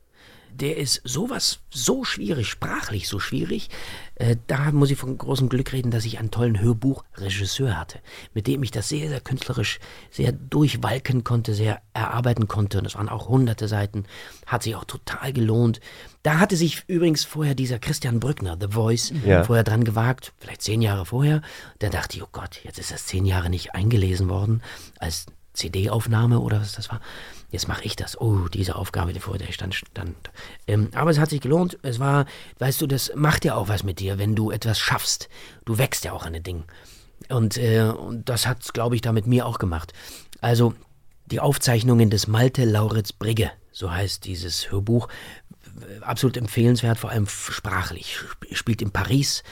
Der 0.54 0.78
ist 0.78 1.02
sowas 1.04 1.60
so 1.70 2.04
schwierig, 2.04 2.48
sprachlich 2.48 3.08
so 3.08 3.20
schwierig. 3.20 3.70
Äh, 4.16 4.36
da 4.48 4.72
muss 4.72 4.92
ich 4.92 4.98
von 5.00 5.18
großem 5.18 5.50
Glück 5.50 5.74
reden, 5.74 5.92
dass 5.92 6.06
ich 6.06 6.20
einen 6.20 6.30
tollen 6.30 6.60
Hörbuchregisseur 6.60 7.78
hatte, 7.78 8.00
mit 8.34 8.48
dem 8.48 8.62
ich 8.62 8.72
das 8.72 8.90
sehr, 8.90 9.10
sehr 9.10 9.22
künstlerisch 9.22 9.80
sehr 10.12 10.32
durchwalken 10.32 11.24
konnte, 11.24 11.54
sehr 11.54 11.82
erarbeiten 11.94 12.48
konnte. 12.48 12.80
Und 12.80 12.86
es 12.86 12.96
waren 12.96 13.10
auch 13.10 13.28
hunderte 13.30 13.68
Seiten, 13.68 14.06
hat 14.46 14.64
sich 14.64 14.76
auch 14.76 14.86
total 14.86 15.34
gelohnt. 15.34 15.80
Da 16.24 16.40
hatte 16.40 16.56
sich 16.56 16.84
übrigens 16.88 17.24
vorher 17.24 17.56
dieser 17.56 17.80
Christian 17.80 18.20
Brückner, 18.20 18.58
The 18.60 18.68
Voice, 18.70 19.12
Ja. 19.26 19.44
vorher 19.44 19.64
dran 19.64 19.84
gewagt, 19.84 20.34
vielleicht 20.38 20.62
zehn 20.62 20.82
Jahre 20.82 21.06
vorher. 21.06 21.42
Da 21.80 21.90
dachte 21.90 22.18
ich, 22.18 22.24
oh 22.24 22.30
Gott, 22.32 22.60
jetzt 22.64 22.78
ist 22.78 22.92
das 22.92 23.08
zehn 23.08 23.26
Jahre 23.26 23.50
nicht 23.50 23.74
eingelesen 23.74 24.30
worden 24.30 24.62
als 25.00 25.26
CD-Aufnahme 25.54 26.40
oder 26.40 26.62
was 26.62 26.74
das 26.74 26.90
war. 26.90 27.02
Jetzt 27.52 27.68
mache 27.68 27.84
ich 27.84 27.96
das. 27.96 28.20
Oh, 28.20 28.48
diese 28.48 28.76
Aufgabe, 28.76 29.14
die 29.14 29.20
vor 29.20 29.38
der 29.38 29.50
ich 29.50 29.56
stand. 29.56 29.76
stand. 29.76 30.16
Ähm, 30.68 30.90
aber 30.94 31.12
es 31.12 31.20
hat 31.20 31.30
sich 31.30 31.42
gelohnt. 31.42 31.78
Es 31.84 32.00
war, 32.00 32.26
weißt 32.60 32.82
du, 32.82 32.88
das 32.88 33.12
macht 33.16 33.46
ja 33.46 33.56
auch 33.56 33.68
was 33.68 33.84
mit 33.84 34.00
dir, 34.00 34.18
wenn 34.18 34.36
du 34.36 34.52
etwas 34.52 34.80
schaffst. 34.80 35.30
Du 35.66 35.78
wächst 35.78 36.06
ja 36.06 36.14
auch 36.14 36.26
an 36.26 36.34
den 36.34 36.44
Dingen. 36.44 36.64
Und, 37.30 37.58
äh, 37.58 37.84
und 37.84 38.30
das 38.30 38.48
hat 38.48 38.64
es, 38.64 38.74
glaube 38.74 38.96
ich, 38.96 39.02
da 39.02 39.12
mit 39.12 39.28
mir 39.28 39.46
auch 39.46 39.60
gemacht. 39.60 39.94
Also 40.40 40.74
die 41.28 41.40
Aufzeichnungen 41.40 42.10
des 42.10 42.28
Malte 42.28 42.66
Lauritz 42.66 43.14
Brigge, 43.14 43.52
so 43.72 43.92
heißt 43.92 44.26
dieses 44.26 44.72
Hörbuch, 44.72 45.08
absolut 46.02 46.38
empfehlenswert, 46.38 46.98
vor 46.98 47.10
allem 47.10 47.28
sprachlich. 47.28 48.20
Spielt 48.52 48.82
in 48.82 48.92
Paris, 48.92 49.44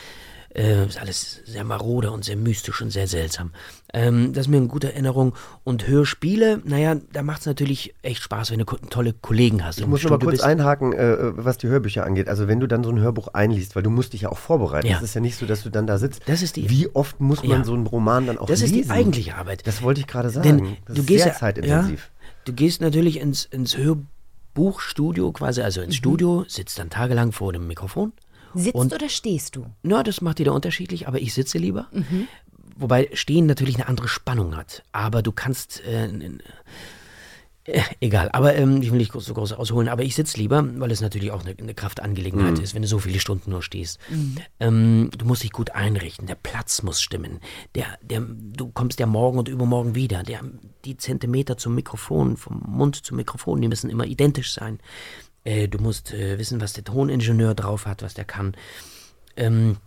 äh, 0.56 0.86
ist 0.86 1.00
alles 1.00 1.42
sehr 1.46 1.64
marode 1.64 2.12
und 2.12 2.26
sehr 2.26 2.36
mystisch 2.36 2.82
und 2.82 2.90
sehr 2.90 3.08
seltsam. 3.08 3.52
Ähm, 3.94 4.34
das 4.34 4.46
ist 4.46 4.48
mir 4.50 4.58
eine 4.58 4.68
gute 4.68 4.92
Erinnerung. 4.92 5.34
Und 5.64 5.88
Hörspiele, 5.88 6.62
naja, 6.64 6.96
da 7.12 7.24
macht 7.24 7.42
es 7.42 7.46
natürlich 7.46 7.94
echt 8.02 8.22
Spaß, 8.24 8.52
wenn 8.52 8.60
du 8.60 8.66
tolle 8.66 9.14
Kollegen 9.14 9.64
hast. 9.64 9.80
Ich 9.80 9.88
muss 9.88 10.06
aber 10.06 10.20
kurz 10.20 10.32
bist. 10.32 10.44
einhaken, 10.44 10.94
äh, 10.94 11.18
was 11.38 11.58
die 11.58 11.68
Hörbücher 11.68 12.06
angeht. 12.06 12.28
Also 12.28 12.48
wenn 12.48 12.60
du 12.60 12.68
dann 12.68 12.84
so 12.84 12.90
ein 12.90 13.00
Hörbuch 13.00 13.30
einliest, 13.30 13.76
weil 13.76 13.84
du 13.84 13.90
musst 13.90 14.14
dich 14.14 14.22
ja 14.22 14.30
auch 14.30 14.38
vorbereiten. 14.38 14.88
Ja. 14.88 14.96
Das 14.96 15.04
ist 15.04 15.14
ja 15.14 15.22
nicht 15.22 15.38
so, 15.38 15.46
dass 15.46 15.64
du 15.64 15.70
dann 15.70 15.88
da 15.88 15.98
sitzt. 15.98 16.22
Das 16.28 16.42
ist 16.42 16.56
die, 16.56 16.70
Wie 16.70 16.94
oft 16.96 17.20
muss 17.20 17.44
man 17.44 17.60
ja. 17.60 17.64
so 17.64 17.74
einen 17.74 17.88
Roman 17.88 18.28
dann 18.28 18.38
auch 18.38 18.48
das 18.48 18.62
lesen? 18.62 18.74
Das 18.74 18.82
ist 18.82 18.88
die 18.88 18.92
eigentliche 18.92 19.36
Arbeit. 19.36 19.66
Das 19.68 19.82
wollte 19.82 20.02
ich 20.02 20.08
gerade 20.08 20.30
sagen. 20.30 20.44
Denn 20.44 20.78
das 20.86 20.96
du 20.96 21.02
ist 21.02 21.08
gehst 21.08 21.24
sehr 21.24 21.34
zeitintensiv. 21.36 22.00
Ja, 22.00 22.32
du 22.46 22.54
gehst 22.54 22.82
natürlich 22.82 23.20
ins, 23.20 23.46
ins 23.46 23.78
Hörbuchstudio 23.78 25.32
quasi, 25.32 25.62
also 25.62 25.82
ins 25.82 25.96
mhm. 25.96 25.98
Studio, 25.98 26.46
sitzt 26.48 26.80
dann 26.80 26.90
tagelang 26.90 27.32
vor 27.32 27.54
dem 27.54 27.68
Mikrofon 27.68 28.14
Sitzt 28.54 28.76
und, 28.76 28.94
oder 28.94 29.10
stehst 29.10 29.56
du? 29.56 29.66
Na, 29.84 30.04
das 30.04 30.22
macht 30.22 30.40
jeder 30.40 30.54
unterschiedlich, 30.54 31.08
aber 31.08 31.20
ich 31.20 31.34
sitze 31.34 31.58
lieber. 31.58 31.88
Mhm. 31.92 32.28
Wobei 32.76 33.10
Stehen 33.14 33.46
natürlich 33.46 33.76
eine 33.76 33.88
andere 33.88 34.08
Spannung 34.08 34.56
hat. 34.56 34.84
Aber 34.92 35.22
du 35.22 35.32
kannst. 35.32 35.84
Äh, 35.86 36.08
äh, 37.66 37.82
egal, 38.00 38.30
aber 38.32 38.56
ähm, 38.56 38.82
ich 38.82 38.92
will 38.92 38.98
nicht 38.98 39.12
so 39.14 39.34
groß 39.34 39.54
ausholen, 39.54 39.90
aber 39.90 40.04
ich 40.04 40.16
sitze 40.16 40.38
lieber, 40.38 40.66
weil 40.80 40.92
es 40.92 41.02
natürlich 41.02 41.32
auch 41.32 41.46
eine, 41.46 41.56
eine 41.58 41.74
Kraftangelegenheit 41.74 42.58
mhm. 42.58 42.64
ist, 42.64 42.74
wenn 42.74 42.82
du 42.82 42.88
so 42.88 43.00
viele 43.00 43.20
Stunden 43.20 43.52
nur 43.52 43.62
stehst. 43.62 44.00
Mhm. 44.10 44.38
Ähm, 44.60 45.12
du 45.16 45.26
musst 45.26 45.44
dich 45.44 45.52
gut 45.52 45.72
einrichten, 45.72 46.26
der 46.26 46.36
Platz 46.36 46.82
muss 46.84 47.02
stimmen. 47.02 47.40
Der, 47.76 47.86
der, 48.02 48.22
du 48.22 48.70
kommst 48.72 49.00
ja 49.00 49.06
morgen 49.06 49.38
und 49.38 49.50
übermorgen 49.50 49.94
wieder. 49.94 50.24
Der, 50.24 50.42
die 50.86 50.98
Zentimeter 50.98 51.58
zum 51.58 51.76
Mikrofon, 51.76 52.38
vom 52.38 52.64
Mund 52.66 52.96
zum 52.96 53.18
Mikrofon, 53.18 53.62
die 53.62 53.68
müssen 53.68 53.90
immer 53.90 54.06
identisch 54.06 54.54
sein. 54.54 54.80
Äh, 55.50 55.68
du 55.68 55.80
musst 55.80 56.14
äh, 56.14 56.38
wissen, 56.38 56.62
was 56.62 56.74
der 56.74 56.84
Toningenieur 56.84 57.56
drauf 57.56 57.88
hat, 57.88 58.04
was 58.04 58.14
der 58.14 58.26
kann. 58.26 58.56
Ähm, 59.36 59.78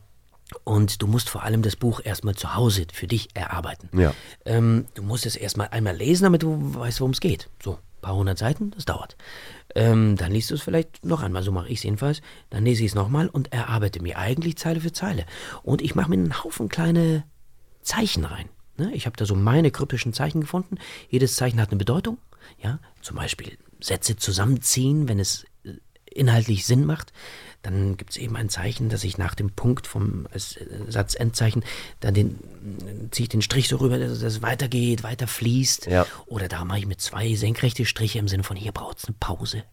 und 0.64 1.00
du 1.00 1.06
musst 1.06 1.30
vor 1.30 1.44
allem 1.44 1.62
das 1.62 1.76
Buch 1.76 2.00
erstmal 2.02 2.34
zu 2.34 2.56
Hause 2.56 2.86
für 2.92 3.06
dich 3.06 3.28
erarbeiten. 3.34 3.88
Ja. 3.98 4.12
Ähm, 4.44 4.86
du 4.94 5.02
musst 5.02 5.24
es 5.24 5.36
erstmal 5.36 5.68
einmal 5.68 5.96
lesen, 5.96 6.24
damit 6.24 6.42
du 6.42 6.74
weißt, 6.74 7.00
worum 7.00 7.12
es 7.12 7.20
geht. 7.20 7.48
So, 7.62 7.74
ein 7.74 8.00
paar 8.02 8.16
hundert 8.16 8.38
Seiten, 8.38 8.72
das 8.72 8.86
dauert. 8.86 9.16
Ähm, 9.76 10.16
dann 10.16 10.32
liest 10.32 10.50
du 10.50 10.56
es 10.56 10.62
vielleicht 10.62 11.04
noch 11.04 11.22
einmal, 11.22 11.44
so 11.44 11.52
mache 11.52 11.68
ich 11.68 11.78
es 11.78 11.84
jedenfalls. 11.84 12.22
Dann 12.50 12.64
lese 12.64 12.82
ich 12.82 12.90
es 12.90 12.94
nochmal 12.96 13.28
und 13.28 13.52
erarbeite 13.52 14.02
mir 14.02 14.18
eigentlich 14.18 14.58
Zeile 14.58 14.80
für 14.80 14.92
Zeile. 14.92 15.26
Und 15.62 15.80
ich 15.80 15.94
mache 15.94 16.10
mir 16.10 16.16
einen 16.16 16.42
Haufen 16.42 16.68
kleine 16.68 17.24
Zeichen 17.82 18.24
rein. 18.24 18.48
Ne? 18.76 18.92
Ich 18.94 19.06
habe 19.06 19.16
da 19.16 19.26
so 19.26 19.36
meine 19.36 19.70
kryptischen 19.70 20.12
Zeichen 20.12 20.40
gefunden. 20.40 20.78
Jedes 21.08 21.36
Zeichen 21.36 21.60
hat 21.60 21.70
eine 21.70 21.78
Bedeutung. 21.78 22.18
Ja, 22.60 22.80
zum 23.00 23.16
Beispiel 23.16 23.56
Sätze 23.80 24.16
zusammenziehen, 24.16 25.08
wenn 25.08 25.20
es 25.20 25.44
inhaltlich 26.16 26.66
Sinn 26.66 26.84
macht. 26.84 27.12
Dann 27.62 27.96
gibt 27.96 28.10
es 28.10 28.16
eben 28.16 28.36
ein 28.36 28.48
Zeichen, 28.48 28.88
dass 28.88 29.04
ich 29.04 29.18
nach 29.18 29.34
dem 29.34 29.50
Punkt 29.50 29.86
vom 29.86 30.26
äh, 30.32 30.38
Satzendzeichen, 30.90 31.64
dann 32.00 32.14
den, 32.14 32.38
ziehe 33.12 33.24
ich 33.24 33.28
den 33.28 33.42
Strich 33.42 33.68
so 33.68 33.76
rüber, 33.76 33.98
dass 33.98 34.22
es 34.22 34.42
weitergeht, 34.42 35.04
weiter 35.04 35.28
fließt. 35.28 35.86
Ja. 35.86 36.06
Oder 36.26 36.48
da 36.48 36.64
mache 36.64 36.80
ich 36.80 36.86
mit 36.86 37.00
zwei 37.00 37.34
senkrechte 37.34 37.84
Striche 37.84 38.18
im 38.18 38.28
Sinne 38.28 38.42
von 38.42 38.56
hier 38.56 38.72
braucht 38.72 38.98
es 38.98 39.04
eine 39.04 39.16
Pause, 39.20 39.64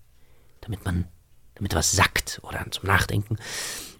damit 0.61 0.85
man, 0.85 1.07
damit 1.55 1.73
was 1.73 1.91
sackt 1.91 2.39
oder 2.43 2.65
zum 2.69 2.85
Nachdenken. 2.85 3.37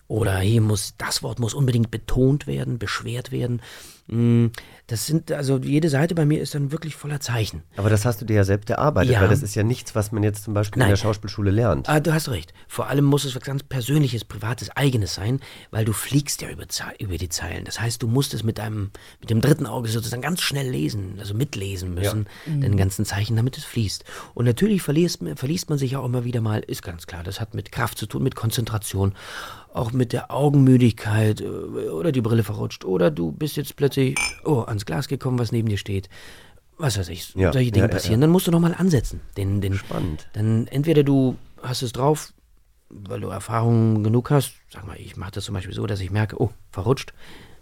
Oder 0.08 0.39
hier 0.39 0.62
muss, 0.62 0.95
das 0.97 1.21
Wort 1.21 1.39
muss 1.39 1.54
unbedingt 1.54 1.91
betont 1.91 2.47
werden, 2.47 2.80
beschwert 2.80 3.32
werden. 3.32 3.62
Mm, 4.09 4.47
das 4.87 5.05
sind, 5.05 5.31
also 5.31 5.59
jede 5.59 5.87
Seite 5.89 6.15
bei 6.15 6.25
mir 6.25 6.41
ist 6.41 6.55
dann 6.55 6.71
wirklich 6.71 6.95
voller 6.95 7.19
Zeichen. 7.19 7.61
Aber 7.77 7.91
das 7.91 8.05
hast 8.05 8.21
du 8.21 8.25
dir 8.25 8.37
ja 8.37 8.43
selbst 8.43 8.69
erarbeitet, 8.71 9.13
ja. 9.13 9.21
weil 9.21 9.27
das 9.27 9.43
ist 9.43 9.53
ja 9.53 9.61
nichts, 9.61 9.93
was 9.93 10.11
man 10.11 10.23
jetzt 10.23 10.43
zum 10.43 10.55
Beispiel 10.55 10.79
Nein. 10.79 10.87
in 10.87 10.93
der 10.93 10.97
Schauspielschule 10.97 11.51
lernt. 11.51 11.87
Ah, 11.87 11.99
du 11.99 12.11
hast 12.11 12.29
recht. 12.29 12.53
Vor 12.67 12.87
allem 12.87 13.05
muss 13.05 13.23
es 13.23 13.35
was 13.35 13.43
ganz 13.43 13.61
Persönliches, 13.61 14.25
Privates, 14.25 14.75
Eigenes 14.75 15.13
sein, 15.13 15.41
weil 15.69 15.85
du 15.85 15.93
fliegst 15.93 16.41
ja 16.41 16.49
über, 16.49 16.65
über 16.97 17.17
die 17.17 17.29
Zeilen. 17.29 17.65
Das 17.65 17.79
heißt, 17.79 18.01
du 18.01 18.07
musst 18.07 18.33
es 18.33 18.43
mit 18.43 18.57
deinem, 18.57 18.89
mit 19.19 19.29
dem 19.29 19.41
dritten 19.41 19.67
Auge 19.67 19.89
sozusagen 19.89 20.23
ganz 20.23 20.41
schnell 20.41 20.67
lesen, 20.67 21.17
also 21.19 21.35
mitlesen 21.35 21.93
müssen, 21.93 22.25
ja. 22.47 22.53
mhm. 22.53 22.61
den 22.61 22.77
ganzen 22.77 23.05
Zeichen, 23.05 23.35
damit 23.35 23.59
es 23.59 23.65
fließt. 23.65 24.05
Und 24.33 24.45
natürlich 24.45 24.81
verliest, 24.81 25.19
verliest 25.35 25.69
man 25.69 25.77
sich 25.77 25.97
auch 25.97 26.05
immer 26.05 26.23
wieder 26.23 26.41
mal, 26.41 26.61
ist 26.61 26.81
ganz 26.81 27.05
klar. 27.05 27.23
Das 27.23 27.39
hat 27.39 27.53
mit 27.53 27.71
Kraft 27.71 27.99
zu 27.99 28.07
tun, 28.07 28.23
mit 28.23 28.35
Konzentration 28.35 29.13
auch 29.73 29.91
mit 29.91 30.13
der 30.13 30.32
Augenmüdigkeit 30.32 31.41
äh, 31.41 31.45
oder 31.45 32.12
die 32.12 32.21
Brille 32.21 32.43
verrutscht 32.43 32.86
oder 32.86 33.12
du 33.12 33.32
bist 33.32 33.58
jetzt 33.58 33.75
plötzlich 33.75 34.15
oh, 34.43 34.62
ans 34.62 34.86
Glas 34.86 35.08
gekommen, 35.08 35.39
was 35.39 35.51
neben 35.51 35.69
dir 35.69 35.77
steht. 35.77 36.10
Was 36.77 36.97
weiß 36.97 37.10
ich, 37.10 37.36
ja, 37.36 37.51
solche 37.51 37.71
Dinge 37.71 37.88
ja, 37.88 37.91
passieren. 37.91 38.21
Ja, 38.21 38.25
dann 38.25 38.32
musst 38.32 38.47
du 38.47 38.51
nochmal 38.51 38.73
ansetzen. 38.73 39.19
Den, 39.36 39.60
den, 39.60 39.73
Spannend. 39.73 40.27
Dann 40.34 40.65
entweder 40.67 41.03
du 41.03 41.36
hast 41.62 41.82
es 41.82 41.91
drauf, 41.91 42.34
weil 42.89 43.19
du 43.19 43.27
Erfahrung 43.27 44.01
genug 44.01 44.32
hast. 44.32 44.53
Sag 44.69 44.88
mal, 44.88 44.95
ich 44.97 45.17
mache 45.17 45.32
das 45.32 45.43
zum 45.43 45.55
Beispiel 45.55 45.75
so, 45.75 45.86
dass 45.86 45.99
ich 45.99 46.10
merke, 46.10 46.41
oh, 46.41 46.51
verrutscht. 46.71 47.13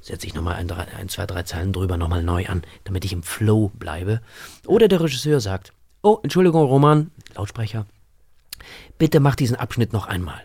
Setze 0.02 0.28
ich 0.28 0.36
nochmal 0.36 0.56
ein, 0.56 0.70
ein, 0.70 1.10
zwei, 1.10 1.26
drei 1.26 1.41
Zeilen 1.43 1.74
drüber 1.74 1.98
nochmal 1.98 2.22
neu 2.22 2.46
an, 2.46 2.62
damit 2.84 3.04
ich 3.06 3.13
im 3.13 3.24
Flow 3.24 3.72
bleibe. 3.74 4.22
Oder 4.67 4.88
der 4.88 5.02
Regisseur 5.02 5.41
sagt, 5.41 5.74
oh, 6.04 6.20
Entschuldigung, 6.22 6.63
Roman, 6.63 7.10
Lautsprecher, 7.36 7.88
bitte 9.00 9.20
mach 9.20 9.36
diesen 9.36 9.56
Abschnitt 9.56 9.93
noch 9.93 10.06
einmal. 10.06 10.41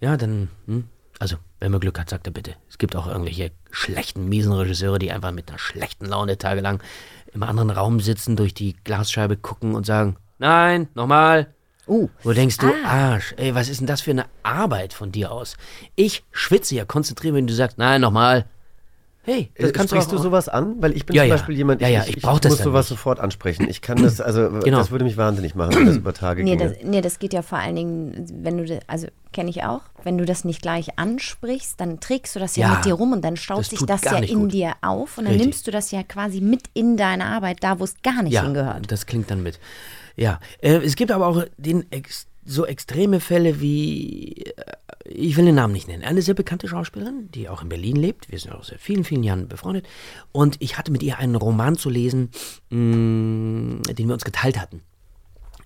Ja, 0.00 0.16
dann 0.16 0.48
hm, 0.66 0.84
also, 1.24 1.36
wenn 1.58 1.72
man 1.72 1.80
Glück 1.80 1.98
hat, 1.98 2.10
sagt 2.10 2.26
er 2.26 2.32
bitte. 2.34 2.54
Es 2.68 2.76
gibt 2.76 2.94
auch 2.94 3.06
irgendwelche 3.06 3.50
schlechten, 3.70 4.28
miesen 4.28 4.52
Regisseure, 4.52 4.98
die 4.98 5.10
einfach 5.10 5.32
mit 5.32 5.48
einer 5.48 5.58
schlechten 5.58 6.04
Laune 6.04 6.36
tagelang 6.36 6.82
im 7.32 7.42
anderen 7.42 7.70
Raum 7.70 7.98
sitzen, 8.00 8.36
durch 8.36 8.52
die 8.52 8.76
Glasscheibe 8.84 9.38
gucken 9.38 9.74
und 9.74 9.86
sagen, 9.86 10.16
nein, 10.38 10.88
nochmal. 10.94 11.46
Uh, 11.86 12.10
Wo 12.22 12.34
denkst 12.34 12.58
du, 12.58 12.66
ah. 12.84 13.12
Arsch, 13.12 13.32
ey, 13.38 13.54
was 13.54 13.70
ist 13.70 13.80
denn 13.80 13.86
das 13.86 14.02
für 14.02 14.10
eine 14.10 14.26
Arbeit 14.42 14.92
von 14.92 15.12
dir 15.12 15.32
aus? 15.32 15.56
Ich 15.96 16.24
schwitze 16.30 16.74
ja, 16.74 16.84
konzentriere 16.84 17.32
mich, 17.32 17.38
wenn 17.40 17.46
du 17.46 17.54
sagst, 17.54 17.78
nein, 17.78 18.02
nochmal. 18.02 18.44
Hey, 19.24 19.50
das 19.58 19.72
kannst 19.72 19.90
Sprichst 19.90 20.12
du, 20.12 20.16
du 20.16 20.22
sowas 20.22 20.48
an? 20.48 20.76
Weil 20.80 20.92
ich 20.92 21.06
bin 21.06 21.16
ja, 21.16 21.22
zum 21.22 21.30
Beispiel 21.30 21.56
jemand, 21.56 21.80
ich, 21.80 21.88
ja, 21.88 21.94
ja, 21.94 22.02
ich, 22.02 22.10
ich, 22.10 22.16
ich 22.18 22.22
das 22.22 22.50
muss 22.50 22.58
sowas 22.58 22.84
nicht. 22.84 22.98
sofort 22.98 23.20
ansprechen. 23.20 23.66
Ich 23.68 23.80
kann 23.80 24.02
das, 24.02 24.20
also 24.20 24.50
genau. 24.64 24.78
das 24.78 24.90
würde 24.90 25.04
mich 25.04 25.16
wahnsinnig 25.16 25.54
machen, 25.54 25.74
wenn 25.74 25.86
das 25.86 25.96
über 25.96 26.12
Tage 26.12 26.44
nee, 26.44 26.56
ginge. 26.56 26.70
Das, 26.70 26.82
nee, 26.84 27.00
das 27.00 27.18
geht 27.18 27.32
ja 27.32 27.40
vor 27.40 27.58
allen 27.58 27.74
Dingen, 27.74 28.26
wenn 28.42 28.58
du, 28.58 28.80
also 28.86 29.06
kenne 29.32 29.48
ich 29.48 29.64
auch, 29.64 29.80
wenn 30.02 30.18
du 30.18 30.26
das 30.26 30.44
nicht 30.44 30.60
gleich 30.60 30.98
ansprichst, 30.98 31.80
dann 31.80 32.00
trägst 32.00 32.36
du 32.36 32.40
das 32.40 32.56
ja, 32.56 32.74
mit 32.74 32.84
dir 32.84 32.94
rum 32.94 33.12
und 33.12 33.24
dann 33.24 33.36
staut 33.36 33.60
das 33.60 33.70
sich 33.70 33.80
das 33.80 34.04
ja 34.04 34.18
in 34.18 34.40
gut. 34.40 34.52
dir 34.52 34.72
auf 34.82 35.16
und 35.16 35.24
dann 35.24 35.32
Richtig. 35.32 35.46
nimmst 35.46 35.66
du 35.66 35.70
das 35.70 35.90
ja 35.90 36.02
quasi 36.02 36.40
mit 36.40 36.64
in 36.74 36.96
deine 36.96 37.24
Arbeit, 37.24 37.58
da 37.62 37.80
wo 37.80 37.84
es 37.84 37.94
gar 38.02 38.22
nicht 38.22 38.38
hingehört. 38.38 38.92
das 38.92 39.06
klingt 39.06 39.30
dann 39.30 39.42
mit. 39.42 39.58
Ja, 40.16 40.38
äh, 40.60 40.76
es 40.76 40.96
gibt 40.96 41.10
aber 41.10 41.26
auch 41.26 41.44
den 41.56 41.90
Ex 41.90 42.28
so 42.44 42.66
extreme 42.66 43.20
Fälle 43.20 43.60
wie, 43.60 44.32
äh, 44.42 44.52
ich 45.04 45.36
will 45.36 45.44
den 45.44 45.54
Namen 45.54 45.72
nicht 45.72 45.88
nennen, 45.88 46.04
eine 46.04 46.22
sehr 46.22 46.34
bekannte 46.34 46.68
Schauspielerin, 46.68 47.30
die 47.32 47.48
auch 47.48 47.62
in 47.62 47.68
Berlin 47.68 47.96
lebt. 47.96 48.30
Wir 48.30 48.38
sind 48.38 48.52
auch 48.52 48.64
seit 48.64 48.80
vielen, 48.80 49.04
vielen 49.04 49.22
Jahren 49.22 49.48
befreundet. 49.48 49.86
Und 50.32 50.56
ich 50.60 50.78
hatte 50.78 50.92
mit 50.92 51.02
ihr 51.02 51.18
einen 51.18 51.36
Roman 51.36 51.76
zu 51.76 51.90
lesen, 51.90 52.30
mh, 52.70 52.78
mm, 52.78 53.82
den 53.94 54.06
wir 54.08 54.14
uns 54.14 54.24
geteilt 54.24 54.60
hatten. 54.60 54.82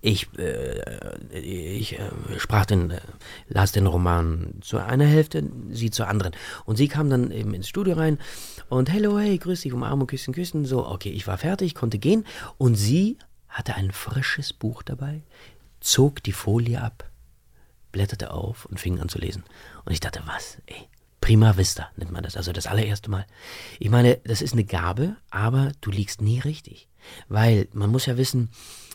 Ich, 0.01 0.29
äh, 0.37 1.37
ich 1.37 1.99
äh, 1.99 2.09
sprach 2.37 2.65
den, 2.65 2.91
äh, 2.91 3.01
las 3.49 3.73
den 3.73 3.85
Roman 3.85 4.53
zu 4.61 4.77
einer 4.77 5.05
Hälfte, 5.05 5.43
sie 5.71 5.91
zur 5.91 6.07
anderen. 6.07 6.33
Und 6.65 6.77
sie 6.77 6.87
kam 6.87 7.09
dann 7.09 7.31
eben 7.31 7.53
ins 7.53 7.67
Studio 7.67 7.95
rein 7.95 8.17
und 8.69 8.91
hello, 8.91 9.19
hey, 9.19 9.37
grüß 9.37 9.61
dich, 9.61 9.73
umarmen, 9.73 10.07
küssen, 10.07 10.33
küssen. 10.33 10.63
So, 10.65 10.87
okay, 10.87 11.09
ich 11.09 11.27
war 11.27 11.37
fertig, 11.37 11.75
konnte 11.75 11.99
gehen. 11.99 12.25
Und 12.57 12.75
sie 12.75 13.17
hatte 13.49 13.75
ein 13.75 13.91
frisches 13.91 14.53
Buch 14.53 14.83
dabei, 14.83 15.21
zog 15.79 16.23
die 16.23 16.31
Folie 16.31 16.81
ab, 16.81 17.09
blätterte 17.91 18.31
auf 18.31 18.65
und 18.65 18.79
fing 18.79 18.99
an 18.99 19.09
zu 19.09 19.19
lesen. 19.19 19.43
Und 19.85 19.91
ich 19.91 19.99
dachte, 19.99 20.21
was, 20.25 20.57
ey, 20.67 20.87
prima 21.21 21.57
vista 21.57 21.89
nennt 21.95 22.11
man 22.11 22.23
das, 22.23 22.37
also 22.37 22.51
das 22.51 22.67
allererste 22.67 23.09
Mal. 23.09 23.25
Ich 23.79 23.89
meine, 23.89 24.17
das 24.23 24.41
ist 24.41 24.53
eine 24.53 24.63
Gabe, 24.63 25.15
aber 25.29 25.71
du 25.81 25.91
liegst 25.91 26.21
nie 26.21 26.39
richtig. 26.39 26.87
Weil 27.27 27.67
man 27.73 27.89
muss 27.89 28.05
ja 28.05 28.17
wissen, 28.17 28.49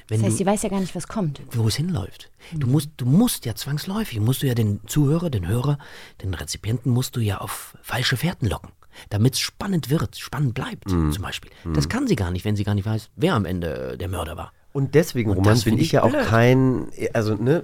wenn 0.09 0.21
das 0.21 0.27
heißt, 0.27 0.35
du, 0.35 0.39
sie 0.39 0.47
weiß 0.47 0.63
ja 0.63 0.69
gar 0.69 0.81
nicht, 0.81 0.95
was 0.95 1.09
kommt. 1.09 1.41
Wo 1.53 1.67
es 1.67 1.77
hinläuft. 1.77 2.31
Du 2.53 2.67
musst, 2.67 2.91
du 2.99 3.07
musst 3.07 3.47
ja 3.47 3.55
zwangsläufig, 3.55 4.21
musst 4.21 4.43
du 4.43 4.47
ja 4.47 4.55
den 4.55 4.81
Zuhörer, 4.87 5.31
den 5.31 5.47
Hörer, 5.47 5.79
den 6.23 6.35
Rezipienten 6.35 6.93
musst 6.93 7.17
du 7.17 7.21
ja 7.21 7.39
auf 7.39 7.77
falsche 7.83 8.17
Fährten 8.17 8.49
locken. 8.49 8.71
Damit 9.09 9.35
es 9.35 9.41
spannend 9.41 9.91
wird, 9.91 10.17
spannend 10.17 10.55
bleibt, 10.55 10.89
mhm. 10.89 11.11
zum 11.11 11.23
Beispiel. 11.23 11.51
Das 11.73 11.87
mhm. 11.87 11.89
kann 11.89 12.07
sie 12.07 12.17
gar 12.17 12.31
nicht, 12.31 12.45
wenn 12.45 12.55
sie 12.55 12.65
gar 12.65 12.75
nicht 12.75 12.87
weiß, 12.87 13.11
wer 13.17 13.35
am 13.35 13.45
Ende 13.45 13.97
der 13.99 14.09
Mörder 14.09 14.37
war. 14.37 14.53
Und 14.77 14.97
deswegen, 14.97 15.31
Und 15.31 15.37
Roman, 15.37 15.61
bin 15.61 15.75
ich 15.77 15.83
ich 15.83 15.93
ja 15.93 16.03
auch 16.03 16.13
kein, 16.25 16.89
also 17.13 17.37
ne, 17.37 17.63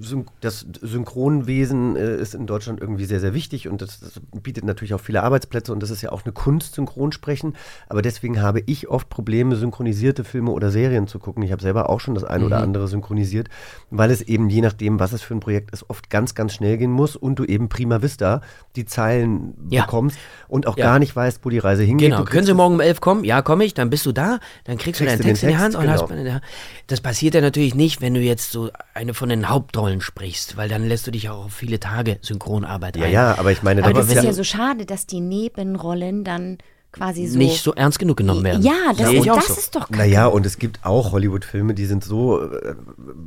Syn 0.00 0.24
das 0.40 0.64
Synchronwesen 0.80 1.94
äh, 1.94 2.16
ist 2.16 2.34
in 2.34 2.46
Deutschland 2.46 2.80
irgendwie 2.80 3.04
sehr, 3.04 3.20
sehr 3.20 3.34
wichtig 3.34 3.68
und 3.68 3.82
das, 3.82 4.00
das 4.00 4.12
bietet 4.42 4.64
natürlich 4.64 4.94
auch 4.94 5.00
viele 5.00 5.22
Arbeitsplätze 5.22 5.72
und 5.72 5.82
das 5.82 5.90
ist 5.90 6.00
ja 6.00 6.10
auch 6.10 6.24
eine 6.24 6.32
Kunst, 6.32 6.74
Synchronsprechen. 6.76 7.54
Aber 7.90 8.00
deswegen 8.00 8.40
habe 8.40 8.62
ich 8.64 8.88
oft 8.88 9.10
Probleme, 9.10 9.56
synchronisierte 9.56 10.24
Filme 10.24 10.52
oder 10.52 10.70
Serien 10.70 11.06
zu 11.06 11.18
gucken. 11.18 11.42
Ich 11.42 11.52
habe 11.52 11.60
selber 11.60 11.90
auch 11.90 12.00
schon 12.00 12.14
das 12.14 12.24
ein 12.24 12.42
oder 12.44 12.56
Mhm. 12.58 12.64
andere 12.64 12.88
synchronisiert, 12.88 13.48
weil 13.90 14.10
es 14.10 14.22
eben 14.22 14.48
je 14.48 14.62
nachdem, 14.62 15.00
was 15.00 15.12
es 15.12 15.20
für 15.20 15.34
ein 15.34 15.40
Projekt 15.40 15.70
ist, 15.72 15.84
oft 15.90 16.08
ganz, 16.08 16.34
ganz 16.34 16.54
schnell 16.54 16.78
gehen 16.78 16.90
muss 16.92 17.14
und 17.14 17.38
du 17.38 17.44
eben 17.44 17.68
prima 17.68 18.00
vista 18.00 18.40
die 18.74 18.86
Zeilen 18.86 19.54
Ja. 19.68 19.82
bekommst 19.82 20.18
und 20.48 20.66
auch 20.66 20.78
Ja. 20.78 20.86
gar 20.86 20.98
nicht 20.98 21.14
weißt, 21.14 21.40
wo 21.44 21.50
die 21.50 21.58
Reise 21.58 21.82
hingeht. 21.82 22.10
Genau, 22.10 22.24
können 22.24 22.46
Sie 22.46 22.54
morgen 22.54 22.76
um 22.76 22.80
elf 22.80 23.02
kommen? 23.02 23.24
Ja, 23.24 23.42
komme 23.42 23.64
ich, 23.66 23.74
dann 23.74 23.90
bist 23.90 24.06
du 24.06 24.12
da, 24.12 24.38
dann 24.64 24.78
kriegst, 24.78 25.00
du 25.00 25.04
Kriegst 25.04 25.18
deinen 25.18 25.18
du 25.18 25.22
den 25.24 25.28
Text 25.34 25.42
in 25.42 25.48
die 25.50 25.56
Hand 25.58 25.76
genau. 25.98 26.02
hast 26.10 26.26
ja, 26.26 26.40
Das 26.86 27.00
passiert 27.00 27.34
ja 27.34 27.40
natürlich 27.40 27.74
nicht, 27.74 28.00
wenn 28.00 28.14
du 28.14 28.20
jetzt 28.20 28.52
so 28.52 28.70
eine 28.94 29.14
von 29.14 29.28
den 29.28 29.48
Hauptrollen 29.48 30.00
sprichst, 30.00 30.56
weil 30.56 30.68
dann 30.68 30.86
lässt 30.86 31.06
du 31.06 31.10
dich 31.10 31.28
auch 31.28 31.46
auf 31.46 31.52
viele 31.54 31.78
Tage 31.80 32.18
Synchronarbeit 32.22 32.96
Ja, 32.96 33.04
ein. 33.06 33.12
ja, 33.12 33.38
aber 33.38 33.52
ich 33.52 33.62
meine, 33.62 33.82
Aber 33.82 33.92
da 33.92 34.00
das 34.00 34.08
ist 34.08 34.14
ja- 34.16 34.22
ja 34.24 34.32
so 34.32 34.44
schade, 34.44 34.86
dass 34.86 35.06
die 35.06 35.20
Nebenrollen 35.20 36.24
dann 36.24 36.58
quasi 36.92 37.26
so. 37.28 37.38
Nicht 37.38 37.62
so 37.62 37.72
ernst 37.74 37.98
genug 38.00 38.16
genommen 38.16 38.42
werden. 38.42 38.62
Ja, 38.62 38.92
das, 38.96 39.06
auch 39.08 39.36
das 39.36 39.46
so. 39.46 39.54
ist 39.54 39.74
doch 39.76 39.82
kacke. 39.82 39.96
Naja, 39.98 40.26
und 40.26 40.44
es 40.44 40.58
gibt 40.58 40.84
auch 40.84 41.12
Hollywood-Filme, 41.12 41.72
die 41.74 41.86
sind 41.86 42.02
so, 42.02 42.42
äh, 42.42 42.74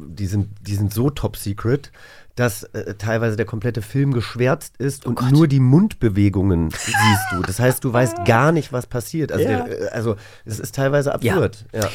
die 0.07 0.25
sind, 0.25 0.49
die 0.61 0.75
sind 0.75 0.93
so 0.93 1.09
top 1.09 1.37
secret, 1.37 1.89
dass 2.35 2.63
äh, 2.63 2.95
teilweise 2.95 3.37
der 3.37 3.45
komplette 3.45 3.81
Film 3.81 4.11
geschwärzt 4.11 4.75
ist 4.79 5.05
und 5.05 5.31
nur 5.31 5.47
die 5.47 5.59
Mundbewegungen 5.61 6.71
siehst 6.71 6.97
du. 7.31 7.41
Das 7.43 7.59
heißt, 7.59 7.83
du 7.85 7.93
weißt 7.93 8.25
gar 8.25 8.51
nicht, 8.51 8.73
was 8.73 8.87
passiert. 8.87 9.31
Also, 9.31 9.45
Ja. 9.47 9.63
der, 9.63 9.81
äh, 9.83 9.87
also 9.89 10.15
es 10.43 10.59
ist 10.59 10.75
teilweise 10.75 11.13
absurd. 11.13 11.63
Ja. 11.73 11.89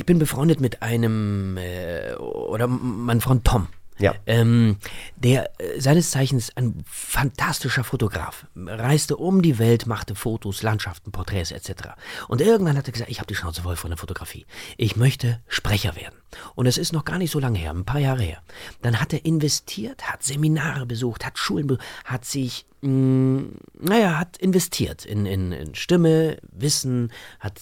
Ich 0.00 0.06
bin 0.06 0.18
befreundet 0.18 0.62
mit 0.62 0.80
einem, 0.80 1.58
äh, 1.58 2.14
oder 2.14 2.66
mein 2.68 3.20
Freund 3.20 3.44
Tom. 3.44 3.68
Ja. 3.98 4.14
Ähm, 4.24 4.78
der 5.16 5.50
äh, 5.60 5.78
seines 5.78 6.10
Zeichens 6.10 6.56
ein 6.56 6.82
fantastischer 6.86 7.84
Fotograf, 7.84 8.46
reiste 8.56 9.18
um 9.18 9.42
die 9.42 9.58
Welt, 9.58 9.86
machte 9.86 10.14
Fotos, 10.14 10.62
Landschaften, 10.62 11.12
Porträts 11.12 11.50
etc. 11.50 11.90
Und 12.28 12.40
irgendwann 12.40 12.78
hat 12.78 12.88
er 12.88 12.92
gesagt, 12.92 13.10
ich 13.10 13.18
habe 13.18 13.26
die 13.26 13.34
Schnauze 13.34 13.60
voll 13.60 13.76
von 13.76 13.90
der 13.90 13.98
Fotografie. 13.98 14.46
Ich 14.78 14.96
möchte 14.96 15.40
Sprecher 15.48 15.94
werden. 15.96 16.19
Und 16.54 16.66
es 16.66 16.78
ist 16.78 16.92
noch 16.92 17.04
gar 17.04 17.18
nicht 17.18 17.30
so 17.30 17.38
lange 17.38 17.58
her, 17.58 17.70
ein 17.70 17.84
paar 17.84 18.00
Jahre 18.00 18.22
her. 18.22 18.42
Dann 18.82 19.00
hat 19.00 19.12
er 19.12 19.24
investiert, 19.24 20.02
hat 20.10 20.22
Seminare 20.22 20.86
besucht, 20.86 21.24
hat 21.24 21.38
Schulen 21.38 21.66
besucht, 21.66 21.84
hat 22.04 22.24
sich, 22.24 22.66
mh, 22.82 23.42
naja, 23.80 24.18
hat 24.18 24.36
investiert 24.38 25.04
in, 25.04 25.26
in, 25.26 25.52
in 25.52 25.74
Stimme, 25.74 26.38
Wissen, 26.52 27.12
hat 27.38 27.60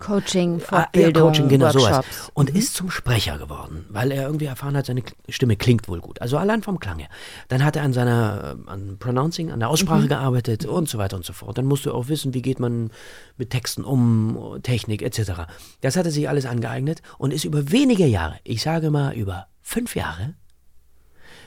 Coaching, 0.00 0.54
Ah, 0.54 0.58
ja, 0.60 0.66
Fortbildung, 0.66 1.22
Coaching, 1.28 1.48
genau 1.48 1.70
sowas. 1.70 1.96
Workshops. 1.96 2.30
Und 2.34 2.50
ist 2.50 2.74
zum 2.74 2.90
Sprecher 2.90 3.38
geworden, 3.38 3.86
weil 3.90 4.10
er 4.10 4.24
irgendwie 4.24 4.46
erfahren 4.46 4.76
hat, 4.76 4.86
seine 4.86 5.02
Stimme 5.28 5.56
klingt 5.56 5.88
wohl 5.88 6.00
gut. 6.00 6.20
Also 6.20 6.38
allein 6.38 6.62
vom 6.62 6.80
Klang 6.80 6.98
her. 6.98 7.08
Dann 7.48 7.64
hat 7.64 7.76
er 7.76 7.82
an 7.82 7.92
seiner, 7.92 8.56
äh, 8.66 8.70
an 8.70 8.96
Pronouncing, 8.98 9.50
an 9.50 9.60
der 9.60 9.68
Aussprache 9.68 10.08
gearbeitet 10.08 10.64
und 10.64 10.88
so 10.88 10.98
weiter 10.98 11.16
und 11.16 11.24
so 11.24 11.32
fort. 11.32 11.58
Dann 11.58 11.66
musst 11.66 11.86
du 11.86 11.92
auch 11.92 12.08
wissen, 12.08 12.34
wie 12.34 12.42
geht 12.42 12.58
man 12.58 12.90
mit 13.36 13.50
Texten 13.50 13.84
um, 13.84 14.58
Technik 14.62 15.02
etc. 15.02 15.32
Das 15.80 15.96
hat 15.96 16.06
er 16.06 16.12
sich 16.12 16.28
alles 16.28 16.46
angeeignet 16.46 17.02
und 17.22 17.30
ist 17.32 17.44
über 17.44 17.70
wenige 17.70 18.04
Jahre, 18.04 18.40
ich 18.42 18.62
sage 18.62 18.90
mal 18.90 19.14
über 19.14 19.46
fünf 19.60 19.94
Jahre, 19.94 20.34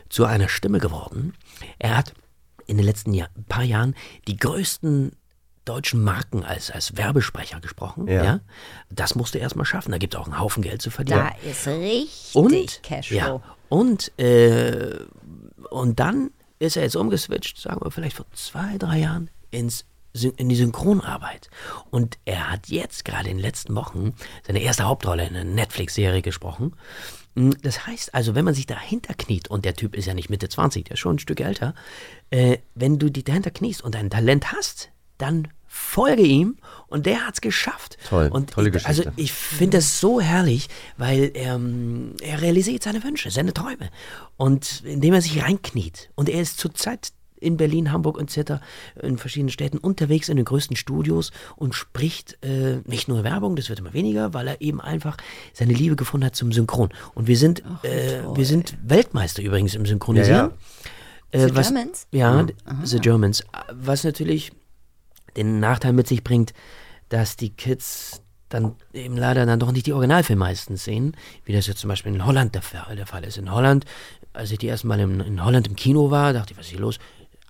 zu 0.08 0.24
einer 0.24 0.48
Stimme 0.48 0.80
geworden. 0.80 1.34
Er 1.80 1.98
hat 1.98 2.14
in 2.66 2.78
den 2.78 2.86
letzten 2.86 3.14
Jahr, 3.14 3.28
paar 3.50 3.66
Jahren 3.66 3.94
die 4.26 4.38
größten 4.38 5.18
deutschen 5.66 6.02
Marken 6.02 6.46
als, 6.46 6.72
als 6.72 6.96
Werbesprecher 6.96 7.60
gesprochen. 7.60 8.08
Ja. 8.08 8.24
Ja. 8.24 8.40
Das 8.90 9.16
musste 9.16 9.40
er 9.40 9.42
erstmal 9.42 9.66
schaffen. 9.66 9.92
Da 9.92 9.98
gibt 9.98 10.14
es 10.14 10.20
auch 10.20 10.28
einen 10.28 10.40
Haufen 10.40 10.64
Geld 10.64 10.82
zu 10.82 10.92
verdienen. 10.92 11.30
Da 11.44 11.50
ist 11.50 11.68
richtig 11.68 12.36
und, 12.36 12.82
Cashflow. 12.82 13.18
ja, 13.18 13.42
und, 13.68 14.18
äh, 14.18 14.98
und 15.72 16.00
dann 16.00 16.32
ist 16.58 16.78
er 16.78 16.84
jetzt 16.84 16.96
umgeswitcht, 16.96 17.60
sagen 17.60 17.82
wir 17.84 17.92
vielleicht 17.92 18.16
vor 18.16 18.28
zwei, 18.32 18.78
drei 18.78 19.00
Jahren, 19.00 19.30
ins, 19.52 19.84
in 20.24 20.50
die 20.50 20.56
Synchronarbeit. 20.56 21.50
Und 21.92 22.18
er 22.26 22.52
hat 22.52 22.68
jetzt 22.68 23.06
gerade 23.06 23.30
in 23.30 23.38
den 23.38 23.44
letzten 23.44 23.76
Wochen 23.76 24.14
seine 24.46 24.62
erste 24.62 24.84
Hauptrolle 24.86 25.28
in 25.28 25.36
einer 25.36 25.44
Netflix-Serie 25.44 26.22
gesprochen. 26.22 26.76
Mm, 27.36 27.52
Das 27.62 27.86
heißt 27.86 28.14
also, 28.14 28.36
wenn 28.36 28.46
man 28.46 28.54
sich 28.54 28.66
dahinter 28.66 29.14
kniet, 29.14 29.50
und 29.50 29.66
der 29.66 29.76
Typ 29.76 29.96
ist 29.96 30.06
ja 30.06 30.14
nicht 30.14 30.30
Mitte 30.30 30.50
20, 30.50 30.86
der 30.86 30.94
ist 30.94 31.00
schon 31.00 31.16
ein 31.16 31.20
Stück 31.20 31.40
älter, 31.42 31.76
äh, 32.30 32.58
wenn 32.74 32.98
du 32.98 33.12
dich 33.12 33.26
dahinter 33.26 33.52
kniest 33.52 33.84
und 33.84 33.96
ein 33.96 34.10
Talent 34.10 34.52
hast, 34.52 34.90
dann 35.18 35.48
folge 35.76 36.22
ihm 36.22 36.58
und 36.88 37.06
der 37.06 37.28
hat's 37.28 37.42
geschafft. 37.42 37.98
Toll, 38.08 38.30
und 38.32 38.52
tolle 38.52 38.68
ich, 38.68 38.74
Geschichte. 38.74 38.88
Also 38.90 39.04
ich 39.18 39.34
finde 39.34 39.78
das 39.78 40.00
so 40.00 40.22
herrlich, 40.22 40.70
weil 40.98 41.32
ähm, 41.34 42.16
er 42.22 42.42
realisiert 42.42 42.84
seine 42.84 43.04
Wünsche, 43.04 43.30
seine 43.30 43.54
Träume. 43.54 43.90
Und 44.38 44.84
indem 44.86 45.14
er 45.14 45.22
sich 45.22 45.44
reinkniet. 45.44 46.12
Und 46.16 46.30
er 46.30 46.42
ist 46.42 46.60
zurzeit 46.60 47.12
in 47.40 47.58
Berlin, 47.58 47.92
Hamburg 47.92 48.18
und 48.18 48.36
etc. 48.36 48.62
in 49.02 49.18
verschiedenen 49.18 49.50
Städten 49.52 49.78
unterwegs 49.78 50.30
in 50.30 50.38
den 50.38 50.46
größten 50.46 50.76
Studios 50.76 51.32
und 51.56 51.76
spricht 51.76 52.38
äh, 52.44 52.78
nicht 52.86 53.08
nur 53.08 53.24
Werbung, 53.24 53.56
das 53.56 53.70
wird 53.70 53.80
immer 53.80 53.94
weniger, 53.94 54.34
weil 54.34 54.48
er 54.48 54.62
eben 54.62 54.80
einfach 54.82 55.18
seine 55.54 55.74
Liebe 55.74 55.96
gefunden 55.96 56.26
hat 56.26 56.36
zum 56.36 56.52
Synchron. 56.52 56.90
Und 57.14 57.28
wir 57.28 57.38
sind, 57.38 57.64
äh, 57.84 58.24
wir 58.34 58.46
sind 58.46 58.78
Weltmeister 58.84 59.42
übrigens 59.44 59.76
im 59.76 59.86
Synchronisieren. 59.86 60.52
Ja, 61.34 61.40
ja. 61.40 61.46
Äh, 61.46 61.50
The 61.50 61.56
was, 61.56 61.68
Germans? 61.68 62.08
Ja, 62.12 62.46
The 62.84 63.00
Germans. 63.00 63.44
Was 63.72 64.04
natürlich 64.04 64.52
den 65.36 65.60
Nachteil 65.60 65.94
mit 65.94 66.08
sich 66.08 66.24
bringt, 66.24 66.54
dass 67.10 67.36
die 67.36 67.50
Kids 67.50 68.22
dann 68.50 68.76
eben 68.94 69.18
leider 69.18 69.46
dann 69.46 69.60
doch 69.60 69.72
nicht 69.72 69.86
die 69.88 69.94
Originalfilme 69.94 70.40
meistens 70.40 70.86
sehen, 70.86 71.18
wie 71.44 71.52
das 71.52 71.68
jetzt 71.68 71.80
zum 71.80 71.90
Beispiel 71.90 72.14
in 72.14 72.26
Holland 72.26 72.56
der, 72.56 72.62
Fall- 72.62 72.96
der 72.96 73.06
Fall 73.08 73.24
ist. 73.24 73.38
In 73.38 73.52
Holland, 73.52 73.86
als 74.34 74.52
ich 74.52 74.60
die 74.60 74.68
erste 74.68 74.88
Mal 74.88 75.00
in, 75.00 75.20
in 75.20 75.44
Holland 75.44 75.68
im 75.68 75.76
Kino 75.76 76.12
war, 76.12 76.32
dachte 76.32 76.54
ich, 76.54 76.58
was 76.58 76.68
ist 76.68 76.72
hier 76.72 76.80
los? 76.80 77.00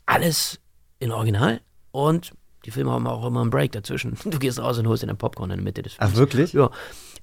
Alles 0.06 0.60
in 1.00 1.12
Original 1.12 1.62
und 1.92 2.32
die 2.66 2.72
Filme 2.72 2.92
haben 2.92 3.06
auch 3.08 3.26
immer 3.26 3.42
einen 3.42 3.50
Break 3.50 3.72
dazwischen. 3.74 4.18
Du 4.26 4.40
gehst 4.40 4.60
raus 4.60 4.78
und 4.80 4.88
holst 4.88 5.04
in 5.04 5.08
den 5.08 5.18
Popcorn 5.18 5.52
in 5.52 5.58
der 5.58 5.64
Mitte 5.64 5.82
des 5.84 5.94
Films. 5.94 6.12
Ach, 6.14 6.18
wirklich? 6.18 6.54
Ja. 6.54 6.70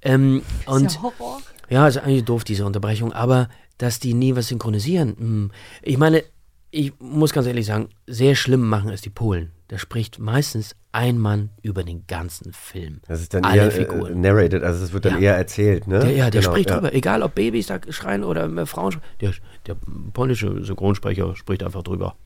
Ähm, 0.03 0.43
und 0.67 0.87
ist 0.87 0.97
ja 0.97 1.03
Horror. 1.03 1.41
ja, 1.69 1.87
ist 1.89 1.97
eigentlich 1.99 2.25
doof, 2.25 2.45
diese 2.45 2.65
Unterbrechung, 2.67 3.13
aber 3.13 3.49
dass 3.79 3.99
die 4.01 4.15
nie 4.15 4.35
was 4.37 4.49
synchronisieren. 4.49 5.17
hm. 5.19 5.51
Ich 5.83 5.99
meine, 5.99 6.23
ich 6.71 6.93
muss 7.01 7.33
ganz 7.33 7.47
ehrlich 7.47 7.67
sagen, 7.67 7.89
sehr 8.07 8.35
schlimm 8.35 8.69
machen 8.69 8.91
es 8.91 9.01
die 9.03 9.11
Polen. 9.11 9.53
Da 9.69 9.79
spricht 9.79 10.19
meistens 10.19 10.75
ein 10.93 11.19
Mann 11.19 11.51
über 11.63 11.83
den 11.85 12.07
ganzen 12.07 12.53
Film. 12.53 13.01
Das 13.09 13.21
ist 13.21 13.33
dann 13.35 13.45
Alle 13.45 13.63
eher 13.63 13.67
äh, 13.69 13.71
Figuren. 13.71 14.21
narrated, 14.21 14.63
also 14.63 14.85
es 14.85 14.93
wird 14.93 15.05
dann 15.07 15.15
Ja. 15.15 15.21
eher 15.21 15.37
erzählt, 15.37 15.87
ne? 15.87 16.01
Der, 16.01 16.11
ja, 16.13 16.31
der 16.31 16.41
Genau, 16.43 16.53
spricht 16.53 16.69
ja. 16.71 16.77
drüber. 16.77 16.95
Egal 16.95 17.23
ob 17.23 17.35
Babys 17.35 17.67
da 17.69 17.81
schreien 17.91 18.23
oder 18.25 18.45
äh, 18.55 18.67
Frauen 18.67 18.93
schreien. 18.93 19.05
Der, 19.21 19.33
der 19.67 19.77
polnische 20.13 20.63
Synchronsprecher 20.65 21.35
spricht 21.37 21.63
einfach 21.63 21.83
drüber. 21.83 22.17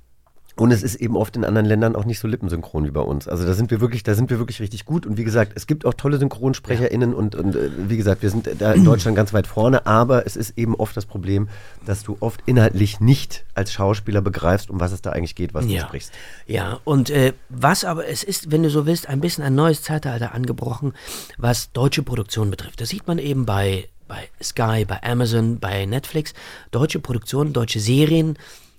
Und 0.59 0.71
es 0.71 0.83
ist 0.83 0.95
eben 0.95 1.17
oft 1.19 1.37
in 1.37 1.45
anderen 1.45 1.67
Ländern 1.67 1.95
auch 1.95 2.07
nicht 2.07 2.19
so 2.19 2.27
lippensynchron 2.27 2.87
wie 2.87 2.91
bei 2.91 3.03
uns. 3.03 3.29
Also 3.29 3.45
da 3.45 3.53
sind 3.53 3.71
wir 3.71 3.83
wirklich, 3.83 4.03
da 4.05 4.15
sind 4.15 4.31
wir 4.31 4.39
wirklich 4.39 4.59
richtig 4.61 4.87
gut. 4.87 5.05
Und 5.05 5.19
wie 5.19 5.25
gesagt, 5.25 5.53
es 5.55 5.67
gibt 5.67 5.85
auch 5.85 5.93
tolle 5.93 6.17
SynchronsprecherInnen 6.19 7.13
und, 7.13 7.35
und 7.35 7.55
äh, 7.55 7.71
wie 7.91 7.97
gesagt, 7.99 8.23
wir 8.23 8.31
sind 8.31 8.49
da 8.59 8.73
in 8.73 8.83
Deutschland 8.83 9.17
ganz 9.19 9.35
weit 9.35 9.47
vorne, 9.47 9.85
aber 9.85 10.25
es 10.27 10.35
ist 10.35 10.57
eben 10.57 10.75
oft 10.75 10.97
das 10.97 11.05
Problem, 11.05 11.49
dass 11.85 12.03
du 12.05 12.17
oft 12.21 12.41
inhaltlich 12.47 13.01
nicht 13.01 13.45
als 13.55 13.71
Schauspieler 13.71 14.23
begreifst, 14.23 14.71
um 14.71 14.81
was 14.81 14.93
es 14.93 15.03
da 15.03 15.11
eigentlich 15.11 15.35
geht, 15.35 15.53
was 15.53 15.67
du 15.67 15.73
Ja. 15.73 15.83
sprichst. 15.83 16.13
Ja, 16.47 16.81
und 16.85 17.11
äh, 17.11 17.35
was 17.51 17.85
aber, 17.85 18.09
es 18.09 18.23
ist, 18.23 18.51
wenn 18.51 18.63
du 18.63 18.71
so 18.71 18.87
willst, 18.87 19.11
ein 19.11 19.21
bisschen 19.21 19.45
ein 19.45 19.55
neues 19.55 19.83
Zeitalter 19.83 20.33
angebrochen, 20.35 20.95
was 21.37 21.71
deutsche 21.73 22.03
Produktion 22.03 22.51
betrifft. 22.51 22.81
Das 22.81 22.89
sieht 22.89 23.07
man 23.07 23.19
eben 23.19 23.45
bei, 23.45 23.89
bei 24.09 24.27
Sky, 24.43 24.87
bei 24.87 25.03
Amazon, 25.03 25.59
bei 25.59 25.85
Netflix. 25.85 26.33
Deutsche 26.71 26.99
Produktionen, 26.99 27.53
deutsche 27.53 27.79
Serien 27.81 28.39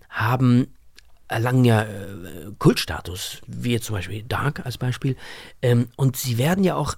haben 0.09 0.67
erlangen 1.27 1.65
ja 1.65 1.83
äh, 1.83 2.51
Kultstatus, 2.57 3.41
wie 3.47 3.71
jetzt 3.73 3.85
zum 3.85 3.95
Beispiel 3.95 4.23
Dark 4.23 4.65
als 4.65 4.77
Beispiel. 4.77 5.15
Ähm, 5.61 5.89
und 5.95 6.15
sie 6.17 6.37
werden 6.37 6.63
ja 6.63 6.75
auch 6.75 6.95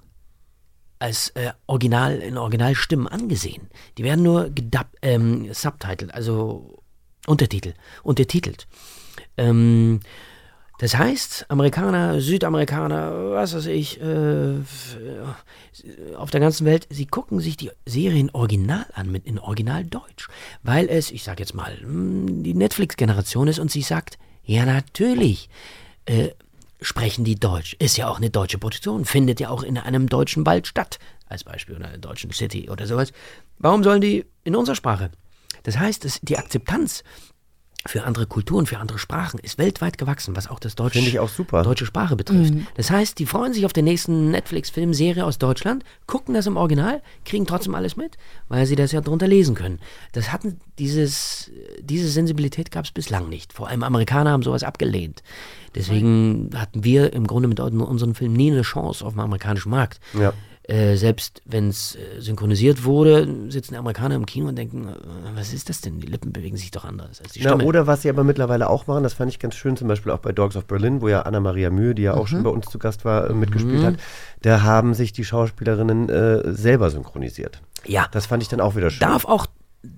als 1.00 1.30
äh, 1.30 1.54
Original, 1.66 2.18
in 2.18 2.38
Originalstimmen 2.38 3.08
angesehen. 3.08 3.70
Die 3.98 4.04
werden 4.04 4.24
nur 4.24 4.50
gedub, 4.50 4.88
ähm, 5.02 5.52
subtitled, 5.54 6.14
also 6.14 6.84
Untertitel, 7.26 7.74
untertitelt. 8.04 8.68
Ähm, 9.38 10.02
das 10.80 10.98
heißt, 10.98 11.46
Amerikaner, 11.50 12.22
Südamerikaner, 12.22 13.32
was 13.32 13.54
weiß 13.54 13.66
ich, 13.66 14.02
äh, 14.02 14.56
auf 16.16 16.32
der 16.32 16.40
ganzen 16.40 16.66
Welt, 16.66 16.88
sie 16.90 17.06
gucken 17.06 17.42
sich 17.42 17.58
die 17.58 17.72
Serien 17.86 18.30
original 18.32 18.86
an, 18.94 19.12
mit 19.12 19.26
in 19.26 19.40
Originaldeutsch, 19.40 20.30
weil 20.64 20.88
es, 20.88 21.12
ich 21.12 21.24
sag 21.24 21.42
jetzt 21.42 21.54
mal, 21.54 21.78
hm, 21.82 22.44
die 22.44 22.54
Netflix-Generation 22.54 23.50
ist 23.50 23.60
und 23.60 23.70
sie 23.70 23.82
sagt, 23.82 24.18
ja 24.46 24.66
natürlich, 24.66 25.50
äh, 26.06 26.30
sprechen 26.80 27.26
die 27.26 27.36
Deutsch. 27.36 27.76
Ist 27.80 27.98
ja 27.98 28.08
auch 28.08 28.18
eine 28.18 28.30
deutsche 28.30 28.58
Produktion, 28.58 29.04
findet 29.04 29.42
ja 29.42 29.50
auch 29.50 29.64
in 29.64 29.78
einem 29.78 30.08
deutschen 30.08 30.46
Wald 30.46 30.66
statt, 30.66 30.98
als 31.28 31.44
Beispiel, 31.44 31.76
oder 31.76 31.90
einer 31.90 31.98
deutschen 31.98 32.32
City 32.32 32.70
oder 32.70 32.88
sowas. 32.88 33.12
Warum 33.58 33.84
sollen 33.84 34.00
die 34.00 34.26
in 34.46 34.56
unserer 34.56 34.76
Sprache? 34.76 35.12
Das 35.64 35.78
heißt, 35.78 36.06
es, 36.06 36.22
die 36.22 36.38
Akzeptanz 36.38 37.04
für 37.86 38.04
andere 38.04 38.26
Kulturen, 38.26 38.66
für 38.66 38.78
andere 38.78 39.00
Sprachen, 39.00 39.40
ist 39.40 39.58
weltweit 39.58 39.98
gewachsen, 39.98 40.36
was 40.36 40.50
auch 40.50 40.60
das 40.60 40.76
Deutsch, 40.76 41.18
auch 41.18 41.30
super. 41.30 41.64
deutsche 41.64 41.86
Sprache 41.86 42.18
betrifft. 42.18 42.54
Das 42.76 42.92
heißt, 42.92 43.18
die 43.20 43.26
freuen 43.26 43.54
sich 43.54 43.66
auf 43.66 43.72
den 43.72 43.86
nächsten 43.86 44.32
Netflix-Film, 44.32 44.94
Serie 44.94 45.26
aus 45.26 45.38
Deutschland, 45.38 45.86
gucken 46.06 46.34
das 46.34 46.46
im 46.46 46.58
Original, 46.58 47.02
kriegen 47.24 47.46
trotzdem 47.46 47.76
alles 47.76 47.96
mit, 47.96 48.18
weil 48.50 48.66
sie 48.66 48.76
das 48.76 48.92
ja 48.92 49.00
drunter 49.00 49.28
lesen 49.28 49.56
können. 49.56 49.80
Das 50.12 50.34
hatten 50.34 50.60
dieses, 50.78 51.52
diese 51.80 52.10
Sensibilität 52.10 52.70
gab 52.70 52.84
es 52.84 52.92
bislang 52.92 53.30
nicht. 53.30 53.54
Vor 53.54 53.70
allem 53.70 53.84
Amerikaner 53.84 54.32
haben 54.32 54.44
sowas 54.44 54.64
abgelehnt. 54.64 55.24
Deswegen 55.74 56.50
hatten 56.56 56.84
wir 56.84 57.14
im 57.14 57.28
Grunde 57.28 57.48
mit 57.48 57.60
unserem 57.60 58.14
Film 58.14 58.34
nie 58.34 58.52
eine 58.52 58.64
Chance 58.64 59.06
auf 59.06 59.14
dem 59.14 59.22
amerikanischen 59.22 59.70
Markt. 59.70 60.02
Ja. 60.20 60.34
Äh, 60.70 60.98
selbst 60.98 61.42
wenn 61.46 61.70
es 61.70 61.96
äh, 61.96 62.20
synchronisiert 62.22 62.84
wurde, 62.84 63.28
sitzen 63.50 63.76
Amerikaner 63.76 64.16
im 64.16 64.26
Kino 64.26 64.48
und 64.50 64.56
denken, 64.56 64.88
äh, 64.88 64.94
was 65.36 65.52
ist 65.52 65.68
das 65.70 65.82
denn? 65.82 66.00
Die 66.00 66.06
Lippen 66.08 66.32
bewegen 66.32 66.58
sich 66.58 66.70
doch 66.72 66.86
anders 66.86 67.20
als 67.22 67.34
die 67.34 67.42
Na, 67.44 67.50
Stimme. 67.50 67.64
oder 67.66 67.88
was 67.88 68.04
sie 68.04 68.10
aber 68.10 68.24
mittlerweile 68.24 68.70
auch 68.70 68.86
machen, 68.86 69.02
das 69.04 69.14
fand 69.14 69.32
ich 69.32 69.40
ganz 69.40 69.56
schön, 69.56 69.76
zum 69.78 69.88
Beispiel 69.88 70.12
auch 70.12 70.20
bei 70.20 70.32
Dogs 70.32 70.56
of 70.56 70.66
Berlin, 70.66 71.02
wo 71.02 71.08
ja 71.08 71.24
Anna-Maria 71.24 71.72
Mühe, 71.72 71.96
die 71.96 72.04
ja 72.04 72.14
auch 72.14 72.28
schon 72.28 72.44
bei 72.44 72.50
uns 72.52 72.68
zu 72.68 72.78
Gast 72.78 73.04
war, 73.04 73.30
äh, 73.30 73.34
mitgespielt 73.34 73.84
hat, 73.84 73.96
da 74.44 74.62
haben 74.62 74.94
sich 74.94 75.12
die 75.12 75.26
Schauspielerinnen 75.26 76.08
äh, 76.10 76.54
selber 76.54 76.92
synchronisiert. 76.92 77.62
ja, 77.86 78.08
Das 78.12 78.28
fand 78.28 78.44
ich 78.44 78.50
dann 78.50 78.62
auch 78.62 78.76
wieder 78.76 78.92
schön. 78.92 79.00
darf 79.08 79.26
auch 79.26 79.48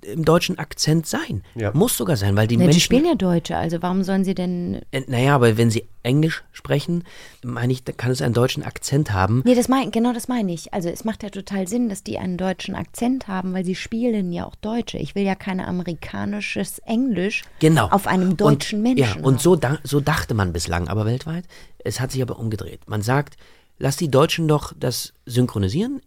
im 0.04 0.24
deutschen 0.24 0.58
Akzent 0.58 1.06
sein. 1.06 1.42
Ja. 1.56 1.72
Muss 1.74 1.96
sogar 1.96 2.16
sein, 2.16 2.36
weil 2.36 2.46
die 2.46 2.56
Ne, 2.56 2.64
Menschen... 2.64 2.76
die 2.78 2.80
spielen 2.82 3.04
ja 3.04 3.16
Deutsche, 3.16 3.56
also 3.56 3.82
warum 3.82 4.04
sollen 4.04 4.24
sie 4.24 4.34
denn. 4.34 4.80
Äh, 4.92 5.02
naja, 5.08 5.34
aber 5.34 5.56
wenn 5.56 5.70
sie 5.70 5.88
Englisch 6.04 6.44
sprechen, 6.52 7.02
meine 7.42 7.72
ich, 7.72 7.82
da 7.82 7.92
kann 7.92 8.10
es 8.12 8.22
einen 8.22 8.34
deutschen 8.34 8.62
Akzent 8.62 9.12
haben. 9.12 9.42
Nee, 9.44 9.56
das 9.56 9.68
mein, 9.68 9.90
genau 9.90 10.12
das 10.12 10.28
meine 10.28 10.52
ich. 10.52 10.72
Also 10.72 10.88
es 10.88 11.04
macht 11.04 11.22
ja 11.24 11.30
total 11.30 11.66
Sinn, 11.66 11.88
dass 11.88 12.04
die 12.04 12.18
einen 12.18 12.36
deutschen 12.36 12.76
Akzent 12.76 13.26
haben, 13.26 13.52
weil 13.54 13.64
sie 13.64 13.74
spielen 13.74 14.32
ja 14.32 14.46
auch 14.46 14.54
Deutsche. 14.54 14.98
Ich 14.98 15.14
will 15.16 15.24
ja 15.24 15.34
kein 15.34 15.58
amerikanisches 15.60 16.78
Englisch 16.80 17.42
Genau. 17.58 17.88
auf 17.88 18.06
einem 18.06 18.36
deutschen 18.36 18.78
und, 18.78 18.82
Menschen. 18.96 19.18
Ja, 19.20 19.24
und 19.24 19.40
so, 19.40 19.56
da, 19.56 19.78
so 19.82 20.00
dachte 20.00 20.34
man 20.34 20.52
bislang, 20.52 20.88
aber 20.88 21.04
weltweit. 21.06 21.44
Es 21.78 21.98
hat 22.00 22.12
sich 22.12 22.22
aber 22.22 22.38
umgedreht. 22.38 22.80
Man 22.88 23.02
sagt, 23.02 23.36
lass 23.78 23.96
die 23.96 24.10
Deutschen 24.10 24.46
doch 24.48 24.72
das 24.78 25.12
synchronisieren, 25.26 26.00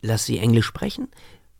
lass 0.00 0.24
sie 0.26 0.38
Englisch 0.38 0.66
sprechen. 0.66 1.08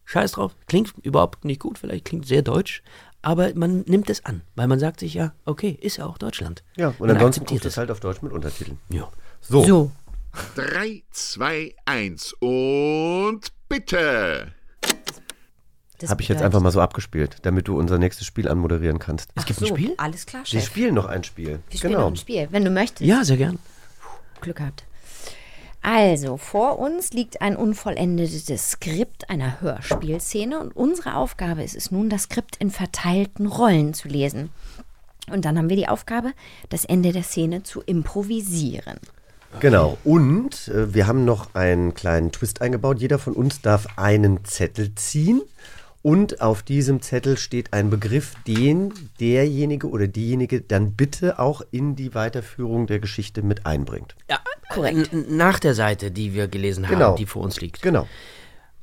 Scheiß 0.04 0.32
drauf, 0.32 0.54
klingt 0.66 0.92
überhaupt 1.02 1.44
nicht 1.44 1.60
gut, 1.60 1.78
vielleicht 1.78 2.04
klingt 2.04 2.26
sehr 2.26 2.42
deutsch, 2.42 2.82
aber 3.22 3.54
man 3.54 3.80
nimmt 3.86 4.10
es 4.10 4.24
an, 4.24 4.42
weil 4.54 4.68
man 4.68 4.78
sagt 4.78 5.00
sich 5.00 5.14
ja, 5.14 5.32
okay, 5.44 5.78
ist 5.80 5.96
ja 5.96 6.06
auch 6.06 6.18
Deutschland. 6.18 6.62
ja, 6.76 6.88
und 6.88 7.00
Man 7.00 7.10
ansonsten 7.10 7.42
akzeptiert 7.42 7.62
guckt 7.62 7.70
es 7.72 7.76
halt 7.78 7.90
auf 7.90 8.00
Deutsch 8.00 8.22
mit 8.22 8.32
Untertiteln. 8.32 8.78
Ja. 8.90 9.08
So. 9.40 9.64
So. 9.64 9.90
3, 10.56 11.02
2, 11.10 11.74
1 11.84 12.32
und 12.40 13.40
bitte. 13.68 14.52
Das 15.98 16.10
Habe 16.10 16.22
ich 16.22 16.28
jetzt 16.28 16.42
einfach 16.42 16.60
mal 16.60 16.72
so 16.72 16.80
abgespielt, 16.80 17.36
damit 17.42 17.68
du 17.68 17.78
unser 17.78 17.98
nächstes 17.98 18.26
Spiel 18.26 18.48
anmoderieren 18.48 18.98
kannst. 18.98 19.30
Es 19.36 19.46
gibt 19.46 19.60
so, 19.60 19.66
ein 19.66 19.76
Spiel? 19.76 19.94
Alles 19.96 20.26
klar, 20.26 20.42
Wir 20.42 20.60
Chef. 20.60 20.66
spielen 20.68 20.94
noch 20.94 21.06
ein 21.06 21.22
Spiel. 21.24 21.60
Wir 21.70 21.78
spielen 21.78 21.92
genau. 21.92 22.04
noch 22.04 22.12
ein 22.12 22.16
Spiel, 22.16 22.48
wenn 22.50 22.64
du 22.64 22.70
möchtest. 22.70 23.02
Ja, 23.08 23.24
sehr 23.24 23.36
gern. 23.36 23.58
Glück 24.40 24.56
gehabt. 24.56 24.84
Also, 25.86 26.38
vor 26.38 26.78
uns 26.78 27.12
liegt 27.12 27.42
ein 27.42 27.56
unvollendetes 27.56 28.70
Skript 28.70 29.28
einer 29.28 29.60
Hörspielszene 29.60 30.58
und 30.58 30.74
unsere 30.74 31.14
Aufgabe 31.14 31.62
ist 31.62 31.76
es 31.76 31.90
nun, 31.90 32.08
das 32.08 32.22
Skript 32.22 32.56
in 32.56 32.70
verteilten 32.70 33.46
Rollen 33.46 33.92
zu 33.92 34.08
lesen. 34.08 34.48
Und 35.30 35.44
dann 35.44 35.58
haben 35.58 35.68
wir 35.68 35.76
die 35.76 35.86
Aufgabe, 35.86 36.32
das 36.70 36.86
Ende 36.86 37.12
der 37.12 37.22
Szene 37.22 37.64
zu 37.64 37.82
improvisieren. 37.82 38.98
Genau. 39.60 39.98
Und 40.04 40.68
äh, 40.68 40.94
wir 40.94 41.06
haben 41.06 41.26
noch 41.26 41.54
einen 41.54 41.92
kleinen 41.92 42.32
Twist 42.32 42.62
eingebaut. 42.62 43.00
Jeder 43.00 43.18
von 43.18 43.34
uns 43.34 43.60
darf 43.60 43.86
einen 43.98 44.42
Zettel 44.46 44.94
ziehen. 44.94 45.42
Und 46.04 46.42
auf 46.42 46.62
diesem 46.62 47.00
Zettel 47.00 47.38
steht 47.38 47.72
ein 47.72 47.88
Begriff, 47.88 48.34
den 48.46 48.92
derjenige 49.20 49.88
oder 49.88 50.06
diejenige 50.06 50.60
dann 50.60 50.92
bitte 50.92 51.38
auch 51.38 51.62
in 51.70 51.96
die 51.96 52.14
Weiterführung 52.14 52.86
der 52.86 52.98
Geschichte 52.98 53.40
mit 53.42 53.64
einbringt. 53.64 54.14
Ja, 54.28 54.38
Korrekt. 54.68 55.14
n- 55.14 55.34
Nach 55.38 55.58
der 55.58 55.72
Seite, 55.74 56.10
die 56.10 56.34
wir 56.34 56.46
gelesen 56.46 56.84
haben, 56.88 56.96
Genau. 56.98 57.14
die 57.16 57.24
vor 57.24 57.42
uns 57.42 57.58
liegt. 57.62 57.80
Genau. 57.80 58.06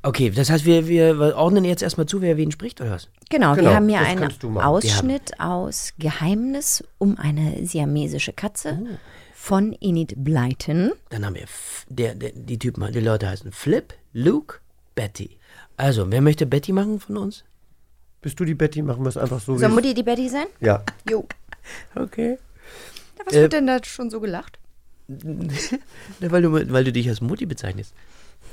Okay, 0.02 0.32
das 0.32 0.50
heißt, 0.50 0.66
wir, 0.66 0.88
wir 0.88 1.36
ordnen 1.38 1.64
jetzt 1.64 1.84
erstmal 1.84 2.08
zu, 2.08 2.22
wer 2.24 2.38
wen 2.38 2.50
spricht, 2.50 2.82
oder 2.82 2.90
was? 2.90 3.08
Genau, 3.30 3.54
Genau, 3.54 3.70
wir 3.70 3.76
haben 3.76 3.88
hier 3.88 4.00
einen. 4.00 4.32
Ausschnitt 4.58 5.40
aus 5.40 5.94
Geheimnis 6.00 6.84
um 6.98 7.20
eine 7.20 7.64
siamesische 7.68 8.34
Katze 8.34 8.80
Oh. 8.82 8.88
von 9.36 9.74
Enid 9.80 10.16
Blyton. 10.18 10.94
Dann 11.12 11.24
haben 11.24 11.36
wir 11.36 11.44
F 11.44 11.86
der, 11.88 12.16
der, 12.16 12.32
die 12.34 12.58
Typen, 12.58 12.92
die 12.92 13.00
Leute 13.00 13.30
heißen 13.30 13.52
Flip, 13.52 13.94
Luke, 14.12 14.56
Betty. 14.96 15.38
Also, 15.78 16.10
wer 16.12 16.22
möchte 16.22 16.46
Betty 16.46 16.72
machen 16.72 17.00
von 17.00 17.18
uns? 17.18 17.44
Bist 18.22 18.40
du 18.40 18.46
die 18.46 18.54
Betty? 18.54 18.82
Machen 18.82 19.04
wir 19.04 19.10
es 19.10 19.18
einfach 19.18 19.40
so 19.42 19.58
Soll. 19.58 19.70
Mutti 19.70 19.94
die 19.94 20.04
Betty 20.04 20.30
sein? 20.30 20.46
Ja. 20.60 20.84
Jo. 21.10 21.28
Okay. 21.96 22.38
Was 23.26 23.34
Äh, 23.34 23.42
wird 23.42 23.54
denn 23.54 23.68
da 23.68 23.84
schon 23.84 24.10
so 24.10 24.20
gelacht? 24.20 24.60
weil, 25.08 26.42
du, 26.42 26.72
weil 26.72 26.84
du 26.84 26.92
dich 26.92 27.10
als 27.10 27.22
Mutti 27.22 27.46
bezeichnest. 27.46 27.94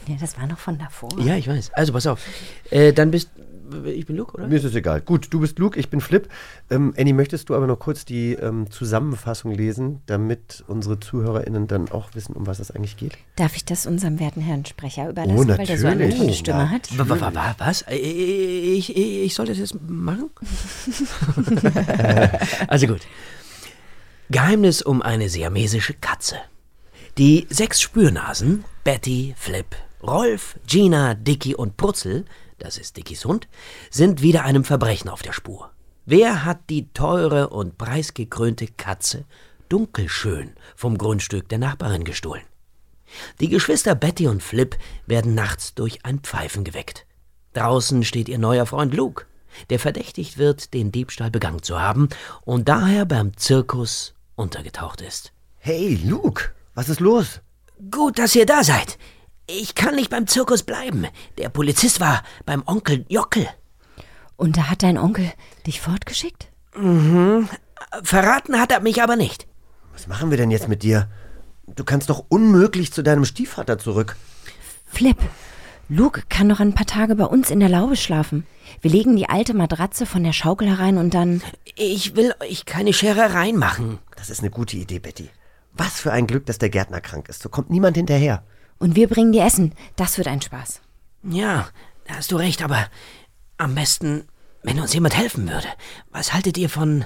Ja, 0.07 0.17
das 0.21 0.39
war 0.39 0.47
noch 0.47 0.59
von 0.59 0.79
davor. 0.79 1.11
Ja, 1.21 1.37
ich 1.37 1.49
weiß. 1.49 1.73
Also, 1.75 1.93
pass 1.93 2.07
auf. 2.07 2.25
Äh, 2.71 2.93
dann 2.93 3.11
bist 3.11 3.31
ich 3.87 4.07
bin 4.07 4.17
Luke, 4.17 4.35
oder? 4.35 4.47
Mir 4.47 4.57
ist 4.57 4.65
es 4.65 4.75
egal. 4.75 5.01
Gut, 5.01 5.29
du 5.31 5.41
bist 5.41 5.59
Luke, 5.59 5.79
ich 5.79 5.89
bin 5.91 6.01
Flip. 6.01 6.29
Ähm, 6.71 6.95
Annie, 6.99 7.13
möchtest 7.15 7.49
du 7.49 7.55
aber 7.55 7.67
noch 7.67 7.79
kurz 7.79 8.05
die 8.05 8.33
ähm, 8.35 8.71
Zusammenfassung 8.71 9.53
lesen, 9.53 10.01
damit 10.07 10.65
unsere 10.67 11.01
ZuhörerInnen 11.01 11.67
dann 11.67 11.91
auch 11.91 12.11
wissen, 12.15 12.35
um 12.35 12.47
was 12.47 12.59
es 12.59 12.71
eigentlich 12.71 12.97
geht? 12.97 13.13
Darf 13.37 13.57
ich 13.57 13.65
das 13.65 13.87
unserem 13.87 14.19
werten 14.21 14.41
Herrn 14.41 14.65
Sprecher 14.65 15.11
überlassen, 15.11 15.51
Oh, 15.51 15.59
weil 15.59 15.67
der 15.67 15.79
so 15.79 15.87
eine 15.87 16.09
tolle 16.09 16.33
Stimme 16.35 16.71
hat? 16.71 16.97
Wa- 16.99 17.09
wa- 17.09 17.21
wa- 17.21 17.35
wa- 17.35 17.55
Was? 17.59 17.83
Äh, 17.83 17.97
Ich, 17.97 18.97
ich, 18.97 19.25
ich 19.25 19.35
soll 19.35 19.47
das 19.47 19.59
jetzt 19.59 19.77
machen? 19.87 20.31
also 22.69 22.87
gut. 22.87 23.01
Geheimnis 24.31 24.83
um 24.83 25.03
eine 25.03 25.29
siamesische 25.29 25.95
Katze. 25.95 26.37
Die 27.17 27.47
sechs 27.51 27.81
Spürnasen, 27.81 28.65
Betty, 28.85 29.35
Flip, 29.37 29.67
Rolf, 30.03 30.57
Gina, 30.67 31.15
Dicky 31.15 31.55
und 31.55 31.77
Putzel, 31.77 32.25
das 32.59 32.79
ist 32.79 32.97
Dickys 32.97 33.25
Hund, 33.25 33.49
sind 33.91 34.23
wieder 34.23 34.45
einem 34.45 34.65
Verbrechen 34.65 35.09
auf 35.09 35.23
der 35.23 35.33
Spur. 35.33 35.71
Wer 36.07 36.45
hat 36.45 36.71
die 36.71 36.93
teure 36.93 37.51
und 37.51 37.79
preisgekrönte 37.79 38.67
Katze 38.67 39.25
dunkelschön 39.69 40.53
vom 40.75 40.97
Grundstück 40.97 41.49
der 41.49 41.59
Nachbarin 41.59 42.05
gestohlen? 42.05 42.43
Die 43.41 43.49
Geschwister 43.49 43.95
Betty 43.95 44.27
und 44.27 44.43
Flip 44.43 44.77
werden 45.07 45.35
nachts 45.35 45.75
durch 45.75 46.05
ein 46.05 46.21
Pfeifen 46.21 46.65
geweckt. 46.65 47.07
Draußen 47.53 48.05
steht 48.05 48.29
ihr 48.29 48.39
neuer 48.39 48.67
Freund 48.67 48.95
Luke, 48.95 49.27
der 49.71 49.79
verdächtigt 49.79 50.39
wird, 50.39 50.75
den 50.75 50.93
Diebstahl 50.93 51.31
begangen 51.31 51.63
zu 51.63 51.81
haben 51.81 52.09
und 52.43 52.69
daher 52.69 53.05
beim 53.05 53.37
Zirkus 53.37 54.15
untergetaucht 54.35 55.01
ist. 55.01 55.33
Hey, 55.59 55.99
Luke, 56.05 56.51
was 56.75 56.89
ist 56.89 57.01
los? 57.01 57.41
Gut, 57.91 58.19
dass 58.19 58.35
ihr 58.35 58.47
da 58.47 58.63
seid. 58.63 58.99
Ich 59.51 59.75
kann 59.75 59.95
nicht 59.95 60.11
beim 60.11 60.27
Zirkus 60.27 60.63
bleiben. 60.63 61.07
Der 61.39 61.49
Polizist 61.49 62.01
war 62.01 62.23
beim 62.45 62.63
Onkel 62.67 63.07
Jockel. 63.09 63.49
Und 64.37 64.59
da 64.59 64.69
hat 64.69 64.83
dein 64.83 64.99
Onkel 64.99 65.33
dich 65.67 65.81
fortgeschickt? 65.81 66.49
Verraten 68.03 68.61
hat 68.61 68.73
er 68.73 68.81
mich 68.81 69.03
aber 69.03 69.17
nicht. 69.17 69.47
Was 69.95 70.07
machen 70.07 70.31
wir 70.31 70.37
denn 70.37 70.51
jetzt 70.51 70.69
mit 70.69 70.83
dir? 70.83 71.09
Du 71.67 71.83
kannst 71.83 72.11
doch 72.11 72.27
unmöglich 72.29 72.93
zu 72.93 73.03
deinem 73.03 73.25
Stiefvater 73.25 73.79
zurück. 73.79 74.17
Flip, 74.85 75.17
Luke 75.89 76.25
kann 76.29 76.47
noch 76.47 76.61
ein 76.61 76.75
paar 76.75 76.87
Tage 76.87 77.17
bei 77.17 77.25
uns 77.25 77.51
in 77.51 77.61
der 77.61 77.71
Laube 77.71 77.97
schlafen. 77.97 78.47
Wir 78.83 78.91
legen 78.91 79.17
die 79.17 79.31
alte 79.31 79.55
Matratze 79.55 80.05
von 80.05 80.25
der 80.25 80.35
Schaukel 80.35 80.69
herein 80.69 80.99
und 80.99 81.15
dann. 81.15 81.43
Ich 81.75 82.17
will 82.17 82.35
euch 82.41 82.67
keine 82.67 82.93
Scherereien 82.93 83.57
machen. 83.57 83.99
Das 84.15 84.29
ist 84.29 84.41
eine 84.41 84.51
gute 84.51 84.77
Idee, 84.77 84.99
Betty. 84.99 85.31
Was 85.73 86.01
für 86.01 86.13
ein 86.13 86.27
Glück, 86.27 86.45
dass 86.45 86.59
der 86.59 86.69
Gärtner 86.69 87.01
krank 87.01 87.31
ist. 87.31 87.43
So 87.43 87.49
kommt 87.49 87.71
niemand 87.71 87.97
hinterher. 87.97 88.45
Und 88.79 88.97
wir 88.97 89.09
bringen 89.09 89.33
dir 89.33 89.45
Essen. 89.45 89.75
Das 89.97 90.19
wird 90.19 90.29
ein 90.29 90.41
Spaß. 90.43 90.81
Ja, 91.25 91.69
da 92.07 92.15
hast 92.15 92.31
du 92.33 92.37
recht, 92.37 92.63
aber 92.63 92.87
am 93.57 93.75
besten, 93.75 94.25
wenn 94.63 94.81
uns 94.81 94.95
jemand 94.95 95.17
helfen 95.17 95.49
würde. 95.49 95.67
Was 96.11 96.33
haltet 96.33 96.57
ihr 96.59 96.69
von 96.71 97.05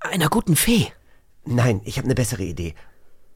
einer 0.00 0.28
guten 0.28 0.56
Fee? 0.56 0.88
Nein, 1.44 1.80
ich 1.84 1.96
habe 1.96 2.06
eine 2.06 2.14
bessere 2.14 2.42
Idee. 2.42 2.74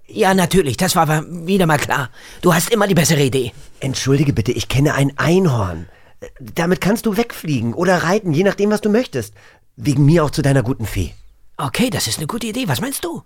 Ja, 0.07 0.35
natürlich, 0.35 0.77
das 0.77 0.97
war 0.97 1.25
wieder 1.47 1.67
mal 1.67 1.79
klar. 1.79 2.11
Du 2.43 2.53
hast 2.53 2.71
immer 2.71 2.87
die 2.87 2.95
bessere 2.95 3.23
Idee. 3.23 3.53
Entschuldige 3.81 4.33
bitte, 4.33 4.53
ich 4.53 4.69
kenne 4.69 4.95
ein 4.95 5.17
Einhorn. 5.17 5.89
Äh, 6.21 6.27
Damit 6.41 6.81
kannst 6.81 7.07
du 7.07 7.17
wegfliegen 7.17 7.73
oder 7.73 8.03
reiten, 8.03 8.33
je 8.33 8.43
nachdem, 8.45 8.71
was 8.71 8.83
du 8.83 8.91
möchtest. 8.91 9.33
Wegen 9.77 10.05
mir 10.05 10.25
auch 10.25 10.31
zu 10.31 10.43
deiner 10.43 10.63
guten 10.63 10.87
Fee. 10.87 11.15
Okay, 11.57 11.89
das 11.89 12.07
ist 12.07 12.19
eine 12.19 12.27
gute 12.27 12.47
Idee. 12.47 12.69
Was 12.69 12.81
meinst 12.81 13.05
du? 13.05 13.23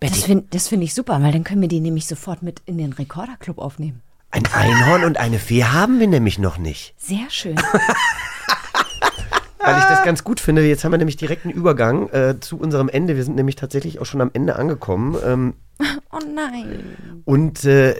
Das 0.00 0.10
Betty, 0.10 0.22
finde 0.22 0.58
find 0.58 0.82
ich 0.82 0.94
super, 0.94 1.20
weil 1.22 1.32
dann 1.32 1.44
können 1.44 1.60
wir 1.60 1.68
die 1.68 1.80
nämlich 1.80 2.06
sofort 2.06 2.42
mit 2.42 2.62
in 2.66 2.78
den 2.78 2.92
Rekorderclub 2.92 3.58
aufnehmen. 3.58 4.00
Ein 4.30 4.44
Einhorn 4.52 5.04
und 5.04 5.16
eine 5.16 5.38
Fee 5.38 5.64
haben 5.64 6.00
wir 6.00 6.06
nämlich 6.06 6.38
noch 6.38 6.58
nicht. 6.58 6.94
Sehr 6.98 7.30
schön. 7.30 7.56
Weil 9.58 9.78
ich 9.78 9.84
das 9.84 10.04
ganz 10.04 10.24
gut 10.24 10.40
finde. 10.40 10.66
Jetzt 10.66 10.84
haben 10.84 10.92
wir 10.92 10.98
nämlich 10.98 11.16
direkt 11.16 11.44
einen 11.44 11.52
Übergang 11.52 12.08
äh, 12.10 12.38
zu 12.40 12.58
unserem 12.58 12.88
Ende. 12.88 13.16
Wir 13.16 13.24
sind 13.24 13.36
nämlich 13.36 13.56
tatsächlich 13.56 14.00
auch 14.00 14.06
schon 14.06 14.20
am 14.20 14.30
Ende 14.32 14.56
angekommen. 14.56 15.16
Ähm, 15.24 15.54
Oh 16.10 16.18
nein. 16.34 16.96
Und 17.26 17.64
äh, 17.64 17.94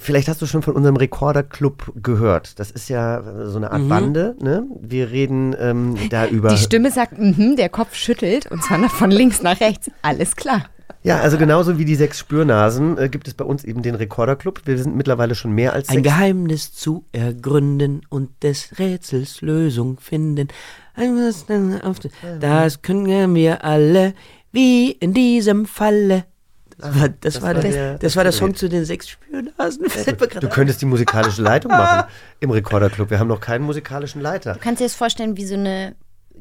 vielleicht 0.00 0.28
hast 0.28 0.40
du 0.40 0.46
schon 0.46 0.62
von 0.62 0.74
unserem 0.74 0.96
Rekorderclub 0.96 1.92
gehört. 2.02 2.58
Das 2.58 2.70
ist 2.70 2.88
ja 2.88 3.22
so 3.46 3.58
eine 3.58 3.70
Art 3.70 3.88
Bande. 3.88 4.36
Ne? 4.40 4.64
Wir 4.80 5.10
reden 5.10 5.54
ähm, 5.58 5.96
da 6.08 6.26
über. 6.26 6.48
Die 6.48 6.56
Stimme 6.56 6.90
sagt, 6.90 7.18
mhm, 7.18 7.56
der 7.56 7.68
Kopf 7.68 7.94
schüttelt 7.94 8.50
und 8.50 8.64
zwar 8.64 8.88
von 8.88 9.10
links 9.10 9.42
nach 9.42 9.60
rechts. 9.60 9.90
Alles 10.00 10.34
klar. 10.34 10.64
Ja, 11.04 11.18
also 11.20 11.36
genauso 11.36 11.78
wie 11.78 11.84
die 11.84 11.96
sechs 11.96 12.18
Spürnasen 12.18 12.96
äh, 12.96 13.08
gibt 13.08 13.26
es 13.26 13.34
bei 13.34 13.44
uns 13.44 13.64
eben 13.64 13.82
den 13.82 13.96
Rekorderclub. 13.96 14.60
Wir 14.66 14.78
sind 14.78 14.94
mittlerweile 14.96 15.34
schon 15.34 15.50
mehr 15.52 15.72
als 15.72 15.88
Ein 15.88 15.96
sechs. 15.96 16.04
Geheimnis 16.08 16.72
zu 16.72 17.04
ergründen 17.12 18.02
und 18.08 18.30
des 18.44 18.78
Rätsels 18.78 19.40
Lösung 19.40 19.98
finden. 19.98 20.48
Das 22.40 22.82
können 22.82 23.34
wir 23.34 23.64
alle, 23.64 24.14
wie 24.52 24.90
in 24.92 25.12
diesem 25.12 25.66
Falle. 25.66 26.24
Das 26.78 26.94
war, 27.00 27.08
das 27.08 27.42
war, 27.42 27.54
der, 27.54 27.62
der- 27.62 27.98
das 27.98 28.16
war 28.16 28.24
der 28.24 28.32
das 28.32 28.38
Song 28.38 28.54
zu 28.54 28.68
den 28.68 28.84
sechs 28.84 29.08
Spürnasen. 29.08 29.86
Du 30.40 30.48
könntest 30.48 30.82
die 30.82 30.86
musikalische 30.86 31.42
Leitung 31.42 31.70
machen 31.70 32.08
im 32.40 32.50
Rekorderclub. 32.50 33.10
Wir 33.10 33.18
haben 33.18 33.28
noch 33.28 33.40
keinen 33.40 33.64
musikalischen 33.64 34.20
Leiter. 34.20 34.54
Du 34.54 34.58
kannst 34.60 34.80
dir 34.80 34.84
das 34.86 34.94
vorstellen 34.94 35.36
wie 35.36 35.44
so 35.44 35.54
eine 35.54 35.94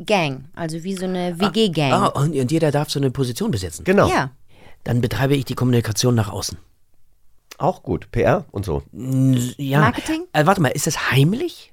Gang, 0.06 0.46
also 0.56 0.84
wie 0.84 0.96
so 0.96 1.06
eine 1.06 1.40
WG-Gang. 1.40 1.92
Ah, 1.92 2.08
und, 2.08 2.34
und 2.36 2.52
jeder 2.52 2.72
darf 2.72 2.90
so 2.90 3.00
eine 3.00 3.12
Position 3.12 3.52
besetzen. 3.52 3.84
Genau. 3.84 4.10
Ja. 4.10 4.32
Dann 4.84 5.02
betreibe 5.02 5.36
ich 5.36 5.46
die 5.46 5.56
Kommunikation 5.56 6.16
nach 6.16 6.30
außen. 6.30 6.58
Auch 7.58 7.84
gut. 7.84 8.10
PR 8.12 8.46
und 8.52 8.66
so. 8.66 8.82
Ja. 9.58 9.82
Marketing? 9.82 10.24
Äh, 10.34 10.46
warte 10.46 10.62
mal, 10.62 10.70
ist 10.70 10.88
das 10.88 11.12
heimlich? 11.12 11.72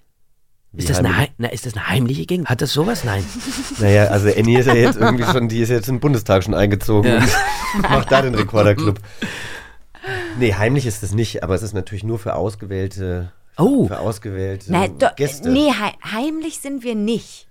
Wie 0.72 0.80
Ist 0.82 0.90
das, 0.90 0.98
eine, 0.98 1.16
heimlich? 1.16 1.32
na, 1.38 1.48
ist 1.48 1.64
das 1.64 1.74
eine 1.74 1.88
heimliche 1.88 2.26
Gegend? 2.26 2.48
Hat 2.50 2.60
das 2.60 2.72
sowas? 2.72 3.04
Nein. 3.04 3.24
Naja, 3.80 4.04
also 4.08 4.28
Annie 4.28 4.58
ist 4.60 4.66
ja 4.66 4.74
jetzt 4.74 4.98
irgendwie 4.98 5.24
schon, 5.24 5.48
die 5.48 5.60
ist 5.60 5.70
jetzt 5.70 5.88
im 5.88 5.98
Bundestag 6.00 6.44
schon 6.44 6.52
eingezogen 6.54 7.10
und 7.16 7.82
macht 7.82 8.12
da 8.12 8.20
den 8.22 8.34
Rekorderclub. 8.34 8.98
Nee, 10.38 10.54
heimlich 10.54 10.84
ist 10.84 11.02
es 11.02 11.12
nicht, 11.14 11.42
aber 11.42 11.54
es 11.54 11.62
ist 11.62 11.72
natürlich 11.74 12.04
nur 12.04 12.18
für 12.18 12.34
ausgewählte, 12.34 13.32
Oh. 13.56 13.86
für 13.88 13.98
ausgewählte 14.00 14.70
do, 14.98 15.06
Gäste. 15.16 15.48
nee, 15.50 15.70
hei 15.72 15.92
heimlich 16.12 16.60
sind 16.60 16.82
wir 16.84 16.94
nicht. 16.94 17.47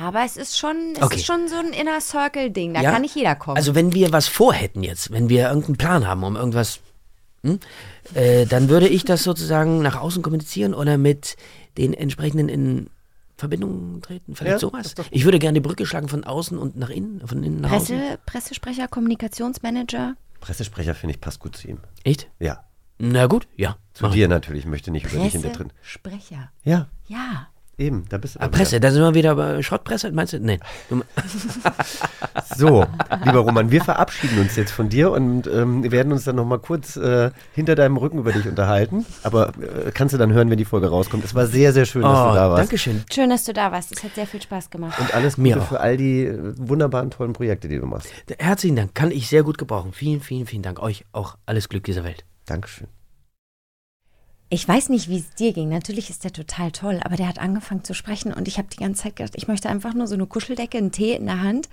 Aber 0.00 0.24
es 0.24 0.36
ist 0.36 0.56
schon, 0.58 0.76
es 0.96 1.02
Okay. 1.02 1.16
ist 1.16 1.26
schon 1.26 1.48
so 1.48 1.56
ein 1.56 1.72
Inner 1.72 2.00
Circle-Ding. 2.00 2.74
Da 2.74 2.82
Ja? 2.82 2.92
kann 2.92 3.02
nicht 3.02 3.14
jeder 3.16 3.34
kommen. 3.34 3.56
Also 3.56 3.74
wenn 3.74 3.92
wir 3.94 4.12
was 4.12 4.28
vorhätten 4.28 4.82
jetzt, 4.82 5.10
wenn 5.10 5.28
wir 5.28 5.48
irgendeinen 5.48 5.76
Plan 5.76 6.06
haben, 6.06 6.22
um 6.24 6.36
irgendwas, 6.36 6.80
hm, 7.42 7.58
äh, 8.14 8.46
dann 8.46 8.68
würde 8.68 8.88
ich 8.88 9.04
das 9.04 9.22
sozusagen 9.24 9.82
nach 9.82 9.96
außen 9.96 10.22
kommunizieren 10.22 10.74
oder 10.74 10.98
mit 10.98 11.36
den 11.76 11.94
entsprechenden 11.94 12.48
in 12.48 12.90
Verbindung 13.36 14.00
treten, 14.02 14.34
vielleicht 14.34 14.54
Ja, 14.54 14.58
sowas. 14.58 14.94
Ich 15.12 15.24
würde 15.24 15.38
gerne 15.38 15.54
die 15.60 15.66
Brücke 15.66 15.86
schlagen 15.86 16.08
von 16.08 16.24
außen 16.24 16.58
und 16.58 16.76
nach 16.76 16.90
innen, 16.90 17.24
von 17.26 17.42
innen 17.44 17.60
nach 17.60 17.70
außen. 17.70 17.96
Presse, 17.96 18.18
Pressesprecher, 18.26 18.88
Kommunikationsmanager. 18.88 20.14
Pressesprecher 20.40 20.94
finde 20.94 21.14
ich 21.14 21.20
passt 21.20 21.38
gut 21.40 21.56
zu 21.56 21.68
ihm. 21.68 21.78
Echt? 22.04 22.28
Ja. 22.40 22.64
Na 22.98 23.26
gut, 23.26 23.46
ja. 23.56 23.76
Zu 23.94 24.08
dir 24.08 24.24
ich. 24.24 24.28
natürlich, 24.30 24.66
möchte 24.66 24.90
nicht 24.90 25.06
über 25.12 25.22
dich 25.22 25.34
in 25.36 25.42
der 25.42 25.52
drin. 25.52 25.68
Pressesprecher. 25.80 26.50
Ja, 26.64 26.88
Ja. 27.06 27.48
Eben, 27.78 28.04
da 28.08 28.18
bist 28.18 28.34
du. 28.34 28.40
Ah, 28.40 28.48
Presse, 28.48 28.80
da 28.80 28.90
sind 28.90 29.00
wir 29.02 29.14
wieder 29.14 29.34
bei 29.36 29.62
Schrottpresse, 29.62 30.12
meinst 30.12 30.32
du? 30.34 30.40
Nee. 30.40 30.58
So, 32.56 32.84
lieber 33.24 33.38
Roman, 33.40 33.70
wir 33.70 33.82
verabschieden 33.84 34.40
uns 34.40 34.56
jetzt 34.56 34.72
von 34.72 34.88
dir 34.88 35.12
und 35.12 35.46
ähm, 35.46 35.82
wir 35.84 35.92
werden 35.92 36.12
uns 36.12 36.24
dann 36.24 36.34
nochmal 36.36 36.58
kurz 36.58 36.96
äh, 36.96 37.30
hinter 37.52 37.74
deinem 37.76 37.96
Rücken 37.96 38.18
über 38.18 38.32
dich 38.32 38.46
unterhalten. 38.48 39.06
Aber 39.22 39.50
äh, 39.58 39.92
kannst 39.92 40.14
du 40.14 40.18
dann 40.18 40.32
hören, 40.32 40.50
wenn 40.50 40.58
die 40.58 40.64
Folge 40.64 40.88
rauskommt. 40.88 41.24
Es 41.24 41.34
war 41.34 41.46
sehr, 41.46 41.72
sehr 41.72 41.84
schön, 41.84 42.02
dass 42.02 42.12
du 42.18 42.30
Oh, 42.30 42.34
da 42.34 42.50
warst. 42.50 42.62
Dankeschön. 42.62 43.04
Schön, 43.12 43.30
dass 43.30 43.44
du 43.44 43.52
da 43.52 43.70
warst. 43.70 43.92
Es 43.92 44.02
hat 44.02 44.14
sehr 44.14 44.26
viel 44.26 44.42
Spaß 44.42 44.70
gemacht. 44.70 44.98
Und 44.98 45.14
alles 45.14 45.36
Mir 45.38 45.54
Gute 45.54 45.64
auch. 45.64 45.68
für 45.68 45.80
all 45.80 45.96
die 45.96 46.24
äh, 46.24 46.54
wunderbaren, 46.56 47.10
tollen 47.10 47.32
Projekte, 47.32 47.68
die 47.68 47.78
du 47.78 47.86
machst. 47.86 48.08
Herzlichen 48.38 48.76
Dank, 48.76 48.94
kann 48.94 49.10
ich 49.12 49.28
sehr 49.28 49.42
gut 49.44 49.58
gebrauchen. 49.58 49.92
Vielen, 49.92 50.20
vielen, 50.20 50.46
vielen 50.46 50.62
Dank. 50.62 50.80
Euch 50.80 51.04
auch 51.12 51.36
alles 51.46 51.68
Glück 51.68 51.84
dieser 51.84 52.02
Welt. 52.02 52.24
Dankeschön. 52.46 52.88
Ich 54.50 54.66
weiß 54.66 54.88
nicht, 54.88 55.10
wie 55.10 55.18
es 55.18 55.34
dir 55.34 55.52
ging. 55.52 55.68
Natürlich 55.68 56.08
ist 56.08 56.24
der 56.24 56.32
total 56.32 56.72
toll, 56.72 57.00
aber 57.04 57.16
der 57.16 57.28
hat 57.28 57.38
angefangen 57.38 57.84
zu 57.84 57.92
sprechen 57.92 58.32
und 58.32 58.48
ich 58.48 58.56
habe 58.56 58.68
die 58.72 58.78
ganze 58.78 59.02
Zeit 59.02 59.16
gedacht, 59.16 59.34
ich 59.36 59.46
möchte 59.46 59.68
einfach 59.68 59.92
nur 59.92 60.06
so 60.06 60.14
eine 60.14 60.26
Kuscheldecke, 60.26 60.78
einen 60.78 60.90
Tee 60.90 61.12
in 61.12 61.26
der 61.26 61.42
Hand, 61.42 61.68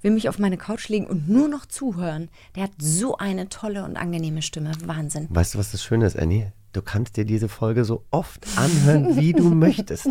will 0.00 0.12
mich 0.12 0.28
auf 0.28 0.38
meine 0.38 0.56
Couch 0.56 0.88
legen 0.88 1.08
und 1.08 1.28
nur 1.28 1.48
noch 1.48 1.66
zuhören. 1.66 2.28
Der 2.54 2.62
hat 2.64 2.70
so 2.78 3.16
eine 3.16 3.48
tolle 3.48 3.84
und 3.84 3.96
angenehme 3.96 4.42
Stimme. 4.42 4.70
Wahnsinn. 4.84 5.26
Weißt 5.28 5.54
du, 5.54 5.58
was 5.58 5.72
das 5.72 5.82
Schöne 5.82 6.06
ist, 6.06 6.16
Annie? 6.16 6.52
Du 6.72 6.82
kannst 6.82 7.16
dir 7.16 7.24
diese 7.24 7.48
Folge 7.48 7.84
so 7.84 8.04
oft 8.12 8.46
anhören, 8.54 9.16
wie 9.16 9.32
du 9.32 9.50
möchtest. 9.52 10.10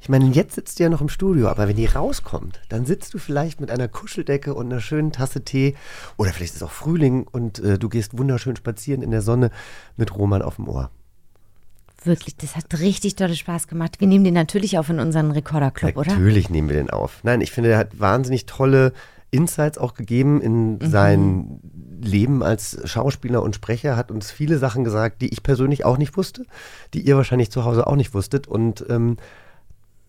Ich 0.00 0.08
meine, 0.08 0.26
jetzt 0.26 0.54
sitzt 0.54 0.78
du 0.78 0.84
ja 0.84 0.88
noch 0.88 1.00
im 1.00 1.08
Studio, 1.08 1.48
aber 1.48 1.66
wenn 1.66 1.74
die 1.74 1.86
rauskommt, 1.86 2.60
dann 2.68 2.86
sitzt 2.86 3.12
du 3.12 3.18
vielleicht 3.18 3.60
mit 3.60 3.72
einer 3.72 3.88
Kuscheldecke 3.88 4.54
und 4.54 4.66
einer 4.66 4.80
schönen 4.80 5.10
Tasse 5.10 5.42
Tee 5.42 5.74
oder 6.16 6.32
vielleicht 6.32 6.52
ist 6.52 6.58
es 6.58 6.62
auch 6.62 6.70
Frühling 6.70 7.26
und 7.26 7.58
äh, 7.58 7.76
du 7.76 7.88
gehst 7.88 8.16
wunderschön 8.16 8.54
spazieren 8.54 9.02
in 9.02 9.10
der 9.10 9.22
Sonne 9.22 9.50
mit 9.96 10.14
Roman 10.14 10.42
auf 10.42 10.56
dem 10.56 10.68
Ohr. 10.68 10.92
Wirklich, 12.06 12.36
das 12.36 12.56
hat 12.56 12.78
richtig 12.78 13.16
tolle 13.16 13.34
Spaß 13.34 13.68
gemacht. 13.68 14.00
Wir 14.00 14.06
nehmen 14.06 14.24
den 14.24 14.34
natürlich 14.34 14.78
auf 14.78 14.88
in 14.88 15.00
unseren 15.00 15.30
Rekorderclub, 15.32 15.96
oder? 15.96 16.12
Natürlich 16.12 16.50
nehmen 16.50 16.68
wir 16.68 16.76
den 16.76 16.90
auf. 16.90 17.20
Nein, 17.24 17.40
ich 17.40 17.50
finde, 17.50 17.70
er 17.70 17.78
hat 17.78 17.98
wahnsinnig 17.98 18.46
tolle 18.46 18.92
Insights 19.30 19.76
auch 19.76 19.94
gegeben 19.94 20.40
in 20.40 20.78
sein 20.80 21.60
Leben 22.00 22.42
als 22.42 22.78
Schauspieler 22.84 23.42
und 23.42 23.54
Sprecher, 23.54 23.96
hat 23.96 24.10
uns 24.10 24.30
viele 24.30 24.58
Sachen 24.58 24.84
gesagt, 24.84 25.20
die 25.20 25.28
ich 25.28 25.42
persönlich 25.42 25.84
auch 25.84 25.98
nicht 25.98 26.16
wusste, 26.16 26.46
die 26.94 27.00
ihr 27.00 27.16
wahrscheinlich 27.16 27.50
zu 27.50 27.64
Hause 27.64 27.86
auch 27.86 27.96
nicht 27.96 28.14
wusstet. 28.14 28.46
Und 28.46 28.84
ähm, 28.88 29.16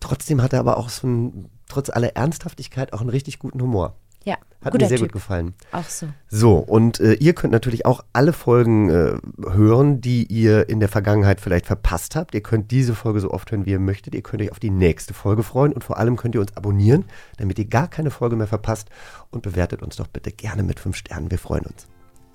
trotzdem 0.00 0.42
hat 0.42 0.52
er 0.52 0.60
aber 0.60 0.76
auch 0.76 0.88
so 0.88 1.06
ein, 1.06 1.50
trotz 1.68 1.90
aller 1.90 2.16
Ernsthaftigkeit 2.16 2.92
auch 2.92 3.00
einen 3.00 3.10
richtig 3.10 3.38
guten 3.38 3.60
Humor. 3.60 3.96
Ja, 4.28 4.36
Hat 4.62 4.74
mir 4.74 4.80
sehr 4.80 4.98
Typ. 4.98 5.06
gut 5.06 5.12
gefallen. 5.12 5.54
Auch 5.72 5.88
so. 5.88 6.06
So, 6.28 6.58
und 6.58 7.00
äh, 7.00 7.14
ihr 7.14 7.32
könnt 7.32 7.50
natürlich 7.50 7.86
auch 7.86 8.04
alle 8.12 8.34
Folgen 8.34 8.90
äh, 8.90 9.16
hören, 9.48 10.02
die 10.02 10.24
ihr 10.24 10.68
in 10.68 10.80
der 10.80 10.90
Vergangenheit 10.90 11.40
vielleicht 11.40 11.64
verpasst 11.64 12.14
habt. 12.14 12.34
Ihr 12.34 12.42
könnt 12.42 12.70
diese 12.70 12.94
Folge 12.94 13.20
so 13.20 13.30
oft 13.30 13.50
hören, 13.50 13.64
wie 13.64 13.70
ihr 13.70 13.78
möchtet. 13.78 14.14
Ihr 14.14 14.20
könnt 14.20 14.42
euch 14.42 14.52
auf 14.52 14.60
die 14.60 14.68
nächste 14.68 15.14
Folge 15.14 15.42
freuen 15.42 15.72
und 15.72 15.82
vor 15.82 15.96
allem 15.96 16.16
könnt 16.16 16.34
ihr 16.34 16.42
uns 16.42 16.54
abonnieren, 16.58 17.06
damit 17.38 17.58
ihr 17.58 17.64
gar 17.64 17.88
keine 17.88 18.10
Folge 18.10 18.36
mehr 18.36 18.46
verpasst. 18.46 18.90
Und 19.30 19.42
bewertet 19.42 19.82
uns 19.82 19.96
doch 19.96 20.08
bitte 20.08 20.30
gerne 20.30 20.62
mit 20.62 20.78
fünf 20.78 20.96
Sternen. 20.96 21.30
Wir 21.30 21.38
freuen 21.38 21.64
uns. 21.64 21.86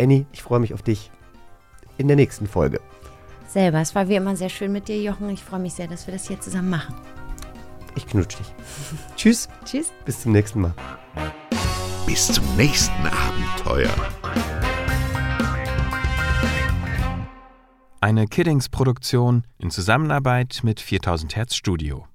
Annie, 0.02 0.26
ich 0.32 0.42
freue 0.42 0.62
mich 0.62 0.74
auf 0.74 0.82
dich 0.82 1.12
in 2.00 2.08
der 2.08 2.16
nächsten 2.16 2.48
Folge. 2.48 2.82
Selber. 3.48 3.82
Es 3.82 3.94
war 3.94 4.10
wie 4.10 4.16
immer 4.16 4.36
sehr 4.36 4.50
schön 4.50 4.72
mit 4.72 4.88
dir, 4.88 5.00
Jochen. 5.00 5.30
Ich 5.30 5.44
freue 5.44 5.60
mich 5.60 5.74
sehr, 5.74 5.86
dass 5.88 6.08
wir 6.08 6.14
das 6.16 6.28
hier 6.28 6.42
zusammen 6.42 6.72
machen. 6.72 6.96
Ich 7.96 8.08
knutsch 8.08 8.38
dich. 8.38 8.48
Tschüss. 9.16 9.48
Tschüss. 9.66 9.92
Bis 10.06 10.22
zum 10.22 10.32
nächsten 10.32 10.62
Mal. 10.62 10.74
Bis 12.06 12.28
zum 12.28 12.44
nächsten 12.56 13.08
Abenteuer. 13.08 13.94
Eine 18.02 18.28
Kiddings-Produktion 18.28 19.46
in 19.60 19.72
Zusammenarbeit 19.72 20.60
mit 20.64 20.82
4000 20.82 21.38
Hertz 21.38 21.56
Studio. 21.56 22.06